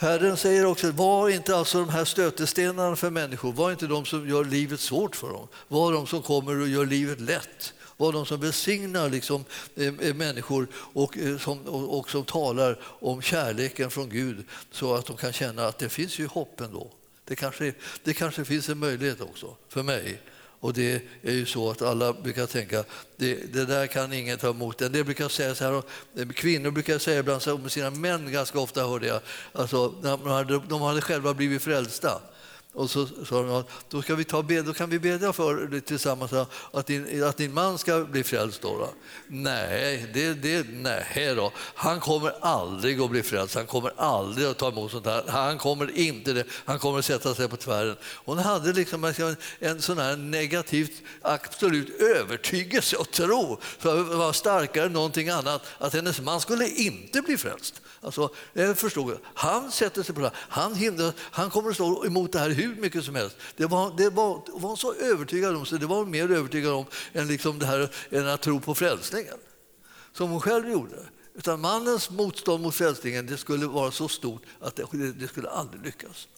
Herren 0.00 0.36
säger 0.36 0.66
också, 0.66 0.90
var 0.90 1.28
inte 1.28 1.56
alltså 1.56 1.78
de 1.78 1.88
här 1.88 2.04
stötestenarna 2.04 2.96
för 2.96 3.10
människor, 3.10 3.52
var 3.52 3.70
inte 3.70 3.86
de 3.86 4.04
som 4.04 4.28
gör 4.28 4.44
livet 4.44 4.80
svårt 4.80 5.16
för 5.16 5.28
dem, 5.28 5.48
var 5.68 5.92
de 5.92 6.06
som 6.06 6.22
kommer 6.22 6.60
och 6.60 6.68
gör 6.68 6.86
livet 6.86 7.20
lätt. 7.20 7.74
Var 8.00 8.12
de 8.12 8.26
som 8.26 8.40
välsignar 8.40 9.10
liksom, 9.10 9.44
eh, 9.76 9.86
eh, 9.86 10.14
människor 10.14 10.68
och, 10.74 11.18
eh, 11.18 11.38
som, 11.38 11.60
och, 11.60 11.98
och 11.98 12.10
som 12.10 12.24
talar 12.24 12.78
om 12.82 13.22
kärleken 13.22 13.90
från 13.90 14.08
Gud 14.08 14.44
så 14.70 14.94
att 14.94 15.06
de 15.06 15.16
kan 15.16 15.32
känna 15.32 15.66
att 15.66 15.78
det 15.78 15.88
finns 15.88 16.18
ju 16.18 16.26
hopp 16.26 16.60
ändå. 16.60 16.90
Det 17.24 17.36
kanske, 17.36 17.74
det 18.04 18.14
kanske 18.14 18.44
finns 18.44 18.68
en 18.68 18.78
möjlighet 18.78 19.20
också 19.20 19.56
för 19.68 19.82
mig. 19.82 20.20
Och 20.60 20.72
det 20.72 21.02
är 21.22 21.32
ju 21.32 21.46
så 21.46 21.70
att 21.70 21.82
alla 21.82 22.12
brukar 22.12 22.46
tänka 22.46 22.84
det, 23.16 23.52
det 23.52 23.64
där 23.64 23.86
kan 23.86 24.12
ingen 24.12 24.38
ta 24.38 24.50
emot. 24.50 24.82
En 24.82 24.92
del 24.92 25.04
brukar 25.04 25.28
säga 25.28 25.54
så 25.54 25.64
här, 25.64 25.82
eh, 26.16 26.28
kvinnor 26.28 26.70
brukar 26.70 26.98
säga 26.98 27.20
ibland 27.20 27.48
om 27.48 27.62
oh, 27.62 27.68
sina 27.68 27.90
män 27.90 28.32
ganska 28.32 28.60
ofta 28.60 28.86
hörde 28.86 29.06
jag, 29.06 29.20
alltså, 29.52 29.88
de, 29.88 30.26
hade, 30.26 30.58
de 30.68 30.82
hade 30.82 31.00
själva 31.00 31.34
blivit 31.34 31.62
frälsta. 31.62 32.20
Och 32.78 32.90
så 32.90 33.06
sa 33.06 33.42
de 33.42 33.64
då, 33.88 34.02
ska 34.02 34.14
vi 34.14 34.24
ta, 34.24 34.42
då 34.42 34.74
kan 34.74 34.90
vi 34.90 34.98
bedja 34.98 35.32
för 35.32 35.80
tillsammans 35.80 36.32
att 36.72 36.86
din, 36.86 37.24
att 37.24 37.36
din 37.36 37.54
man 37.54 37.78
ska 37.78 38.04
bli 38.04 38.24
frälst. 38.24 38.62
Då, 38.62 38.78
då. 38.78 38.88
Nej, 39.26 40.10
det, 40.14 40.34
det, 40.34 40.66
nej 40.70 41.34
då. 41.36 41.52
han 41.56 42.00
kommer 42.00 42.32
aldrig 42.40 43.00
att 43.00 43.10
bli 43.10 43.22
frälst. 43.22 43.54
Han 43.54 43.66
kommer 43.66 43.92
aldrig 43.96 44.46
att 44.46 44.58
ta 44.58 44.68
emot 44.68 44.90
sånt 44.90 45.06
här. 45.06 45.24
Han 45.28 45.58
kommer 45.58 45.98
inte 45.98 46.32
det. 46.32 46.44
Han 46.64 46.78
kommer 46.78 46.98
att 46.98 47.04
sätta 47.04 47.34
sig 47.34 47.48
på 47.48 47.56
tvären. 47.56 47.96
Hon 48.02 48.38
hade 48.38 48.72
liksom 48.72 49.04
en, 49.04 49.36
en 49.58 49.82
sån 49.82 49.98
här 49.98 50.16
negativ 50.16 50.90
absolut 51.22 52.00
övertygelse 52.00 52.96
och 52.96 53.10
tro 53.10 53.60
som 53.82 54.18
var 54.18 54.32
starkare 54.32 54.86
än 54.86 54.92
någonting 54.92 55.28
annat 55.28 55.62
att 55.78 55.94
hennes 55.94 56.20
man 56.20 56.40
skulle 56.40 56.68
inte 56.68 57.22
bli 57.22 57.36
frälst. 57.36 57.82
Alltså, 58.00 58.30
jag 58.52 58.78
förstod, 58.78 59.18
han 59.34 59.72
sätter 59.72 60.02
sig 60.02 60.14
på 60.14 60.20
det 60.20 60.30
han, 60.34 60.74
hindrar, 60.74 61.12
han 61.18 61.50
kommer 61.50 61.70
att 61.70 61.74
stå 61.74 62.06
emot 62.06 62.32
det 62.32 62.38
här 62.38 62.50
hur 62.50 62.76
mycket 62.76 63.04
som 63.04 63.14
helst. 63.14 63.36
Det 63.56 63.66
var, 63.66 63.96
det 63.96 64.10
var, 64.10 64.42
var 64.52 64.76
så 64.76 64.94
övertygad 64.94 65.56
om 65.56 65.66
så 65.66 65.76
det 65.76 65.86
var 65.86 66.04
mer 66.04 66.30
övertygad 66.30 66.72
om 66.72 66.84
än, 67.12 67.28
liksom 67.28 67.58
det 67.58 67.66
här, 67.66 67.90
än 68.10 68.28
att 68.28 68.40
tro 68.40 68.60
på 68.60 68.74
frälsningen, 68.74 69.36
som 70.12 70.30
hon 70.30 70.40
själv 70.40 70.70
gjorde. 70.70 70.96
Utan 71.34 71.60
mannens 71.60 72.10
motstånd 72.10 72.62
mot 72.62 72.74
frälsningen 72.74 73.26
det 73.26 73.36
skulle 73.36 73.66
vara 73.66 73.90
så 73.90 74.08
stort 74.08 74.42
att 74.60 74.76
det, 74.76 75.12
det 75.12 75.28
skulle 75.28 75.48
aldrig 75.48 75.84
lyckas. 75.84 76.28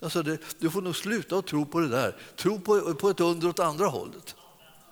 Alltså 0.00 0.22
det, 0.22 0.38
du 0.58 0.70
får 0.70 0.82
nog 0.82 0.96
sluta 0.96 1.38
att 1.38 1.46
tro 1.46 1.66
på 1.66 1.80
det 1.80 1.88
där. 1.88 2.16
Tro 2.36 2.60
på, 2.60 2.94
på 2.94 3.10
ett 3.10 3.20
under 3.20 3.48
åt 3.48 3.58
andra 3.58 3.86
hållet. 3.86 4.34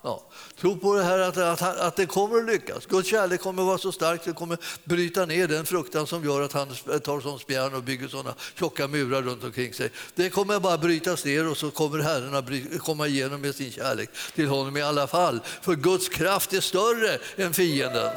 Ja. 0.07 0.21
Tro 0.59 0.77
på 0.77 0.95
det 0.95 1.03
här 1.03 1.19
att, 1.19 1.37
att, 1.37 1.61
att 1.61 1.95
det 1.95 2.05
kommer 2.05 2.37
att 2.37 2.45
lyckas. 2.45 2.85
Guds 2.85 3.09
kärlek 3.09 3.41
kommer 3.41 3.61
att 3.61 3.67
vara 3.67 3.77
så 3.77 3.91
stark 3.91 4.19
att 4.19 4.25
det 4.25 4.33
kommer 4.33 4.57
bryta 4.83 5.25
ner 5.25 5.47
den 5.47 5.65
fruktan 5.65 6.07
som 6.07 6.25
gör 6.25 6.41
att 6.41 6.53
han 6.53 6.67
tar 7.03 7.21
sån 7.21 7.39
spjärn 7.39 7.73
och 7.73 7.83
bygger 7.83 8.07
såna 8.07 8.33
tjocka 8.59 8.87
murar 8.87 9.21
runt 9.21 9.43
omkring 9.43 9.73
sig. 9.73 9.91
Det 10.15 10.29
kommer 10.29 10.59
bara 10.59 10.77
brytas 10.77 11.25
ner 11.25 11.49
och 11.49 11.57
så 11.57 11.71
kommer 11.71 11.99
Herren 11.99 12.35
att 12.35 12.79
komma 12.79 13.07
igenom 13.07 13.41
med 13.41 13.55
sin 13.55 13.71
kärlek 13.71 14.09
till 14.35 14.47
honom 14.47 14.77
i 14.77 14.81
alla 14.81 15.07
fall. 15.07 15.39
För 15.61 15.75
Guds 15.75 16.09
kraft 16.09 16.53
är 16.53 16.61
större 16.61 17.19
än 17.35 17.53
fienden. 17.53 18.11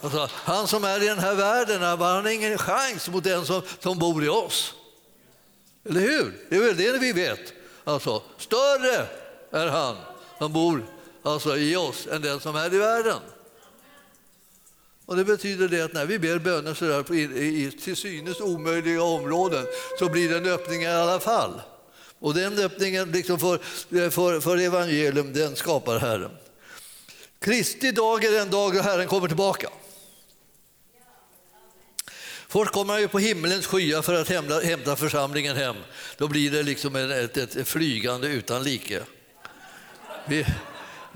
Alltså, 0.00 0.28
han 0.32 0.68
som 0.68 0.84
är 0.84 1.02
i 1.02 1.06
den 1.06 1.18
här 1.18 1.34
världen 1.34 1.82
han 1.82 2.00
har 2.00 2.28
ingen 2.28 2.58
chans 2.58 3.08
mot 3.08 3.24
den 3.24 3.46
som, 3.46 3.62
som 3.78 3.98
bor 3.98 4.24
i 4.24 4.28
oss. 4.28 4.74
Eller 5.88 6.00
hur? 6.00 6.46
Det 6.48 6.56
är 6.56 6.60
väl 6.60 6.76
det 6.76 6.98
vi 6.98 7.12
vet. 7.12 7.52
Alltså, 7.84 8.22
större 8.38 9.06
är 9.50 9.66
han 9.66 9.96
som 10.38 10.52
bor 10.52 10.95
alltså 11.26 11.56
i 11.56 11.76
oss 11.76 12.06
än 12.12 12.22
den 12.22 12.40
som 12.40 12.56
är 12.56 12.74
i 12.74 12.78
världen. 12.78 13.20
Och 15.06 15.16
Det 15.16 15.24
betyder 15.24 15.68
det 15.68 15.80
att 15.80 15.92
när 15.92 16.06
vi 16.06 16.18
ber 16.18 16.38
böner 16.38 16.74
så 16.74 16.84
där 16.84 17.14
i, 17.14 17.22
i 17.64 17.70
till 17.70 17.96
synes 17.96 18.40
omöjliga 18.40 19.02
områden 19.02 19.66
så 19.98 20.08
blir 20.08 20.28
det 20.28 20.36
en 20.36 20.46
öppning 20.46 20.82
i 20.82 20.86
alla 20.86 21.20
fall. 21.20 21.62
Och 22.18 22.34
den 22.34 22.58
öppningen 22.58 23.12
liksom 23.12 23.38
för, 23.38 23.58
för, 24.10 24.40
för 24.40 24.56
evangelium 24.56 25.32
den 25.32 25.56
skapar 25.56 25.98
Herren. 25.98 26.30
Kristi 27.38 27.92
dag 27.92 28.24
är 28.24 28.32
den 28.32 28.50
dag 28.50 28.74
då 28.74 28.80
Herren 28.80 29.06
kommer 29.06 29.28
tillbaka. 29.28 29.68
Först 32.48 32.72
kommer 32.72 32.92
han 32.92 33.02
ju 33.02 33.08
på 33.08 33.18
himmelens 33.18 33.66
skyar 33.66 34.02
för 34.02 34.14
att 34.14 34.28
hämta, 34.28 34.60
hämta 34.60 34.96
församlingen 34.96 35.56
hem. 35.56 35.76
Då 36.16 36.28
blir 36.28 36.50
det 36.50 36.62
liksom 36.62 36.96
ett, 36.96 37.36
ett, 37.36 37.56
ett 37.56 37.68
flygande 37.68 38.28
utan 38.28 38.62
like. 38.62 39.02
Vi, 40.28 40.46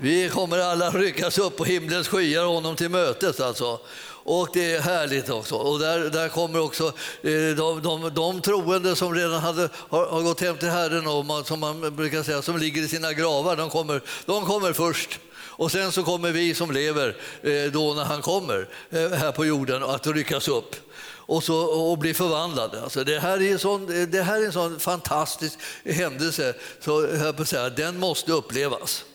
vi 0.01 0.29
kommer 0.29 0.57
alla 0.57 0.89
ryckas 0.89 1.37
upp 1.37 1.57
på 1.57 1.63
himlens 1.63 2.07
skyar 2.07 2.45
honom 2.45 2.75
till 2.75 2.89
mötes. 2.89 3.39
Alltså. 3.39 3.79
Och 4.23 4.49
det 4.53 4.75
är 4.75 4.81
härligt 4.81 5.29
också. 5.29 5.55
Och 5.55 5.79
där, 5.79 5.99
där 5.99 6.29
kommer 6.29 6.59
också 6.59 6.87
eh, 7.21 7.55
de, 7.57 7.81
de, 7.83 8.11
de 8.13 8.41
troende 8.41 8.95
som 8.95 9.15
redan 9.15 9.39
hade, 9.41 9.69
har, 9.73 10.05
har, 10.05 10.21
gått 10.21 10.41
hem 10.41 10.57
till 10.57 10.69
Herren 10.69 11.07
och 11.07 11.47
som 11.47 11.59
man 11.59 11.95
brukar 11.95 12.23
säga, 12.23 12.41
som 12.41 12.57
ligger 12.57 12.81
i 12.81 12.87
sina 12.87 13.13
gravar, 13.13 13.55
de 13.55 13.69
kommer, 13.69 14.01
de 14.25 14.45
kommer 14.45 14.73
först. 14.73 15.19
Och 15.33 15.71
sen 15.71 15.91
så 15.91 16.03
kommer 16.03 16.31
vi 16.31 16.55
som 16.55 16.71
lever 16.71 17.15
eh, 17.41 17.71
då 17.71 17.93
när 17.93 18.03
han 18.03 18.21
kommer 18.21 18.67
eh, 18.89 19.09
här 19.09 19.31
på 19.31 19.45
jorden 19.45 19.83
att 19.83 20.07
ryckas 20.07 20.47
upp 20.47 20.75
och, 21.15 21.43
så, 21.43 21.55
och 21.57 21.97
bli 21.97 22.13
förvandlade. 22.13 22.81
Alltså 22.81 23.03
det, 23.03 23.19
här 23.19 23.41
är 23.41 23.51
en 23.51 23.59
sån, 23.59 24.09
det 24.11 24.21
här 24.21 24.41
är 24.41 24.45
en 24.45 24.53
sån 24.53 24.79
fantastisk 24.79 25.59
händelse, 25.85 26.53
så 26.79 27.07
jag 27.19 27.47
säga, 27.47 27.69
den 27.69 27.99
måste 27.99 28.31
upplevas. 28.31 29.05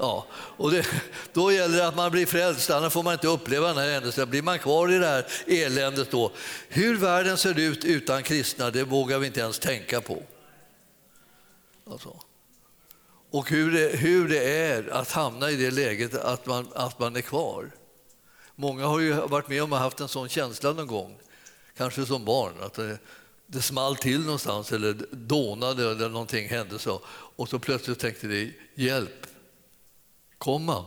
Ja, 0.00 0.26
och 0.32 0.70
det, 0.70 0.86
då 1.32 1.52
gäller 1.52 1.76
det 1.76 1.88
att 1.88 1.96
man 1.96 2.10
blir 2.10 2.26
frälst, 2.26 2.70
annars 2.70 2.92
får 2.92 3.02
man 3.02 3.12
inte 3.12 3.28
uppleva 3.28 3.68
den 3.68 3.76
här 3.76 3.92
händelsen. 3.92 4.30
Blir 4.30 4.42
man 4.42 4.58
kvar 4.58 4.92
i 4.92 4.98
det 4.98 5.06
här 5.06 5.26
eländet 5.46 6.10
då, 6.10 6.32
hur 6.68 6.96
världen 6.96 7.38
ser 7.38 7.58
ut 7.58 7.84
utan 7.84 8.22
kristna, 8.22 8.70
det 8.70 8.84
vågar 8.84 9.18
vi 9.18 9.26
inte 9.26 9.40
ens 9.40 9.58
tänka 9.58 10.00
på. 10.00 10.22
Alltså. 11.90 12.16
Och 13.30 13.50
hur 13.50 13.72
det, 13.72 13.96
hur 13.96 14.28
det 14.28 14.68
är 14.68 14.88
att 14.90 15.12
hamna 15.12 15.50
i 15.50 15.56
det 15.56 15.70
läget 15.70 16.14
att 16.14 16.46
man, 16.46 16.68
att 16.74 16.98
man 16.98 17.16
är 17.16 17.20
kvar. 17.20 17.70
Många 18.54 18.86
har 18.86 19.00
ju 19.00 19.12
varit 19.12 19.48
med 19.48 19.62
om 19.62 19.72
att 19.72 19.80
haft 19.80 20.00
en 20.00 20.08
sån 20.08 20.28
känsla 20.28 20.72
någon 20.72 20.86
gång, 20.86 21.18
kanske 21.76 22.06
som 22.06 22.24
barn, 22.24 22.54
att 22.60 22.74
det, 22.74 22.98
det 23.46 23.62
small 23.62 23.96
till 23.96 24.20
någonstans 24.20 24.72
eller 24.72 24.96
dånade 25.10 25.90
eller 25.90 26.08
någonting 26.08 26.48
hände 26.48 26.78
så. 26.78 27.00
Och 27.36 27.48
så 27.48 27.58
plötsligt 27.58 27.98
tänkte 27.98 28.26
de, 28.26 28.54
hjälp, 28.74 29.26
kom 30.40 30.68
han 30.68 30.84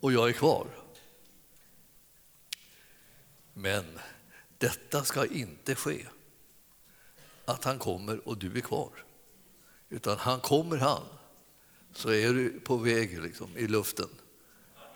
och 0.00 0.12
jag 0.12 0.28
är 0.28 0.32
kvar. 0.32 0.66
Men 3.54 3.84
detta 4.58 5.04
ska 5.04 5.26
inte 5.26 5.74
ske, 5.74 6.06
att 7.44 7.64
han 7.64 7.78
kommer 7.78 8.28
och 8.28 8.38
du 8.38 8.56
är 8.56 8.60
kvar. 8.60 8.90
Utan 9.88 10.18
han 10.18 10.40
kommer 10.40 10.76
han, 10.76 11.02
så 11.94 12.10
är 12.10 12.32
du 12.32 12.60
på 12.60 12.76
väg 12.76 13.22
liksom, 13.22 13.56
i 13.56 13.66
luften. 13.66 14.08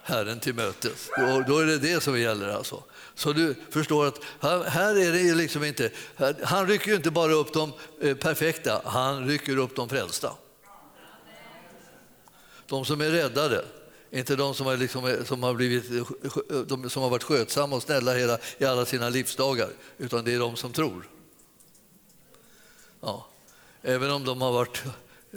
Herren 0.02 0.40
till 0.40 0.54
mötes. 0.54 1.10
Då, 1.16 1.44
då 1.48 1.58
är 1.58 1.66
det 1.66 1.78
det 1.78 2.00
som 2.00 2.20
gäller. 2.20 2.48
Alltså. 2.48 2.84
Så 3.14 3.32
du 3.32 3.54
förstår 3.70 4.06
att 4.06 4.20
här, 4.40 4.98
är 4.98 5.12
det 5.12 5.34
liksom 5.34 5.64
inte, 5.64 5.90
han 6.42 6.66
rycker 6.66 6.88
ju 6.88 6.96
inte 6.96 7.10
bara 7.10 7.32
upp 7.32 7.52
de 7.52 7.72
eh, 8.00 8.16
perfekta, 8.16 8.82
han 8.84 9.28
rycker 9.28 9.56
upp 9.56 9.76
de 9.76 9.88
frälsta. 9.88 10.36
De 12.72 12.84
som 12.84 13.00
är 13.00 13.10
räddade, 13.10 13.64
inte 14.10 14.36
de 14.36 14.54
som 14.54 14.66
har, 14.66 14.76
liksom, 14.76 15.06
eh, 15.06 15.24
som 15.24 15.42
har, 15.42 15.54
blivit, 15.54 15.90
eh, 15.90 15.96
eh, 16.56 16.62
de 16.62 16.90
som 16.90 17.02
har 17.02 17.10
varit 17.10 17.22
skötsamma 17.22 17.76
och 17.76 17.82
snälla 17.82 18.14
hela, 18.14 18.38
i 18.58 18.64
alla 18.64 18.84
sina 18.84 19.08
livsdagar, 19.08 19.68
utan 19.98 20.24
det 20.24 20.34
är 20.34 20.38
de 20.38 20.56
som 20.56 20.72
tror. 20.72 21.08
Ja. 23.00 23.26
Även 23.82 24.10
om 24.10 24.24
de 24.24 24.40
har 24.42 24.52
varit 24.52 24.82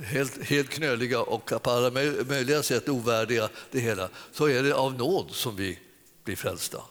helt, 0.03 0.43
helt 0.43 0.69
knöliga 0.69 1.21
och 1.21 1.63
på 1.63 1.71
alla 1.71 1.91
möjliga 2.27 2.63
sätt 2.63 2.89
ovärdiga 2.89 3.49
det 3.71 3.79
hela, 3.79 4.09
så 4.31 4.49
är 4.49 4.63
det 4.63 4.73
av 4.73 4.93
nåd 4.93 5.31
som 5.31 5.55
vi 5.55 5.79
blir 6.23 6.35
frälsta. 6.35 6.81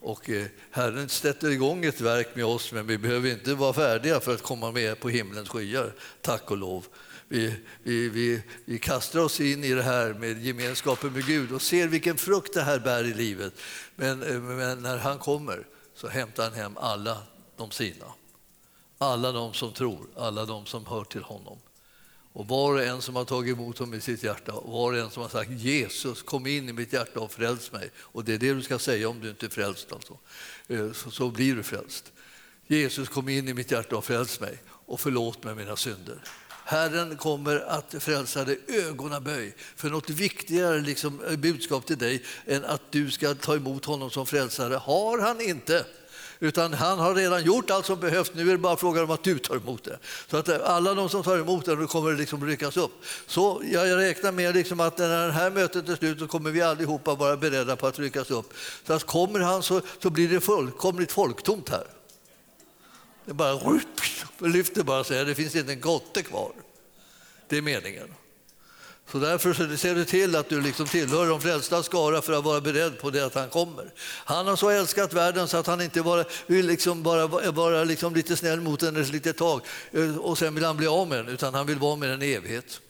Och 0.00 0.30
eh, 0.30 0.46
Herren 0.70 1.08
sätter 1.08 1.50
igång 1.50 1.84
ett 1.84 2.00
verk 2.00 2.28
med 2.34 2.44
oss, 2.44 2.72
men 2.72 2.86
vi 2.86 2.98
behöver 2.98 3.30
inte 3.30 3.54
vara 3.54 3.72
färdiga 3.72 4.20
för 4.20 4.34
att 4.34 4.42
komma 4.42 4.72
med 4.72 5.00
på 5.00 5.08
himlens 5.08 5.48
skyar, 5.48 5.92
tack 6.20 6.50
och 6.50 6.56
lov. 6.56 6.86
Vi, 7.34 7.56
vi, 7.82 8.08
vi, 8.08 8.42
vi 8.64 8.78
kastar 8.78 9.20
oss 9.20 9.40
in 9.40 9.64
i 9.64 9.72
det 9.74 9.82
här 9.82 10.14
med 10.14 10.44
gemenskapen 10.44 11.12
med 11.12 11.26
Gud 11.26 11.52
och 11.52 11.62
ser 11.62 11.88
vilken 11.88 12.16
frukt 12.16 12.54
det 12.54 12.62
här 12.62 12.78
bär 12.78 13.04
i 13.04 13.14
livet. 13.14 13.54
Men, 13.96 14.22
eh, 14.22 14.40
men 14.40 14.82
när 14.82 14.98
han 14.98 15.18
kommer 15.18 15.66
så 15.94 16.08
hämtar 16.08 16.44
han 16.44 16.52
hem 16.52 16.76
alla 16.76 17.22
de 17.56 17.70
sina. 17.70 18.04
Alla 18.98 19.32
de 19.32 19.54
som 19.54 19.72
tror, 19.72 20.06
alla 20.16 20.46
de 20.46 20.66
som 20.66 20.86
hör 20.86 21.04
till 21.04 21.22
honom. 21.22 21.58
Och 22.32 22.48
var 22.48 22.72
och 22.72 22.82
en 22.82 23.02
som 23.02 23.16
har 23.16 23.24
tagit 23.24 23.56
emot 23.56 23.78
honom 23.78 23.94
i 23.94 24.00
sitt 24.00 24.22
hjärta, 24.22 24.52
var 24.52 24.92
och 24.92 24.98
en 24.98 25.10
som 25.10 25.22
har 25.22 25.30
sagt 25.30 25.50
Jesus 25.50 26.22
kom 26.22 26.46
in 26.46 26.68
i 26.68 26.72
mitt 26.72 26.92
hjärta 26.92 27.20
och 27.20 27.32
fräls 27.32 27.72
mig. 27.72 27.90
Och 27.96 28.24
det 28.24 28.34
är 28.34 28.38
det 28.38 28.54
du 28.54 28.62
ska 28.62 28.78
säga 28.78 29.08
om 29.08 29.20
du 29.20 29.30
inte 29.30 29.46
är 29.46 29.50
frälst. 29.50 29.92
Alltså. 29.92 30.18
Eh, 30.68 30.92
så, 30.92 31.10
så 31.10 31.30
blir 31.30 31.56
du 31.56 31.62
frälst. 31.62 32.12
Jesus 32.66 33.08
kom 33.08 33.28
in 33.28 33.48
i 33.48 33.54
mitt 33.54 33.70
hjärta 33.70 33.96
och 33.96 34.04
fräls 34.04 34.40
mig 34.40 34.58
och 34.68 35.00
förlåt 35.00 35.44
mig 35.44 35.54
mina 35.54 35.76
synder. 35.76 36.22
Herren 36.64 37.16
kommer 37.16 37.64
att 37.68 37.94
frälsa 37.98 38.44
dig 38.44 38.58
ögonaböj 38.68 39.54
för 39.76 39.90
något 39.90 40.10
viktigare 40.10 40.80
liksom, 40.80 41.24
eh, 41.24 41.36
budskap 41.36 41.86
till 41.86 41.98
dig 41.98 42.22
än 42.46 42.64
att 42.64 42.82
du 42.90 43.10
ska 43.10 43.34
ta 43.34 43.56
emot 43.56 43.84
honom 43.84 44.10
som 44.10 44.26
frälsare 44.26 44.74
har 44.74 45.18
han 45.18 45.40
inte. 45.40 45.84
Utan 46.40 46.72
han 46.72 46.98
har 46.98 47.14
redan 47.14 47.44
gjort 47.44 47.70
allt 47.70 47.86
som 47.86 48.00
behövs. 48.00 48.30
Nu 48.34 48.42
är 48.42 48.52
det 48.52 48.58
bara 48.58 48.76
frågan 48.76 49.04
om 49.04 49.10
att 49.10 49.24
du 49.24 49.38
tar 49.38 49.56
emot 49.56 49.84
det. 49.84 49.98
Så 50.30 50.36
att 50.36 50.48
eh, 50.48 50.56
alla 50.64 50.94
de 50.94 51.08
som 51.08 51.22
tar 51.22 51.38
emot 51.38 51.64
det, 51.64 51.86
kommer 51.86 52.10
det 52.10 52.16
liksom 52.16 52.46
ryckas 52.46 52.76
upp. 52.76 53.04
Så 53.26 53.62
jag 53.72 53.98
räknar 53.98 54.32
med 54.32 54.54
liksom 54.54 54.80
att 54.80 54.98
när 54.98 55.26
det 55.26 55.32
här 55.32 55.50
mötet 55.50 55.88
är 55.88 55.96
slut 55.96 56.18
så 56.18 56.26
kommer 56.26 56.50
vi 56.50 56.62
allihopa 56.62 57.14
vara 57.14 57.36
beredda 57.36 57.76
på 57.76 57.86
att 57.86 57.98
ryckas 57.98 58.30
upp. 58.30 58.54
Så 58.86 58.92
att 58.92 59.04
kommer 59.04 59.40
han 59.40 59.62
så, 59.62 59.80
så 60.02 60.10
blir 60.10 60.28
det 60.28 60.40
fullkomligt 60.40 61.12
folktomt 61.12 61.68
här. 61.68 61.84
Det 63.24 63.34
bara 63.34 63.80
lyfter 64.38 64.82
bara 64.82 65.04
sig, 65.04 65.24
det 65.24 65.34
finns 65.34 65.56
inte 65.56 65.72
en 65.72 65.80
gotte 65.80 66.22
kvar. 66.22 66.52
Det 67.48 67.56
är 67.56 67.62
meningen. 67.62 68.08
Så 69.12 69.18
därför 69.18 69.76
ser 69.76 69.94
du 69.94 70.04
till 70.04 70.36
att 70.36 70.48
du 70.48 70.60
liksom 70.60 70.86
tillhör 70.86 71.28
de 71.28 71.40
frälsta 71.40 71.82
skara 71.82 72.22
för 72.22 72.32
att 72.32 72.44
vara 72.44 72.60
beredd 72.60 72.98
på 72.98 73.10
det 73.10 73.26
att 73.26 73.34
han 73.34 73.48
kommer. 73.48 73.92
Han 74.24 74.46
har 74.46 74.56
så 74.56 74.70
älskat 74.70 75.12
världen 75.12 75.48
så 75.48 75.56
att 75.56 75.66
han 75.66 75.80
inte 75.80 76.02
bara 76.02 76.24
vill 76.46 76.66
liksom 76.66 77.02
bara 77.02 77.26
vara 77.50 77.84
liksom 77.84 78.14
lite 78.14 78.36
snäll 78.36 78.60
mot 78.60 78.80
den 78.80 78.96
ett 78.96 79.12
litet 79.12 79.36
tag 79.36 79.60
eh, 79.92 80.16
och 80.16 80.38
sen 80.38 80.54
vill 80.54 80.64
han 80.64 80.76
bli 80.76 80.86
av 80.86 81.08
med 81.08 81.18
den, 81.18 81.28
utan 81.28 81.54
han 81.54 81.66
vill 81.66 81.78
vara 81.78 81.96
med 81.96 82.08
den 82.08 82.22
i 82.22 82.32
evighet. 82.32 82.80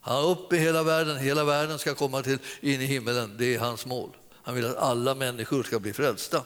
Han 0.00 0.16
är 0.16 0.28
uppe 0.28 0.56
i 0.56 0.58
hela 0.58 0.82
världen, 0.82 1.16
hela 1.16 1.44
världen 1.44 1.78
ska 1.78 1.94
komma 1.94 2.22
till, 2.22 2.38
in 2.60 2.80
i 2.80 2.84
himmelen, 2.84 3.34
det 3.38 3.54
är 3.54 3.58
hans 3.58 3.86
mål. 3.86 4.10
Han 4.42 4.54
vill 4.54 4.66
att 4.66 4.76
alla 4.76 5.14
människor 5.14 5.62
ska 5.62 5.78
bli 5.78 5.92
frälsta. 5.92 6.42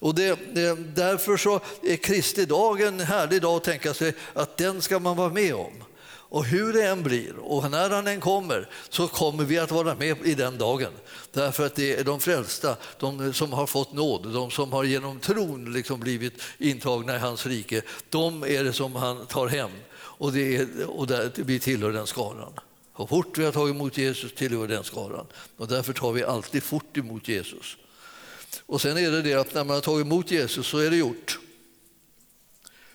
Och 0.00 0.14
det, 0.14 0.38
det, 0.54 0.74
därför 0.94 1.36
så 1.36 1.60
är 1.82 1.96
Kristi 1.96 2.44
dag 2.44 2.80
en 2.80 3.00
härlig 3.00 3.42
dag 3.42 3.56
att 3.56 3.64
tänka 3.64 3.94
sig 3.94 4.12
att 4.32 4.56
den 4.56 4.82
ska 4.82 4.98
man 4.98 5.16
vara 5.16 5.28
med 5.28 5.54
om. 5.54 5.72
Och 6.30 6.44
hur 6.44 6.72
det 6.72 6.86
än 6.86 7.02
blir 7.02 7.38
och 7.38 7.70
när 7.70 7.90
han 7.90 8.06
än 8.06 8.20
kommer 8.20 8.68
så 8.88 9.08
kommer 9.08 9.44
vi 9.44 9.58
att 9.58 9.70
vara 9.70 9.94
med 9.94 10.26
i 10.26 10.34
den 10.34 10.58
dagen. 10.58 10.92
Därför 11.32 11.66
att 11.66 11.74
det 11.74 11.94
är 11.94 12.04
de 12.04 12.20
frälsta, 12.20 12.76
de 12.98 13.32
som 13.32 13.52
har 13.52 13.66
fått 13.66 13.92
nåd, 13.92 14.32
de 14.32 14.50
som 14.50 14.72
har 14.72 14.84
genom 14.84 15.20
tron 15.20 15.72
liksom 15.72 16.00
blivit 16.00 16.42
intagna 16.58 17.16
i 17.16 17.18
hans 17.18 17.46
rike, 17.46 17.82
de 18.08 18.44
är 18.44 18.64
det 18.64 18.72
som 18.72 18.94
han 18.94 19.26
tar 19.26 19.46
hem. 19.46 19.70
Och, 19.92 20.32
det 20.32 20.56
är, 20.56 20.86
och 20.86 21.06
där, 21.06 21.30
vi 21.34 21.58
tillhör 21.58 21.92
den 21.92 22.06
skaran. 22.06 22.52
Så 22.96 23.06
fort 23.06 23.38
vi 23.38 23.44
har 23.44 23.52
tagit 23.52 23.74
emot 23.74 23.98
Jesus 23.98 24.34
tillhör 24.34 24.68
den 24.68 24.84
skaran. 24.84 25.26
Och 25.56 25.68
därför 25.68 25.92
tar 25.92 26.12
vi 26.12 26.24
alltid 26.24 26.62
fort 26.62 26.96
emot 26.96 27.28
Jesus. 27.28 27.76
Och 28.60 28.80
sen 28.80 28.96
är 28.96 29.10
det 29.10 29.22
det 29.22 29.34
att 29.34 29.54
när 29.54 29.64
man 29.64 29.74
har 29.74 29.80
tagit 29.80 30.06
emot 30.06 30.30
Jesus 30.30 30.66
så 30.66 30.78
är 30.78 30.90
det 30.90 30.96
gjort. 30.96 31.38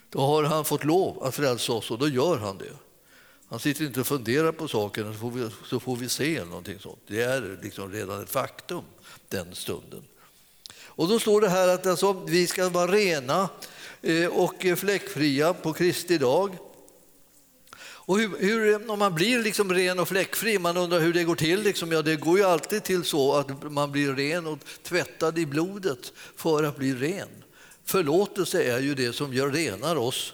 Då 0.10 0.20
har 0.20 0.44
han 0.44 0.66
fått 0.66 0.84
lov 0.84 1.24
att 1.24 1.36
frälsa 1.36 1.74
oss 1.74 1.92
och 1.92 1.98
då 2.00 2.08
gör 2.08 2.38
han 2.38 2.58
det. 2.58 2.74
Han 3.50 3.60
sitter 3.60 3.86
inte 3.86 4.00
och 4.00 4.08
funderar 4.08 4.52
på 4.52 4.68
saken 4.68 5.14
så 5.14 5.20
får 5.20 5.32
vi, 5.32 5.50
så 5.66 5.80
får 5.80 5.96
vi 5.96 6.10
se 6.10 6.46
någonting 6.46 6.80
sånt. 6.80 7.00
Det 7.08 7.22
är 7.22 7.60
liksom 7.64 7.92
redan 7.92 8.24
ett 8.24 8.30
faktum 8.30 8.84
den 9.30 9.56
stunden. 9.56 10.04
Och 10.86 11.08
då 11.08 11.20
står 11.20 11.42
det 11.42 11.50
här 11.50 11.68
att 11.68 11.86
alltså, 11.86 12.14
vi 12.14 12.48
ska 12.48 12.70
vara 12.70 12.92
rena 12.92 13.50
eh, 14.02 14.28
och 14.28 14.66
fläckfria 14.78 15.54
på 15.54 15.74
Kristi 15.74 16.18
dag. 16.18 16.58
Och 18.08 18.20
hur, 18.20 18.38
hur, 18.40 18.92
om 18.92 19.00
man 19.00 19.16
blir 19.16 19.40
liksom 19.40 19.74
ren 19.74 20.00
och 20.00 20.08
fläckfri, 20.08 20.60
man 20.60 20.78
undrar 20.78 21.00
hur 21.00 21.14
det 21.14 21.24
går 21.24 21.36
till. 21.36 21.62
Liksom, 21.62 21.92
ja, 21.92 22.02
det 22.02 22.16
går 22.16 22.38
ju 22.38 22.44
alltid 22.44 22.84
till 22.84 23.04
så 23.04 23.34
att 23.36 23.72
man 23.72 23.92
blir 23.92 24.14
ren 24.14 24.48
och 24.48 24.60
tvättad 24.84 25.40
i 25.40 25.46
blodet 25.46 26.14
för 26.36 26.64
att 26.64 26.78
bli 26.78 26.94
ren. 26.94 27.28
Förlåtelse 27.86 28.64
är 28.64 28.80
ju 28.80 28.96
det 28.96 29.14
som 29.14 29.34
gör 29.34 29.52
renar 29.52 29.96
oss 29.96 30.34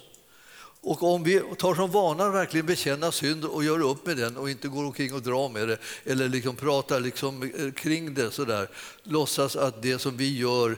och 0.84 1.04
om 1.04 1.24
vi 1.24 1.42
tar 1.58 1.76
som 1.76 1.92
vana 1.92 2.26
att 2.26 2.34
verkligen 2.34 2.66
bekänna 2.66 3.12
synd 3.12 3.46
och 3.46 3.64
gör 3.64 3.82
upp 3.82 4.06
med 4.06 4.18
den 4.18 4.38
och 4.38 4.50
inte 4.50 4.68
går 4.68 4.86
omkring 4.86 5.14
och 5.14 5.22
drar 5.22 5.50
med 5.50 5.68
det 5.68 5.78
eller 6.06 6.30
liksom 6.30 6.56
pratar 6.56 7.00
liksom 7.00 7.44
eh, 7.44 7.72
kring 7.72 8.14
det 8.14 8.32
sådär, 8.32 8.68
låtsas 9.04 9.56
att 9.56 9.82
det 9.82 10.00
som 10.00 10.18
vi 10.18 10.38
gör 10.38 10.72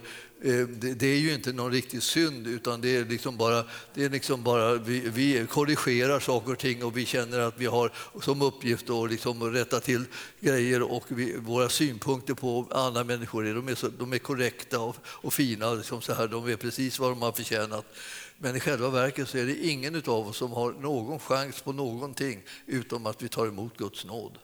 eh, 0.43 0.67
det 0.67 1.07
är 1.07 1.19
ju 1.19 1.33
inte 1.33 1.53
någon 1.53 1.71
riktig 1.71 2.03
synd 2.03 2.47
utan 2.47 2.81
det 2.81 2.97
är 2.97 3.05
liksom 3.05 3.37
bara, 3.37 3.63
det 3.93 4.03
är 4.03 4.09
liksom 4.09 4.43
bara 4.43 4.73
vi, 4.75 4.99
vi 4.99 5.45
korrigerar 5.49 6.19
saker 6.19 6.51
och 6.51 6.59
ting 6.59 6.83
och 6.83 6.97
vi 6.97 7.05
känner 7.05 7.39
att 7.39 7.55
vi 7.57 7.65
har 7.65 7.91
som 8.21 8.41
uppgift 8.41 8.89
att 8.89 9.11
liksom 9.11 9.53
rätta 9.53 9.79
till 9.79 10.05
grejer 10.39 10.81
och 10.81 11.03
vi, 11.07 11.35
våra 11.37 11.69
synpunkter 11.69 12.33
på 12.33 12.67
andra 12.71 13.03
människor 13.03 13.43
de 13.43 13.67
är, 13.67 13.75
så, 13.75 13.87
de 13.99 14.13
är 14.13 14.17
korrekta 14.17 14.79
och, 14.79 14.95
och 15.05 15.33
fina, 15.33 15.73
liksom 15.73 16.01
så 16.01 16.13
här, 16.13 16.27
de 16.27 16.47
är 16.47 16.55
precis 16.55 16.99
vad 16.99 17.11
de 17.11 17.21
har 17.21 17.31
förtjänat. 17.31 17.85
Men 18.43 18.55
i 18.55 18.59
själva 18.59 18.89
verket 18.89 19.29
så 19.29 19.37
är 19.37 19.45
det 19.45 19.65
ingen 19.65 19.95
av 19.95 20.27
oss 20.27 20.37
som 20.37 20.51
har 20.51 20.71
någon 20.71 21.19
chans 21.19 21.61
på 21.61 21.73
någonting 21.73 22.43
utom 22.65 23.05
att 23.05 23.21
vi 23.21 23.29
tar 23.29 23.47
emot 23.47 23.77
Guds 23.77 24.05
nåd. 24.05 24.37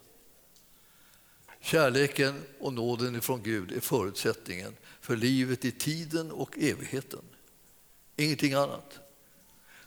Kärleken 1.61 2.41
och 2.59 2.73
nåden 2.73 3.21
från 3.21 3.43
Gud 3.43 3.71
är 3.71 3.79
förutsättningen 3.79 4.75
för 5.01 5.15
livet 5.15 5.65
i 5.65 5.71
tiden 5.71 6.31
och 6.31 6.57
evigheten. 6.57 7.19
Ingenting 8.15 8.53
annat. 8.53 8.99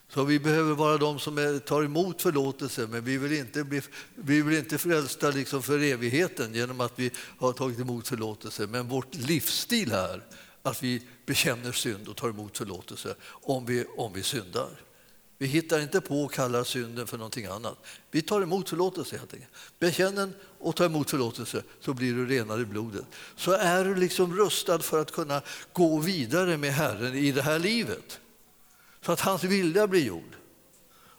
Så 0.09 0.25
vi 0.25 0.39
behöver 0.39 0.75
vara 0.75 0.97
de 0.97 1.19
som 1.19 1.39
är, 1.39 1.59
tar 1.59 1.83
emot 1.83 2.23
förlåtelse 2.23 2.87
men 2.87 3.05
vi 3.05 3.19
vill 3.19 3.33
inte 3.33 3.65
bli, 3.65 3.83
vi 4.15 4.43
vill 4.43 4.59
inte 4.59 4.79
frälsta 4.79 5.31
liksom 5.31 5.63
för 5.63 5.79
evigheten 5.79 6.55
genom 6.55 6.81
att 6.81 6.99
vi 6.99 7.11
har 7.39 7.53
tagit 7.53 7.81
emot 7.81 8.09
förlåtelse. 8.09 8.67
Men 8.67 8.89
vårt 8.89 9.15
livsstil 9.15 9.91
här 9.91 10.23
att 10.63 10.83
vi 10.83 11.03
bekänner 11.27 11.73
synd 11.73 12.09
och 12.09 12.17
tar 12.17 12.29
emot 12.29 12.59
förlåtelse 12.59 13.15
om 13.25 13.67
vi, 13.67 13.85
om 13.97 14.13
vi 14.13 14.23
syndar. 14.23 14.69
Vi 15.39 15.47
hittar 15.47 15.81
inte 15.81 16.01
på 16.01 16.25
att 16.25 16.33
kalla 16.33 16.65
synden 16.65 17.07
för 17.07 17.19
någonting 17.19 17.47
annat. 17.47 17.79
Vi 18.11 18.23
tar 18.23 18.43
emot 18.43 18.69
förlåtelse 18.69 19.17
helt 19.19 19.35
enkelt. 19.35 19.53
Bekänn 19.79 20.15
den 20.15 20.35
och 20.59 20.77
ta 20.77 20.85
emot 20.85 21.11
förlåtelse 21.11 21.63
så 21.81 21.95
blir 21.95 22.15
du 22.15 22.27
renare 22.27 22.61
i 22.61 22.65
blodet. 22.65 23.05
Så 23.37 23.53
är 23.53 23.85
du 23.85 23.95
liksom 23.95 24.37
rustad 24.37 24.79
för 24.79 25.01
att 25.01 25.13
kunna 25.13 25.43
gå 25.73 25.99
vidare 25.99 26.57
med 26.57 26.73
Herren 26.73 27.15
i 27.15 27.33
det 27.33 27.43
här 27.43 27.59
livet. 27.59 28.21
Så 29.01 29.13
att 29.13 29.21
hans 29.21 29.45
vilja 29.45 29.87
blir 29.87 30.05
gjord. 30.05 30.37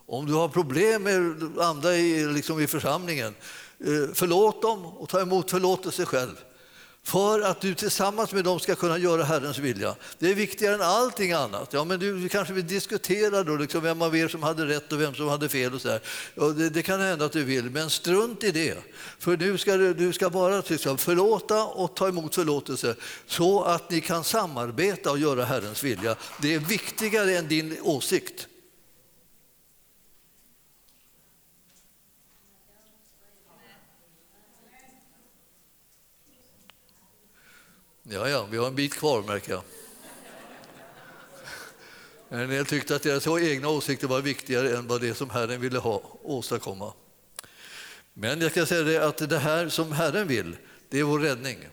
Om 0.06 0.26
du 0.26 0.34
har 0.34 0.48
problem 0.48 1.04
med 1.04 1.44
andra 1.60 1.96
i, 1.96 2.26
liksom 2.26 2.60
i 2.60 2.68
församlingen, 2.68 3.36
eh, 3.80 4.14
förlåt 4.14 4.62
dem 4.62 4.86
och 4.86 5.10
ta 5.10 5.22
emot 5.22 5.52
förlåtelse 5.52 6.06
själv 6.06 6.36
för 7.04 7.42
att 7.42 7.62
du 7.62 7.74
tillsammans 7.74 8.34
med 8.34 8.44
dem 8.44 8.60
ska 8.60 8.76
kunna 8.76 8.98
göra 8.98 9.24
Herrens 9.24 9.58
vilja. 9.58 9.96
Det 10.20 10.32
är 10.32 10.36
viktigare 10.36 10.76
än 10.76 10.82
allting 10.82 11.32
annat. 11.32 11.74
Ja, 11.74 11.84
men 11.84 12.00
du 12.00 12.30
kanske 12.30 12.54
vill 12.54 12.68
diskutera 12.68 13.44
då, 13.44 13.56
liksom 13.56 13.84
vem 13.84 14.02
av 14.02 14.16
er 14.16 14.28
som 14.28 14.44
hade 14.44 14.66
rätt 14.66 14.92
och 14.92 15.02
vem 15.02 15.16
som 15.16 15.28
hade 15.28 15.50
fel. 15.50 15.74
Och 15.74 15.82
så 15.82 16.00
ja, 16.36 16.44
det, 16.44 16.70
det, 16.70 16.82
kan 16.82 17.02
hända 17.02 17.26
att 17.26 17.32
du 17.32 17.44
vill, 17.44 17.70
men 17.70 17.90
strunt 17.90 18.44
i 18.44 18.52
det. 18.52 18.78
För 19.20 19.38
nu 19.38 19.58
ska 19.58 19.78
du, 19.78 19.94
du 19.94 20.14
ska 20.14 20.30
bara 20.30 20.64
liksom, 20.68 20.98
förlåta 20.98 21.64
och 21.64 21.96
ta 21.96 22.08
emot 22.08 22.36
förlåtelse 22.36 22.96
så 23.28 23.64
att 23.64 23.90
ni 23.92 24.02
kan 24.02 24.24
samarbeta 24.24 25.12
och 25.12 25.20
göra 25.20 25.46
Herrens 25.46 25.84
vilja. 25.84 26.16
Det 26.42 26.54
är 26.54 26.60
viktigare 26.60 27.38
än 27.38 27.48
din 27.48 27.78
åsikt. 27.82 28.48
Ja, 38.04 38.30
ja, 38.30 38.48
vi 38.52 38.58
har 38.58 38.68
en 38.68 38.76
bit 38.76 38.94
kvar 38.94 39.22
märker 39.22 39.52
jag. 39.52 39.64
En 42.30 42.50
del 42.50 42.66
tyckte 42.66 42.96
att 42.96 43.04
deras 43.04 43.28
egna 43.28 43.70
åsikter 43.70 44.08
var 44.08 44.22
viktigare 44.22 44.78
än 44.78 44.88
vad 44.88 45.02
det 45.02 45.14
som 45.14 45.30
Herren 45.30 45.62
ville 45.62 45.80
ha, 45.80 46.02
åstadkomma. 46.24 46.94
Men 48.14 48.42
jag 48.42 48.52
ska 48.52 48.66
säga 48.66 48.84
det 48.84 49.08
att 49.08 49.30
det 49.30 49.38
här 49.38 49.70
som 49.70 49.92
Herren 49.92 50.28
vill, 50.28 50.58
det 50.90 51.00
är 51.00 51.04
vår 51.04 51.20
räddning. 51.20 51.68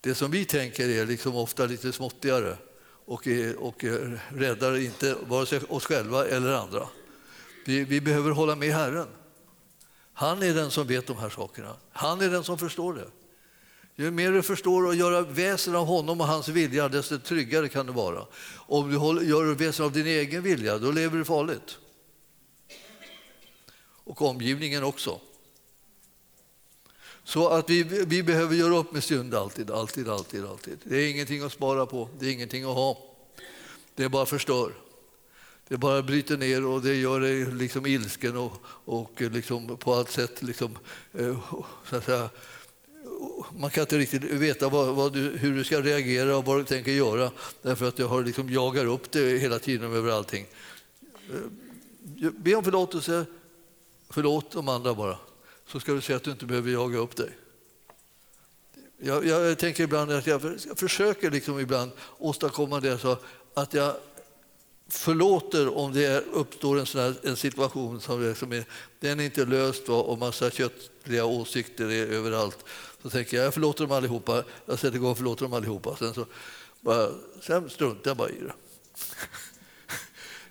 Det 0.00 0.14
som 0.14 0.30
vi 0.30 0.44
tänker 0.44 0.88
är 0.88 1.06
liksom 1.06 1.36
ofta 1.36 1.66
lite 1.66 1.92
småttigare 1.92 2.56
och, 3.06 3.28
och 3.58 3.84
räddar 4.28 4.76
inte 4.76 5.16
vare 5.22 5.46
sig 5.46 5.60
oss 5.68 5.86
själva 5.86 6.26
eller 6.26 6.52
andra. 6.52 6.88
Vi, 7.64 7.84
vi 7.84 8.00
behöver 8.00 8.30
hålla 8.30 8.56
med 8.56 8.74
Herren. 8.74 9.08
Han 10.12 10.42
är 10.42 10.54
den 10.54 10.70
som 10.70 10.86
vet 10.86 11.06
de 11.06 11.16
här 11.16 11.30
sakerna. 11.30 11.76
Han 11.92 12.20
är 12.20 12.30
den 12.30 12.44
som 12.44 12.58
förstår 12.58 12.94
det. 12.94 13.08
Ju 13.96 14.10
mer 14.10 14.32
du 14.32 14.42
förstår 14.42 14.88
att 14.88 14.96
göra 14.96 15.22
väsen 15.22 15.76
av 15.76 15.86
honom 15.86 16.20
och 16.20 16.26
hans 16.26 16.48
vilja, 16.48 16.88
desto 16.88 17.18
tryggare 17.18 17.68
kan 17.68 17.86
du 17.86 17.92
vara. 17.92 18.26
Om 18.56 18.88
du 18.90 19.26
gör 19.28 19.54
väsen 19.54 19.84
av 19.84 19.92
din 19.92 20.06
egen 20.06 20.42
vilja, 20.42 20.78
då 20.78 20.90
lever 20.90 21.18
du 21.18 21.24
farligt. 21.24 21.78
Och 24.04 24.22
omgivningen 24.22 24.84
också. 24.84 25.20
Så 27.24 27.48
att 27.48 27.70
vi, 27.70 27.82
vi 27.82 28.22
behöver 28.22 28.54
göra 28.54 28.76
upp 28.76 28.92
med 28.92 29.04
synd 29.04 29.34
alltid, 29.34 29.70
alltid, 29.70 30.08
alltid, 30.08 30.44
alltid. 30.44 30.78
Det 30.84 30.96
är 30.96 31.10
ingenting 31.10 31.42
att 31.42 31.52
spara 31.52 31.86
på, 31.86 32.08
det 32.18 32.26
är 32.26 32.32
ingenting 32.32 32.64
att 32.64 32.74
ha. 32.74 32.98
Det 33.94 34.08
bara 34.08 34.26
förstör. 34.26 34.72
Det 35.68 35.76
bara 35.76 36.02
bryter 36.02 36.36
ner 36.36 36.66
och 36.66 36.82
det 36.82 36.94
gör 36.94 37.20
dig 37.20 37.44
liksom 37.44 37.86
ilsken 37.86 38.36
och, 38.36 38.52
och 38.84 39.12
liksom 39.20 39.76
på 39.76 39.94
allt 39.94 40.10
sätt 40.10 40.42
liksom, 40.42 40.78
eh, 41.12 41.38
så 41.90 41.96
att 41.96 42.04
säga, 42.04 42.30
man 43.58 43.70
kan 43.70 43.80
inte 43.80 43.98
riktigt 43.98 44.22
veta 44.22 44.68
vad, 44.68 44.94
vad 44.94 45.12
du, 45.12 45.20
hur 45.20 45.54
du 45.54 45.64
ska 45.64 45.80
reagera 45.80 46.36
och 46.36 46.44
vad 46.44 46.58
du 46.58 46.64
tänker 46.64 46.92
göra 46.92 47.30
därför 47.62 47.88
att 47.88 47.98
jag 47.98 48.08
har 48.08 48.24
liksom 48.24 48.50
jagar 48.50 48.86
upp 48.86 49.10
det 49.10 49.38
hela 49.38 49.58
tiden 49.58 49.92
över 49.92 50.12
allting. 50.12 50.46
Eh, 51.30 52.30
be 52.30 52.54
om 52.54 52.64
förlåtelse, 52.64 53.26
förlåt 54.10 54.50
de 54.50 54.68
andra 54.68 54.94
bara, 54.94 55.18
så 55.66 55.80
ska 55.80 55.92
du 55.92 56.00
se 56.00 56.14
att 56.14 56.22
du 56.22 56.30
inte 56.30 56.46
behöver 56.46 56.70
jaga 56.70 56.98
upp 56.98 57.16
dig. 57.16 57.30
Jag, 58.98 59.26
jag 59.26 59.58
tänker 59.58 59.84
ibland 59.84 60.12
att 60.12 60.26
jag, 60.26 60.40
jag 60.66 60.78
försöker 60.78 61.30
liksom 61.30 61.60
ibland 61.60 61.90
åstadkomma 62.18 62.80
det 62.80 62.98
så 62.98 63.16
att 63.54 63.74
jag 63.74 63.94
förlåter 64.88 65.76
om 65.76 65.92
det 65.92 66.24
uppstår 66.32 66.78
en, 66.78 66.86
sån 66.86 67.00
här, 67.00 67.14
en 67.22 67.36
situation 67.36 68.00
som, 68.00 68.30
är, 68.30 68.34
som 68.34 68.52
är, 68.52 68.64
den 69.00 69.20
är 69.20 69.24
inte 69.24 69.44
löst 69.44 69.88
och 69.88 70.18
massa 70.18 70.50
köttliga 70.50 71.24
åsikter 71.24 71.90
är 71.90 72.06
överallt. 72.06 72.64
Så 73.06 73.10
tänker 73.10 73.36
jag 73.36 73.46
jag 73.46 73.54
förlåter 73.54 73.84
dem 73.84 73.96
allihopa. 73.96 74.44
Jag 74.66 74.78
sätter 74.78 74.96
igång 74.96 75.10
och 75.10 75.16
förlåter 75.16 75.42
dem 75.42 75.52
allihopa. 75.52 75.96
Sen, 75.96 76.14
så 76.14 76.26
bara, 76.80 77.10
sen 77.40 77.70
struntar 77.70 78.10
jag 78.10 78.16
bara 78.16 78.28
i 78.28 78.40
det. 78.40 78.52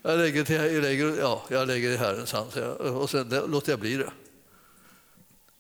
Jag 0.02 0.18
lägger, 0.18 0.44
till, 0.44 0.56
jag 0.56 0.84
lägger, 0.84 1.20
ja, 1.20 1.44
jag 1.50 1.68
lägger 1.68 1.90
i 1.90 1.96
Herrens 1.96 2.32
hand 2.32 2.58
och 2.80 3.10
sen 3.10 3.30
låter 3.30 3.72
jag 3.72 3.80
bli 3.80 3.96
det. 3.96 4.12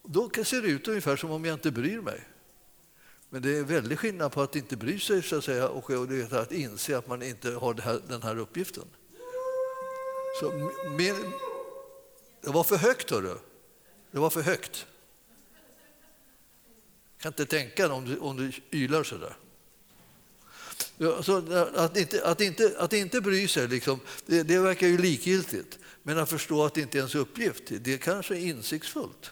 Då 0.03 0.29
ser 0.43 0.61
det 0.61 0.67
ut 0.67 0.87
ungefär 0.87 1.15
som 1.15 1.31
om 1.31 1.45
jag 1.45 1.53
inte 1.53 1.71
bryr 1.71 2.01
mig. 2.01 2.27
Men 3.29 3.41
det 3.41 3.55
är 3.55 3.59
en 3.59 3.65
väldig 3.65 3.99
skillnad 3.99 4.31
på 4.31 4.41
att 4.41 4.55
inte 4.55 4.77
bry 4.77 4.99
sig 4.99 5.23
så 5.23 5.37
att 5.37 5.43
säga, 5.43 5.69
och 5.69 5.91
att 6.31 6.51
inse 6.51 6.97
att 6.97 7.07
man 7.07 7.21
inte 7.21 7.51
har 7.51 7.73
här, 7.73 8.01
den 8.07 8.21
här 8.21 8.37
uppgiften. 8.37 8.85
Så, 10.39 10.71
men, 10.97 11.31
det 12.41 12.49
var 12.49 12.63
för 12.63 12.77
högt, 12.77 13.11
hörru. 13.11 13.37
Det 14.11 14.19
var 14.19 14.29
för 14.29 14.41
högt. 14.41 14.87
Jag 17.25 17.35
kan 17.35 17.43
inte 17.43 17.57
tänka 17.57 17.93
om 17.93 18.05
du, 18.05 18.17
om 18.17 18.37
du 18.37 18.77
ylar 18.77 19.03
så 19.03 19.15
där. 19.17 19.35
Så 21.23 21.37
att, 21.75 21.97
inte, 21.97 22.25
att, 22.25 22.41
inte, 22.41 22.75
att 22.77 22.93
inte 22.93 23.21
bry 23.21 23.47
sig, 23.47 23.67
liksom, 23.67 23.99
det, 24.25 24.43
det 24.43 24.59
verkar 24.59 24.87
ju 24.87 24.97
likgiltigt. 24.97 25.79
Men 26.03 26.17
att 26.17 26.29
förstå 26.29 26.65
att 26.65 26.73
det 26.73 26.81
inte 26.81 26.97
är 26.97 26.99
ens 26.99 27.15
uppgift, 27.15 27.63
det 27.67 27.97
kanske 27.97 28.35
är 28.35 28.39
insiktsfullt. 28.39 29.31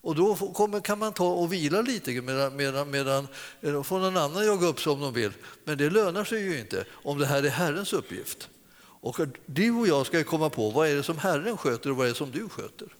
Och 0.00 0.14
då 0.14 0.36
kommer, 0.36 0.80
kan 0.80 0.98
man 0.98 1.12
ta 1.12 1.32
och 1.32 1.52
vila 1.52 1.82
lite 1.82 2.20
medan, 2.20 2.56
medan, 2.56 2.90
medan 2.90 3.28
då 3.60 3.82
får 3.82 3.98
någon 3.98 4.16
annan 4.16 4.46
jaga 4.46 4.66
upp 4.66 4.80
sig 4.80 4.92
om 4.92 5.00
de 5.00 5.14
vill. 5.14 5.32
Men 5.64 5.78
det 5.78 5.90
lönar 5.90 6.24
sig 6.24 6.42
ju 6.42 6.60
inte 6.60 6.84
om 6.92 7.18
det 7.18 7.26
här 7.26 7.42
är 7.42 7.48
Herrens 7.48 7.92
uppgift. 7.92 8.48
Och 8.82 9.20
du 9.46 9.70
och 9.72 9.88
jag 9.88 10.06
ska 10.06 10.24
komma 10.24 10.50
på 10.50 10.70
vad 10.70 10.88
är 10.88 10.94
det 10.94 11.02
som 11.02 11.18
Herren 11.18 11.56
sköter 11.56 11.90
och 11.90 11.96
vad 11.96 12.06
är 12.06 12.10
det 12.10 12.16
som 12.16 12.30
du 12.30 12.48
sköter. 12.48 12.96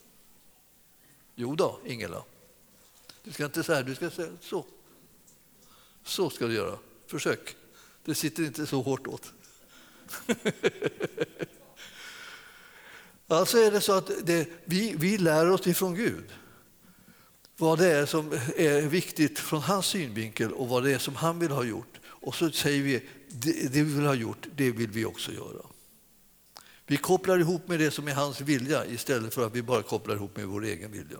Jo 1.34 1.54
då, 1.54 1.78
Ingela. 1.84 2.22
Du 3.24 3.32
ska 3.32 3.44
inte 3.44 3.62
säga 3.62 3.82
du 3.82 3.94
ska 3.94 4.10
säga 4.10 4.30
så. 4.40 4.66
Så 6.04 6.30
ska 6.30 6.46
du 6.46 6.54
göra. 6.54 6.78
Försök. 7.06 7.56
Det 8.04 8.14
sitter 8.14 8.42
inte 8.42 8.66
så 8.66 8.82
hårt 8.82 9.06
åt. 9.06 9.32
alltså 13.28 13.58
är 13.58 13.70
det 13.70 13.80
så 13.80 13.92
att 13.92 14.10
det, 14.22 14.48
vi, 14.64 14.94
vi 14.98 15.18
lär 15.18 15.50
oss 15.50 15.66
ifrån 15.66 15.94
Gud 15.94 16.32
vad 17.60 17.78
det 17.78 17.86
är 17.86 18.06
som 18.06 18.32
är 18.56 18.82
viktigt 18.82 19.38
från 19.38 19.60
hans 19.60 19.86
synvinkel 19.86 20.52
och 20.52 20.68
vad 20.68 20.84
det 20.84 20.92
är 20.92 20.98
som 20.98 21.14
han 21.14 21.38
vill 21.38 21.50
ha 21.50 21.64
gjort. 21.64 22.00
Och 22.04 22.34
så 22.34 22.50
säger 22.50 22.82
vi 22.82 23.08
det, 23.28 23.72
det 23.72 23.82
vi 23.82 23.94
vill 23.94 24.06
ha 24.06 24.14
gjort, 24.14 24.46
det 24.56 24.70
vill 24.70 24.90
vi 24.90 25.04
också 25.04 25.32
göra. 25.32 25.66
Vi 26.86 26.96
kopplar 26.96 27.38
ihop 27.38 27.68
med 27.68 27.78
det 27.78 27.90
som 27.90 28.08
är 28.08 28.14
hans 28.14 28.40
vilja 28.40 28.86
istället 28.86 29.34
för 29.34 29.46
att 29.46 29.54
vi 29.54 29.62
bara 29.62 29.82
kopplar 29.82 30.14
ihop 30.14 30.36
med 30.36 30.46
vår 30.46 30.64
egen 30.64 30.92
vilja. 30.92 31.18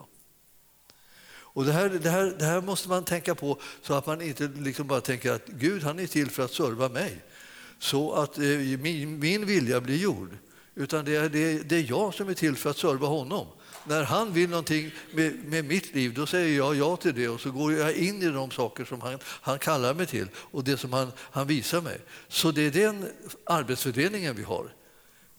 Och 1.53 1.65
det, 1.65 1.73
här, 1.73 1.89
det, 1.89 2.11
här, 2.11 2.35
det 2.39 2.45
här 2.45 2.61
måste 2.61 2.89
man 2.89 3.05
tänka 3.05 3.35
på 3.35 3.59
så 3.83 3.95
att 3.95 4.07
man 4.07 4.23
inte 4.23 4.51
liksom 4.57 4.87
bara 4.87 5.01
tänker 5.01 5.33
att 5.33 5.47
Gud 5.47 5.83
han 5.83 5.99
är 5.99 6.07
till 6.07 6.31
för 6.31 6.45
att 6.45 6.53
serva 6.53 6.89
mig 6.89 7.23
så 7.79 8.13
att 8.13 8.39
eh, 8.39 8.45
min, 8.81 9.19
min 9.19 9.47
vilja 9.47 9.81
blir 9.81 9.97
gjord. 9.97 10.31
Utan 10.75 11.05
det 11.05 11.17
är, 11.17 11.29
det, 11.29 11.59
det 11.59 11.77
är 11.77 11.87
jag 11.89 12.15
som 12.15 12.29
är 12.29 12.35
till 12.35 12.57
för 12.57 12.71
att 12.71 12.79
serva 12.79 13.07
honom. 13.07 13.47
När 13.85 14.03
han 14.03 14.33
vill 14.33 14.51
någonting 14.51 14.91
med, 15.15 15.45
med 15.45 15.65
mitt 15.65 15.95
liv, 15.95 16.15
då 16.15 16.27
säger 16.27 16.57
jag 16.57 16.77
ja 16.77 16.97
till 16.97 17.15
det 17.15 17.29
och 17.29 17.41
så 17.41 17.51
går 17.51 17.73
jag 17.73 17.95
in 17.95 18.23
i 18.23 18.27
de 18.27 18.51
saker 18.51 18.85
som 18.85 19.01
han, 19.01 19.19
han 19.25 19.59
kallar 19.59 19.95
mig 19.95 20.07
till 20.07 20.29
och 20.35 20.65
det 20.65 20.77
som 20.77 20.93
han, 20.93 21.13
han 21.19 21.47
visar 21.47 21.81
mig. 21.81 21.99
Så 22.29 22.51
det 22.51 22.63
är 22.63 22.71
den 22.71 23.09
arbetsfördelningen 23.45 24.37
vi 24.37 24.43
har. 24.43 24.75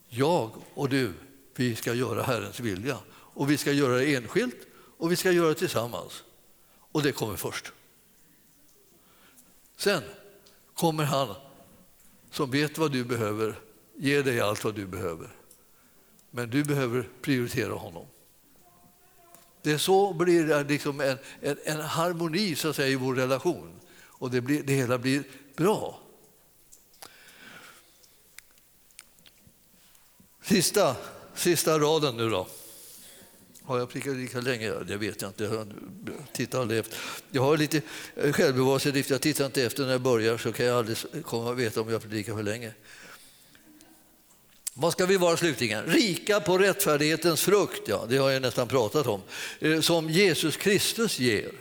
Jag 0.08 0.50
och 0.74 0.88
du, 0.88 1.12
vi 1.56 1.76
ska 1.76 1.94
göra 1.94 2.22
Herrens 2.22 2.60
vilja. 2.60 2.98
Och 3.34 3.50
vi 3.50 3.56
ska 3.56 3.72
göra 3.72 3.96
det 3.96 4.14
enskilt 4.14 4.56
och 5.02 5.12
vi 5.12 5.16
ska 5.16 5.32
göra 5.32 5.48
det 5.48 5.54
tillsammans. 5.54 6.24
Och 6.92 7.02
det 7.02 7.12
kommer 7.12 7.36
först. 7.36 7.72
Sen 9.76 10.02
kommer 10.74 11.04
han 11.04 11.34
som 12.30 12.50
vet 12.50 12.78
vad 12.78 12.92
du 12.92 13.04
behöver, 13.04 13.60
ge 13.96 14.22
dig 14.22 14.40
allt 14.40 14.64
vad 14.64 14.74
du 14.74 14.86
behöver. 14.86 15.30
Men 16.30 16.50
du 16.50 16.64
behöver 16.64 17.08
prioritera 17.22 17.74
honom. 17.74 18.06
Det 19.62 19.72
är 19.72 19.78
så 19.78 20.12
blir 20.12 20.44
det 20.44 20.64
liksom 20.64 21.00
en, 21.00 21.18
en, 21.40 21.56
en, 21.64 21.80
harmoni 21.80 22.54
så 22.54 22.68
att 22.68 22.76
säga, 22.76 22.88
i 22.88 22.96
vår 22.96 23.14
relation 23.14 23.80
och 24.00 24.30
det, 24.30 24.40
blir, 24.40 24.62
det 24.62 24.72
hela 24.72 24.98
blir 24.98 25.24
bra. 25.56 26.00
Sista, 30.42 30.96
sista 31.34 31.78
raden 31.78 32.16
nu 32.16 32.30
då. 32.30 32.46
Har 33.64 33.78
jag 33.78 33.88
prickat 33.90 34.16
lika 34.16 34.40
länge? 34.40 34.70
Det 34.70 34.96
vet 34.96 35.22
jag 35.22 35.30
inte. 35.30 35.44
Jag 35.44 35.66
tittar 36.32 36.60
aldrig 36.60 36.80
efter. 36.80 36.98
Jag 37.30 37.42
har 37.42 37.56
lite 37.56 37.80
självbevarelsedrift. 38.32 39.10
Jag 39.10 39.20
tittar 39.20 39.46
inte 39.46 39.62
efter 39.62 39.84
när 39.84 39.92
jag 39.92 40.00
börjar 40.00 40.38
så 40.38 40.52
kan 40.52 40.66
jag 40.66 40.78
aldrig 40.78 40.96
komma 41.24 41.52
veta 41.52 41.80
om 41.80 41.90
jag 41.90 42.02
predikar 42.02 42.34
för 42.34 42.42
länge. 42.42 42.72
Vad 44.74 44.92
ska 44.92 45.06
vi 45.06 45.16
vara 45.16 45.36
slutligen? 45.36 45.84
Rika 45.84 46.40
på 46.40 46.58
rättfärdighetens 46.58 47.40
frukt, 47.40 47.88
ja, 47.88 48.06
det 48.08 48.16
har 48.16 48.30
jag 48.30 48.42
nästan 48.42 48.68
pratat 48.68 49.06
om, 49.06 49.22
eh, 49.60 49.80
som 49.80 50.10
Jesus 50.10 50.56
Kristus 50.56 51.18
ger. 51.18 51.52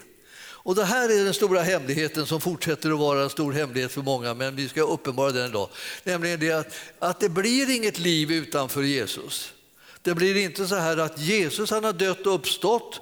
Och 0.63 0.75
det 0.75 0.83
här 0.83 1.09
är 1.09 1.23
den 1.23 1.33
stora 1.33 1.61
hemligheten 1.61 2.25
som 2.25 2.41
fortsätter 2.41 2.91
att 2.91 2.99
vara 2.99 3.23
en 3.23 3.29
stor 3.29 3.51
hemlighet 3.51 3.91
för 3.91 4.01
många, 4.01 4.33
men 4.33 4.55
vi 4.55 4.69
ska 4.69 4.81
uppenbara 4.81 5.31
den 5.31 5.49
idag. 5.49 5.69
Nämligen 6.03 6.39
det 6.39 6.51
att, 6.51 6.73
att 6.99 7.19
det 7.19 7.29
blir 7.29 7.69
inget 7.69 7.99
liv 7.99 8.31
utanför 8.31 8.81
Jesus. 8.81 9.53
Det 10.01 10.13
blir 10.13 10.37
inte 10.37 10.67
så 10.67 10.75
här 10.75 10.97
att 10.97 11.19
Jesus 11.19 11.71
han 11.71 11.83
har 11.83 11.93
dött 11.93 12.27
och 12.27 12.35
uppstått 12.35 13.01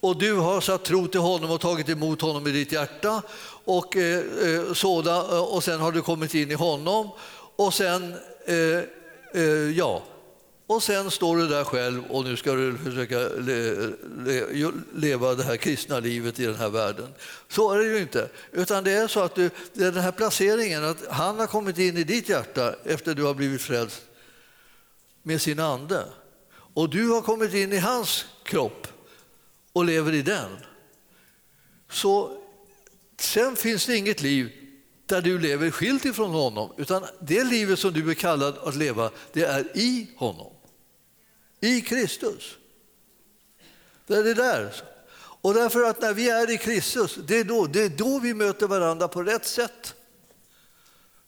och 0.00 0.18
du 0.18 0.32
har 0.32 0.60
satt 0.60 0.84
tro 0.84 1.08
till 1.08 1.20
honom 1.20 1.50
och 1.50 1.60
tagit 1.60 1.88
emot 1.88 2.20
honom 2.20 2.46
i 2.46 2.50
ditt 2.50 2.72
hjärta 2.72 3.22
och, 3.64 3.96
eh, 3.96 4.18
eh 4.18 4.72
såda, 4.72 5.16
eh, 5.16 5.54
och 5.54 5.64
sen 5.64 5.80
har 5.80 5.92
du 5.92 6.02
kommit 6.02 6.34
in 6.34 6.50
i 6.50 6.54
honom 6.54 7.10
och 7.56 7.74
sen 7.74 8.14
eh, 8.46 8.84
Eh, 9.34 9.70
ja, 9.70 10.02
och 10.66 10.82
sen 10.82 11.10
står 11.10 11.36
du 11.36 11.48
där 11.48 11.64
själv 11.64 12.04
och 12.04 12.24
nu 12.24 12.36
ska 12.36 12.52
du 12.52 12.78
försöka 12.78 13.18
leva 14.94 15.34
det 15.34 15.42
här 15.42 15.56
kristna 15.56 16.00
livet 16.00 16.40
i 16.40 16.46
den 16.46 16.54
här 16.54 16.68
världen. 16.68 17.08
Så 17.48 17.72
är 17.72 17.78
det 17.78 17.84
ju 17.84 17.98
inte. 17.98 18.28
Utan 18.52 18.84
det 18.84 18.92
är 18.92 19.08
så 19.08 19.20
att 19.20 19.34
du, 19.34 19.50
det 19.72 19.84
är 19.84 19.92
den 19.92 20.02
här 20.02 20.12
placeringen, 20.12 20.84
att 20.84 21.06
han 21.08 21.38
har 21.38 21.46
kommit 21.46 21.78
in 21.78 21.96
i 21.96 22.04
ditt 22.04 22.28
hjärta 22.28 22.74
efter 22.84 23.14
du 23.14 23.22
har 23.22 23.34
blivit 23.34 23.62
frälst 23.62 24.02
med 25.22 25.40
sin 25.40 25.60
ande. 25.60 26.04
Och 26.74 26.90
du 26.90 27.08
har 27.08 27.22
kommit 27.22 27.54
in 27.54 27.72
i 27.72 27.78
hans 27.78 28.24
kropp 28.42 28.86
och 29.72 29.84
lever 29.84 30.12
i 30.12 30.22
den. 30.22 30.56
Så 31.90 32.38
sen 33.18 33.56
finns 33.56 33.86
det 33.86 33.96
inget 33.96 34.22
liv 34.22 34.52
där 35.06 35.22
du 35.22 35.38
lever 35.38 35.70
skilt 35.70 36.04
ifrån 36.04 36.30
honom, 36.30 36.72
utan 36.76 37.06
det 37.20 37.44
livet 37.44 37.78
som 37.78 37.92
du 37.92 38.10
är 38.10 38.14
kallad 38.14 38.58
att 38.58 38.76
leva, 38.76 39.10
det 39.32 39.42
är 39.42 39.76
i 39.76 40.10
honom. 40.16 40.52
I 41.60 41.80
Kristus. 41.80 42.56
Det 44.06 44.14
är 44.14 44.24
det 44.24 44.34
där. 44.34 44.74
Och 45.16 45.54
därför 45.54 45.84
att 45.84 46.00
när 46.00 46.14
vi 46.14 46.30
är 46.30 46.50
i 46.50 46.58
Kristus, 46.58 47.18
det 47.26 47.36
är 47.36 47.44
då, 47.44 47.66
det 47.66 47.82
är 47.82 47.88
då 47.88 48.18
vi 48.18 48.34
möter 48.34 48.66
varandra 48.66 49.08
på 49.08 49.22
rätt 49.22 49.44
sätt. 49.44 49.94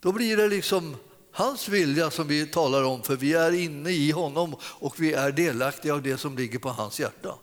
Då 0.01 0.13
blir 0.13 0.37
det 0.37 0.49
liksom 0.49 0.97
hans 1.37 1.69
vilja 1.69 2.11
som 2.11 2.29
vi 2.29 2.47
talar 2.47 2.83
om, 2.83 3.03
för 3.03 3.17
vi 3.17 3.35
är 3.35 3.53
inne 3.53 3.91
i 3.91 4.11
honom 4.11 4.57
och 4.63 5.01
vi 5.01 5.13
är 5.13 5.33
delaktiga 5.33 5.95
av 5.95 6.03
det 6.03 6.17
som 6.17 6.37
ligger 6.37 6.59
på 6.59 6.69
hans 6.69 7.01
hjärta. 7.01 7.35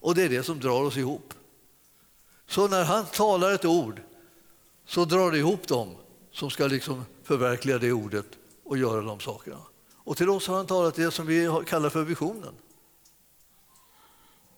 Och 0.00 0.14
det 0.14 0.22
är 0.22 0.28
det 0.28 0.42
som 0.42 0.60
drar 0.60 0.82
oss 0.82 0.96
ihop. 0.96 1.34
Så 2.46 2.68
när 2.68 2.84
han 2.84 3.06
talar 3.06 3.52
ett 3.52 3.64
ord 3.64 4.00
så 4.86 5.04
drar 5.04 5.30
det 5.30 5.38
ihop 5.38 5.68
dem 5.68 5.94
som 6.32 6.50
ska 6.50 6.66
liksom 6.66 7.04
förverkliga 7.22 7.78
det 7.78 7.92
ordet 7.92 8.26
och 8.64 8.78
göra 8.78 9.00
de 9.00 9.20
sakerna. 9.20 9.60
Och 9.94 10.16
till 10.16 10.30
oss 10.30 10.46
har 10.46 10.56
han 10.56 10.66
talat 10.66 10.94
det 10.94 11.10
som 11.10 11.26
vi 11.26 11.50
kallar 11.66 11.90
för 11.90 12.02
visionen. 12.02 12.54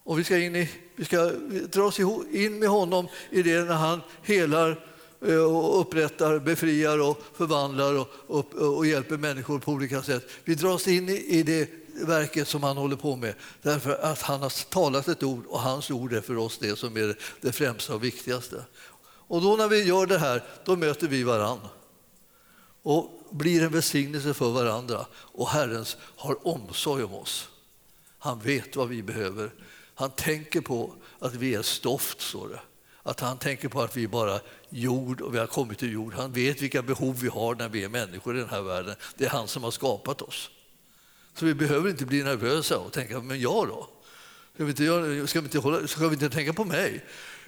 Och 0.05 0.19
vi 0.19 0.25
ska, 0.25 0.39
in 0.39 0.57
i, 0.57 0.71
vi 0.97 1.05
ska 1.05 1.31
dras 1.73 1.99
in 2.33 2.59
med 2.59 2.69
honom 2.69 3.09
i 3.31 3.43
det 3.43 3.65
när 3.65 3.75
han 3.75 4.01
helar 4.23 4.90
Eh, 5.27 5.43
och 5.43 5.81
upprättar, 5.81 6.39
befriar 6.39 6.99
och 6.99 7.23
förvandlar 7.35 7.95
och, 7.95 8.09
och, 8.27 8.55
och 8.55 8.87
hjälper 8.87 9.17
människor 9.17 9.59
på 9.59 9.73
olika 9.73 10.03
sätt. 10.03 10.29
Vi 10.45 10.55
dras 10.55 10.89
in 10.89 11.09
i 11.09 11.43
det 11.43 11.71
verket 12.07 12.49
som 12.49 12.63
han 12.63 12.77
håller 12.77 12.97
på 12.97 13.17
med 13.17 13.35
därför 13.63 13.91
att 14.03 14.23
han 14.23 14.43
har 14.43 14.71
talat 14.71 15.09
ett 15.09 15.23
ord 15.23 15.47
och 15.47 15.61
hans 15.61 15.91
ord 15.91 16.13
är 16.13 16.21
för 16.21 16.37
oss 16.37 16.59
det 16.59 16.79
som 16.79 16.97
är 16.97 17.17
det 17.41 17.53
främsta 17.53 17.95
och 17.95 18.05
viktigaste. 18.05 18.65
Och 19.03 19.43
då 19.43 19.57
när 19.57 19.69
vi 19.69 19.85
gör 19.85 20.07
det 20.07 20.19
här, 20.19 20.45
då 20.65 20.77
möter 20.77 21.09
vi 21.09 21.23
varann 21.23 21.61
och 22.83 23.21
blir 23.31 23.63
en 23.63 23.73
välsignelse 23.73 24.35
för 24.35 24.51
varandra. 24.51 25.07
Och 25.13 25.49
Herren 25.49 25.85
har 26.17 26.47
omsorg 26.47 27.05
om 27.05 27.15
oss. 27.15 27.49
Han 28.19 28.41
vet 28.41 28.77
vad 28.77 28.89
vi 28.89 29.03
behöver. 29.03 29.51
Han 29.95 30.11
tänker 30.11 30.61
på 30.61 30.95
att 31.19 31.35
vi 31.35 31.55
är 31.55 31.63
stoft, 31.63 32.21
står 32.21 32.49
det. 32.49 32.61
Att 33.03 33.21
han 33.21 33.39
tänker 33.39 33.69
på 33.69 33.83
att 33.83 33.97
vi 33.97 34.05
är 34.05 34.09
bara 34.09 34.41
jord 34.69 35.21
och 35.21 35.35
vi 35.35 35.39
har 35.39 35.47
kommit 35.47 35.79
till 35.79 35.93
jord. 35.93 36.15
Han 36.15 36.33
vet 36.33 36.63
vilka 36.63 36.83
behov 36.83 37.21
vi 37.21 37.29
har 37.29 37.55
när 37.55 37.69
vi 37.69 37.85
är 37.85 37.89
människor 37.89 38.37
i 38.37 38.41
den 38.41 38.49
här 38.49 38.63
världen. 38.63 38.95
Det 39.17 39.25
är 39.25 39.31
han 39.31 39.49
som 39.49 39.65
har 39.65 39.71
skapat 39.71 40.23
oss. 40.23 40.51
Så 41.35 41.47
vi 41.47 41.55
behöver 41.55 41.91
inte 41.91 42.07
bli 42.07 42.23
nervösa 42.23 42.79
och 42.79 42.93
tänka, 42.93 43.21
men 43.21 43.41
jag 43.41 43.69
då? 43.69 43.89
Ska 44.55 44.65
vi 44.65 44.71
inte, 44.71 45.27
ska 45.27 45.41
vi 45.41 45.45
inte, 45.45 45.59
hålla, 45.59 45.87
ska 45.87 46.09
vi 46.09 46.15
inte 46.15 46.31
tänka 46.31 46.53
på 46.53 46.65
mig? 46.65 47.05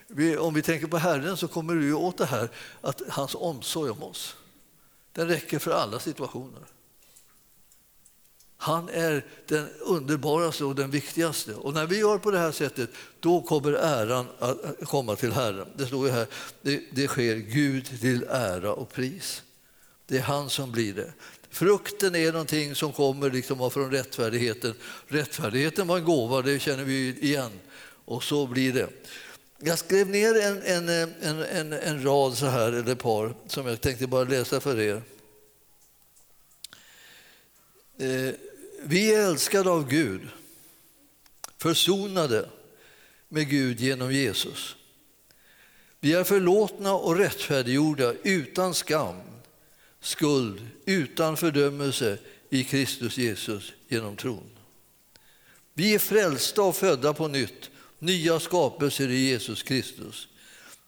Vi, 0.07 0.36
om 0.36 0.55
vi 0.55 0.62
tänker 0.62 0.86
på 0.86 0.98
Herren 0.98 1.36
så 1.36 1.48
kommer 1.48 1.74
du 1.74 1.94
åt 1.94 2.18
det 2.18 2.26
här 2.26 2.48
att 2.80 3.03
hans 3.09 3.34
omsorg 3.34 3.90
om 3.90 4.03
oss, 4.03 4.36
den 5.12 5.28
räcker 5.28 5.59
för 5.59 5.70
alla 5.70 5.98
situationer. 5.98 6.62
Han 8.62 8.88
är 8.88 9.24
den 9.46 9.68
underbaraste 9.80 10.64
och 10.64 10.74
den 10.74 10.90
viktigaste. 10.90 11.54
Och 11.54 11.74
när 11.74 11.86
vi 11.86 11.98
gör 11.98 12.18
på 12.18 12.30
det 12.30 12.38
här 12.38 12.52
sättet, 12.52 12.90
då 13.20 13.42
kommer 13.42 13.72
äran 13.72 14.26
att 14.38 14.58
komma 14.84 15.16
till 15.16 15.32
Herren. 15.32 15.66
Det 15.76 15.86
står 15.86 16.06
ju 16.06 16.12
här, 16.12 16.26
det, 16.62 16.80
det 16.92 17.08
sker 17.08 17.34
Gud 17.34 18.00
till 18.00 18.24
ära 18.30 18.72
och 18.72 18.92
pris. 18.92 19.42
Det 20.06 20.18
är 20.18 20.22
han 20.22 20.50
som 20.50 20.72
blir 20.72 20.94
det. 20.94 21.12
Frukten 21.50 22.14
är 22.14 22.32
någonting 22.32 22.74
som 22.74 22.92
kommer 22.92 23.30
liksom 23.30 23.70
från 23.70 23.90
rättfärdigheten. 23.90 24.74
Rättfärdigheten 25.06 25.86
var 25.86 25.98
en 25.98 26.04
gåva, 26.04 26.42
det 26.42 26.58
känner 26.58 26.84
vi 26.84 27.18
igen. 27.20 27.60
Och 28.04 28.24
så 28.24 28.46
blir 28.46 28.72
det. 28.72 28.88
Jag 29.58 29.78
skrev 29.78 30.08
ner 30.08 30.40
en, 30.40 30.62
en, 30.62 30.88
en, 30.88 31.42
en, 31.42 31.72
en 31.72 32.04
rad 32.04 32.36
så 32.36 32.46
här, 32.46 32.72
eller 32.72 32.92
ett 32.92 32.98
par, 32.98 33.34
som 33.46 33.66
jag 33.66 33.80
tänkte 33.80 34.06
bara 34.06 34.24
läsa 34.24 34.60
för 34.60 34.80
er. 34.80 35.02
Eh, 37.98 38.34
vi 38.84 39.14
är 39.14 39.26
älskade 39.26 39.70
av 39.70 39.88
Gud, 39.88 40.28
försonade 41.58 42.48
med 43.28 43.48
Gud 43.48 43.80
genom 43.80 44.12
Jesus. 44.12 44.76
Vi 46.00 46.12
är 46.12 46.24
förlåtna 46.24 46.94
och 46.94 47.16
rättfärdiggjorda 47.16 48.14
utan 48.22 48.74
skam, 48.74 49.20
skuld, 50.00 50.68
utan 50.84 51.36
fördömelse 51.36 52.18
i 52.50 52.64
Kristus 52.64 53.18
Jesus 53.18 53.72
genom 53.88 54.16
tron. 54.16 54.50
Vi 55.74 55.94
är 55.94 55.98
frälsta 55.98 56.62
och 56.62 56.76
födda 56.76 57.12
på 57.12 57.28
nytt, 57.28 57.70
nya 57.98 58.40
skapelser 58.40 59.08
i 59.08 59.18
Jesus 59.18 59.62
Kristus 59.62 60.28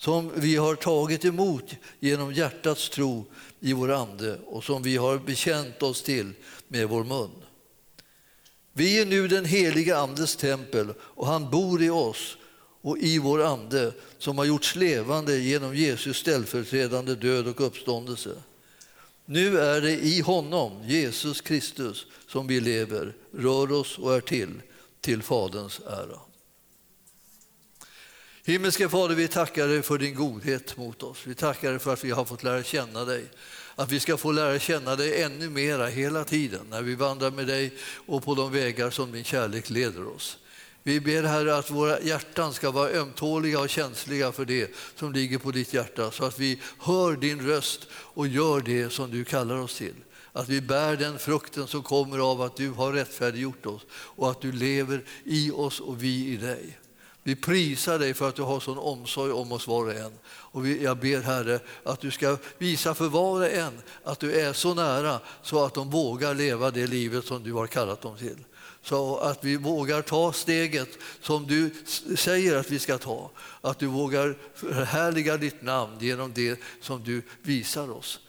som 0.05 0.31
vi 0.35 0.57
har 0.57 0.75
tagit 0.75 1.25
emot 1.25 1.75
genom 2.01 2.33
hjärtats 2.33 2.89
tro 2.89 3.25
i 3.61 3.73
vår 3.73 3.93
ande 3.93 4.39
och 4.47 4.65
som 4.65 4.83
vi 4.83 4.97
har 4.97 5.19
bekänt 5.19 5.83
oss 5.83 6.03
till 6.03 6.33
med 6.69 6.89
vår 6.89 7.05
mun. 7.05 7.31
Vi 8.77 9.01
är 9.01 9.07
nu 9.07 9.29
den 9.29 9.45
heliga 9.45 9.97
Andes 9.97 10.37
tempel 10.37 10.95
och 11.01 11.27
han 11.27 11.51
bor 11.51 11.83
i 11.83 11.91
oss 11.91 12.37
och 12.81 12.99
i 12.99 13.19
vår 13.19 13.43
ande 13.43 13.93
som 14.19 14.39
har 14.39 14.45
gjorts 14.45 14.77
levande 14.77 15.39
genom 15.39 15.77
Jesus 15.77 16.17
ställföreträdande 16.17 17.15
död 17.15 17.47
och 17.47 17.61
uppståndelse. 17.67 18.31
Nu 19.25 19.59
är 19.59 19.81
det 19.81 19.93
i 19.93 20.21
honom, 20.21 20.83
Jesus 20.89 21.41
Kristus, 21.41 22.07
som 22.29 22.47
vi 22.47 22.61
lever, 22.61 23.15
rör 23.33 23.73
oss 23.73 23.99
och 23.99 24.15
är 24.15 24.21
till, 24.21 24.63
till 25.01 25.23
Faderns 25.23 25.81
ära. 25.87 26.19
Himmelske 28.45 28.89
Fader, 28.89 29.15
vi 29.15 29.29
tackar 29.29 29.69
dig 29.69 29.83
för 29.83 29.99
din 29.99 30.15
godhet 30.15 30.77
mot 30.77 31.03
oss. 31.03 31.19
Vi 31.27 31.35
tackar 31.35 31.71
dig 31.71 31.79
för 31.79 31.93
att 31.93 32.05
vi 32.05 32.11
har 32.11 32.25
fått 32.25 32.43
lära 32.43 32.63
känna 32.63 33.05
dig 33.05 33.25
att 33.77 33.93
vi 33.93 34.01
ska 34.01 34.17
få 34.17 34.33
lära 34.33 34.59
känna 34.59 34.97
dig 34.97 35.23
ännu 35.23 35.51
mera 35.51 35.87
hela 35.87 36.25
tiden 36.25 36.67
när 36.71 36.83
vi 36.83 36.95
vandrar 36.95 37.31
med 37.31 37.47
dig 37.47 37.73
och 38.07 38.25
på 38.25 38.35
de 38.35 38.53
vägar 38.53 38.91
som 38.91 39.13
din 39.13 39.25
kärlek 39.25 39.71
leder 39.71 40.09
oss. 40.09 40.39
Vi 40.83 41.01
ber 41.01 41.23
Herre 41.23 41.57
att 41.57 41.71
våra 41.71 42.01
hjärtan 42.01 42.53
ska 42.53 42.71
vara 42.71 42.91
ömtåliga 42.91 43.61
och 43.61 43.69
känsliga 43.69 44.33
för 44.33 44.45
det 44.45 44.75
som 44.97 45.13
ligger 45.13 45.39
på 45.39 45.51
ditt 45.51 45.75
hjärta 45.75 46.11
så 46.11 46.25
att 46.25 46.39
vi 46.39 46.61
hör 46.79 47.17
din 47.17 47.47
röst 47.47 47.87
och 47.93 48.29
gör 48.29 48.61
det 48.61 48.91
som 48.91 49.11
du 49.11 49.25
kallar 49.25 49.57
oss 49.57 49.75
till. 49.75 49.95
Att 50.33 50.49
vi 50.49 50.61
bär 50.61 50.97
den 50.97 51.19
frukten 51.19 51.67
som 51.67 51.83
kommer 51.83 52.31
av 52.31 52.43
att 52.43 52.57
du 52.57 52.71
har 52.71 52.93
rättfärdiggjort 52.93 53.67
oss 53.67 53.83
och 53.93 54.31
att 54.31 54.41
du 54.41 54.53
lever 54.53 55.05
i 55.25 55.51
oss 55.51 55.81
och 55.81 56.03
vi 56.03 56.27
i 56.27 56.37
dig. 56.37 56.79
Vi 57.27 57.37
prisar 57.37 57.99
dig 57.99 58.15
för 58.15 58.29
att 58.29 58.37
du 58.37 58.43
har 58.43 58.61
sån 58.61 58.79
omsorg 58.79 59.33
om 59.33 59.53
oss 59.53 59.67
var 59.67 59.85
och 59.85 59.95
en. 59.95 60.13
Och 60.27 60.69
jag 60.69 60.99
ber 60.99 61.21
Herre 61.21 61.61
att 61.85 62.01
du 62.01 62.11
ska 62.11 62.37
visa 62.59 62.95
för 62.95 63.09
var 63.09 63.41
och 63.41 63.53
en 63.53 63.73
att 64.05 64.21
du 64.21 64.33
är 64.33 64.53
så 64.53 64.75
nära 64.75 65.21
så 65.43 65.65
att 65.65 65.75
de 65.75 65.91
vågar 65.91 66.35
leva 66.35 66.71
det 66.71 66.87
livet 66.87 67.25
som 67.25 67.43
du 67.43 67.53
har 67.53 67.67
kallat 67.67 68.01
dem 68.01 68.17
till. 68.17 68.45
Så 68.83 69.17
att 69.17 69.45
vi 69.45 69.57
vågar 69.57 70.03
ta 70.03 70.33
steget 70.33 70.89
som 71.21 71.47
du 71.47 71.75
säger 72.17 72.57
att 72.57 72.71
vi 72.71 72.79
ska 72.79 72.99
ta. 72.99 73.31
Att 73.61 73.79
du 73.79 73.87
vågar 73.87 74.37
förhärliga 74.55 75.37
ditt 75.37 75.63
namn 75.63 75.97
genom 76.01 76.33
det 76.35 76.61
som 76.81 77.05
du 77.05 77.23
visar 77.43 77.91
oss. 77.91 78.21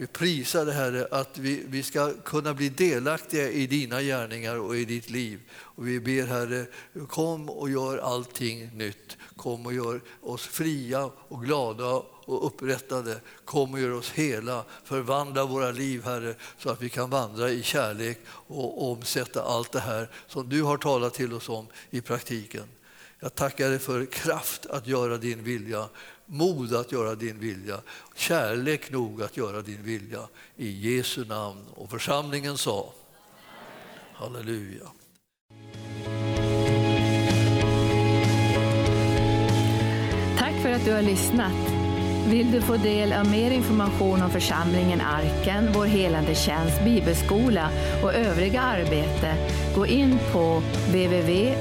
Vi 0.00 0.06
prisar 0.06 0.64
dig 0.64 0.74
Herre 0.74 1.08
att 1.10 1.38
vi, 1.38 1.62
vi 1.66 1.82
ska 1.82 2.12
kunna 2.24 2.54
bli 2.54 2.68
delaktiga 2.68 3.50
i 3.50 3.66
dina 3.66 4.02
gärningar 4.02 4.58
och 4.58 4.76
i 4.76 4.84
ditt 4.84 5.10
liv. 5.10 5.40
Och 5.50 5.88
vi 5.88 6.00
ber 6.00 6.26
Herre, 6.26 6.66
kom 7.08 7.50
och 7.50 7.70
gör 7.70 7.98
allting 7.98 8.70
nytt. 8.76 9.16
Kom 9.36 9.66
och 9.66 9.72
gör 9.72 10.00
oss 10.20 10.46
fria 10.46 11.10
och 11.28 11.44
glada 11.44 12.02
och 12.24 12.46
upprättade. 12.46 13.20
Kom 13.44 13.72
och 13.74 13.80
gör 13.80 13.92
oss 13.92 14.10
hela. 14.10 14.64
Förvandla 14.84 15.44
våra 15.44 15.70
liv, 15.70 16.04
Herre, 16.04 16.34
så 16.58 16.70
att 16.70 16.82
vi 16.82 16.88
kan 16.88 17.10
vandra 17.10 17.50
i 17.50 17.62
kärlek 17.62 18.18
och 18.28 18.90
omsätta 18.90 19.42
allt 19.42 19.72
det 19.72 19.80
här 19.80 20.10
som 20.26 20.48
du 20.48 20.62
har 20.62 20.76
talat 20.76 21.14
till 21.14 21.32
oss 21.32 21.48
om 21.48 21.66
i 21.90 22.00
praktiken. 22.00 22.64
Jag 23.20 23.34
tackar 23.34 23.70
dig 23.70 23.78
för 23.78 24.06
kraft 24.06 24.66
att 24.66 24.86
göra 24.86 25.16
din 25.16 25.44
vilja 25.44 25.88
mod 26.28 26.74
att 26.74 26.92
göra 26.92 27.14
din 27.14 27.38
vilja, 27.40 27.80
kärlek 28.16 28.90
nog 28.90 29.22
att 29.22 29.36
göra 29.36 29.62
din 29.62 29.82
vilja. 29.82 30.20
I 30.56 30.96
Jesu 30.96 31.24
namn. 31.24 31.64
Och 31.74 31.90
församlingen 31.90 32.58
sa 32.58 32.92
Halleluja. 34.12 34.84
Tack 40.38 40.54
för 40.62 40.72
att 40.72 40.84
du 40.84 40.92
har 40.92 41.02
lyssnat. 41.02 41.78
Vill 42.30 42.52
du 42.52 42.60
få 42.60 42.76
del 42.76 43.12
av 43.12 43.30
mer 43.30 43.50
information 43.50 44.22
om 44.22 44.30
församlingen 44.30 45.00
Arken, 45.00 45.72
vår 45.74 45.86
helande 45.86 46.34
tjänst, 46.34 46.84
bibelskola 46.84 47.70
och 48.02 48.14
övriga 48.14 48.60
arbete, 48.60 49.34
gå 49.74 49.86
in 49.86 50.18
på 50.32 50.62
www.arken.org. 50.90 51.58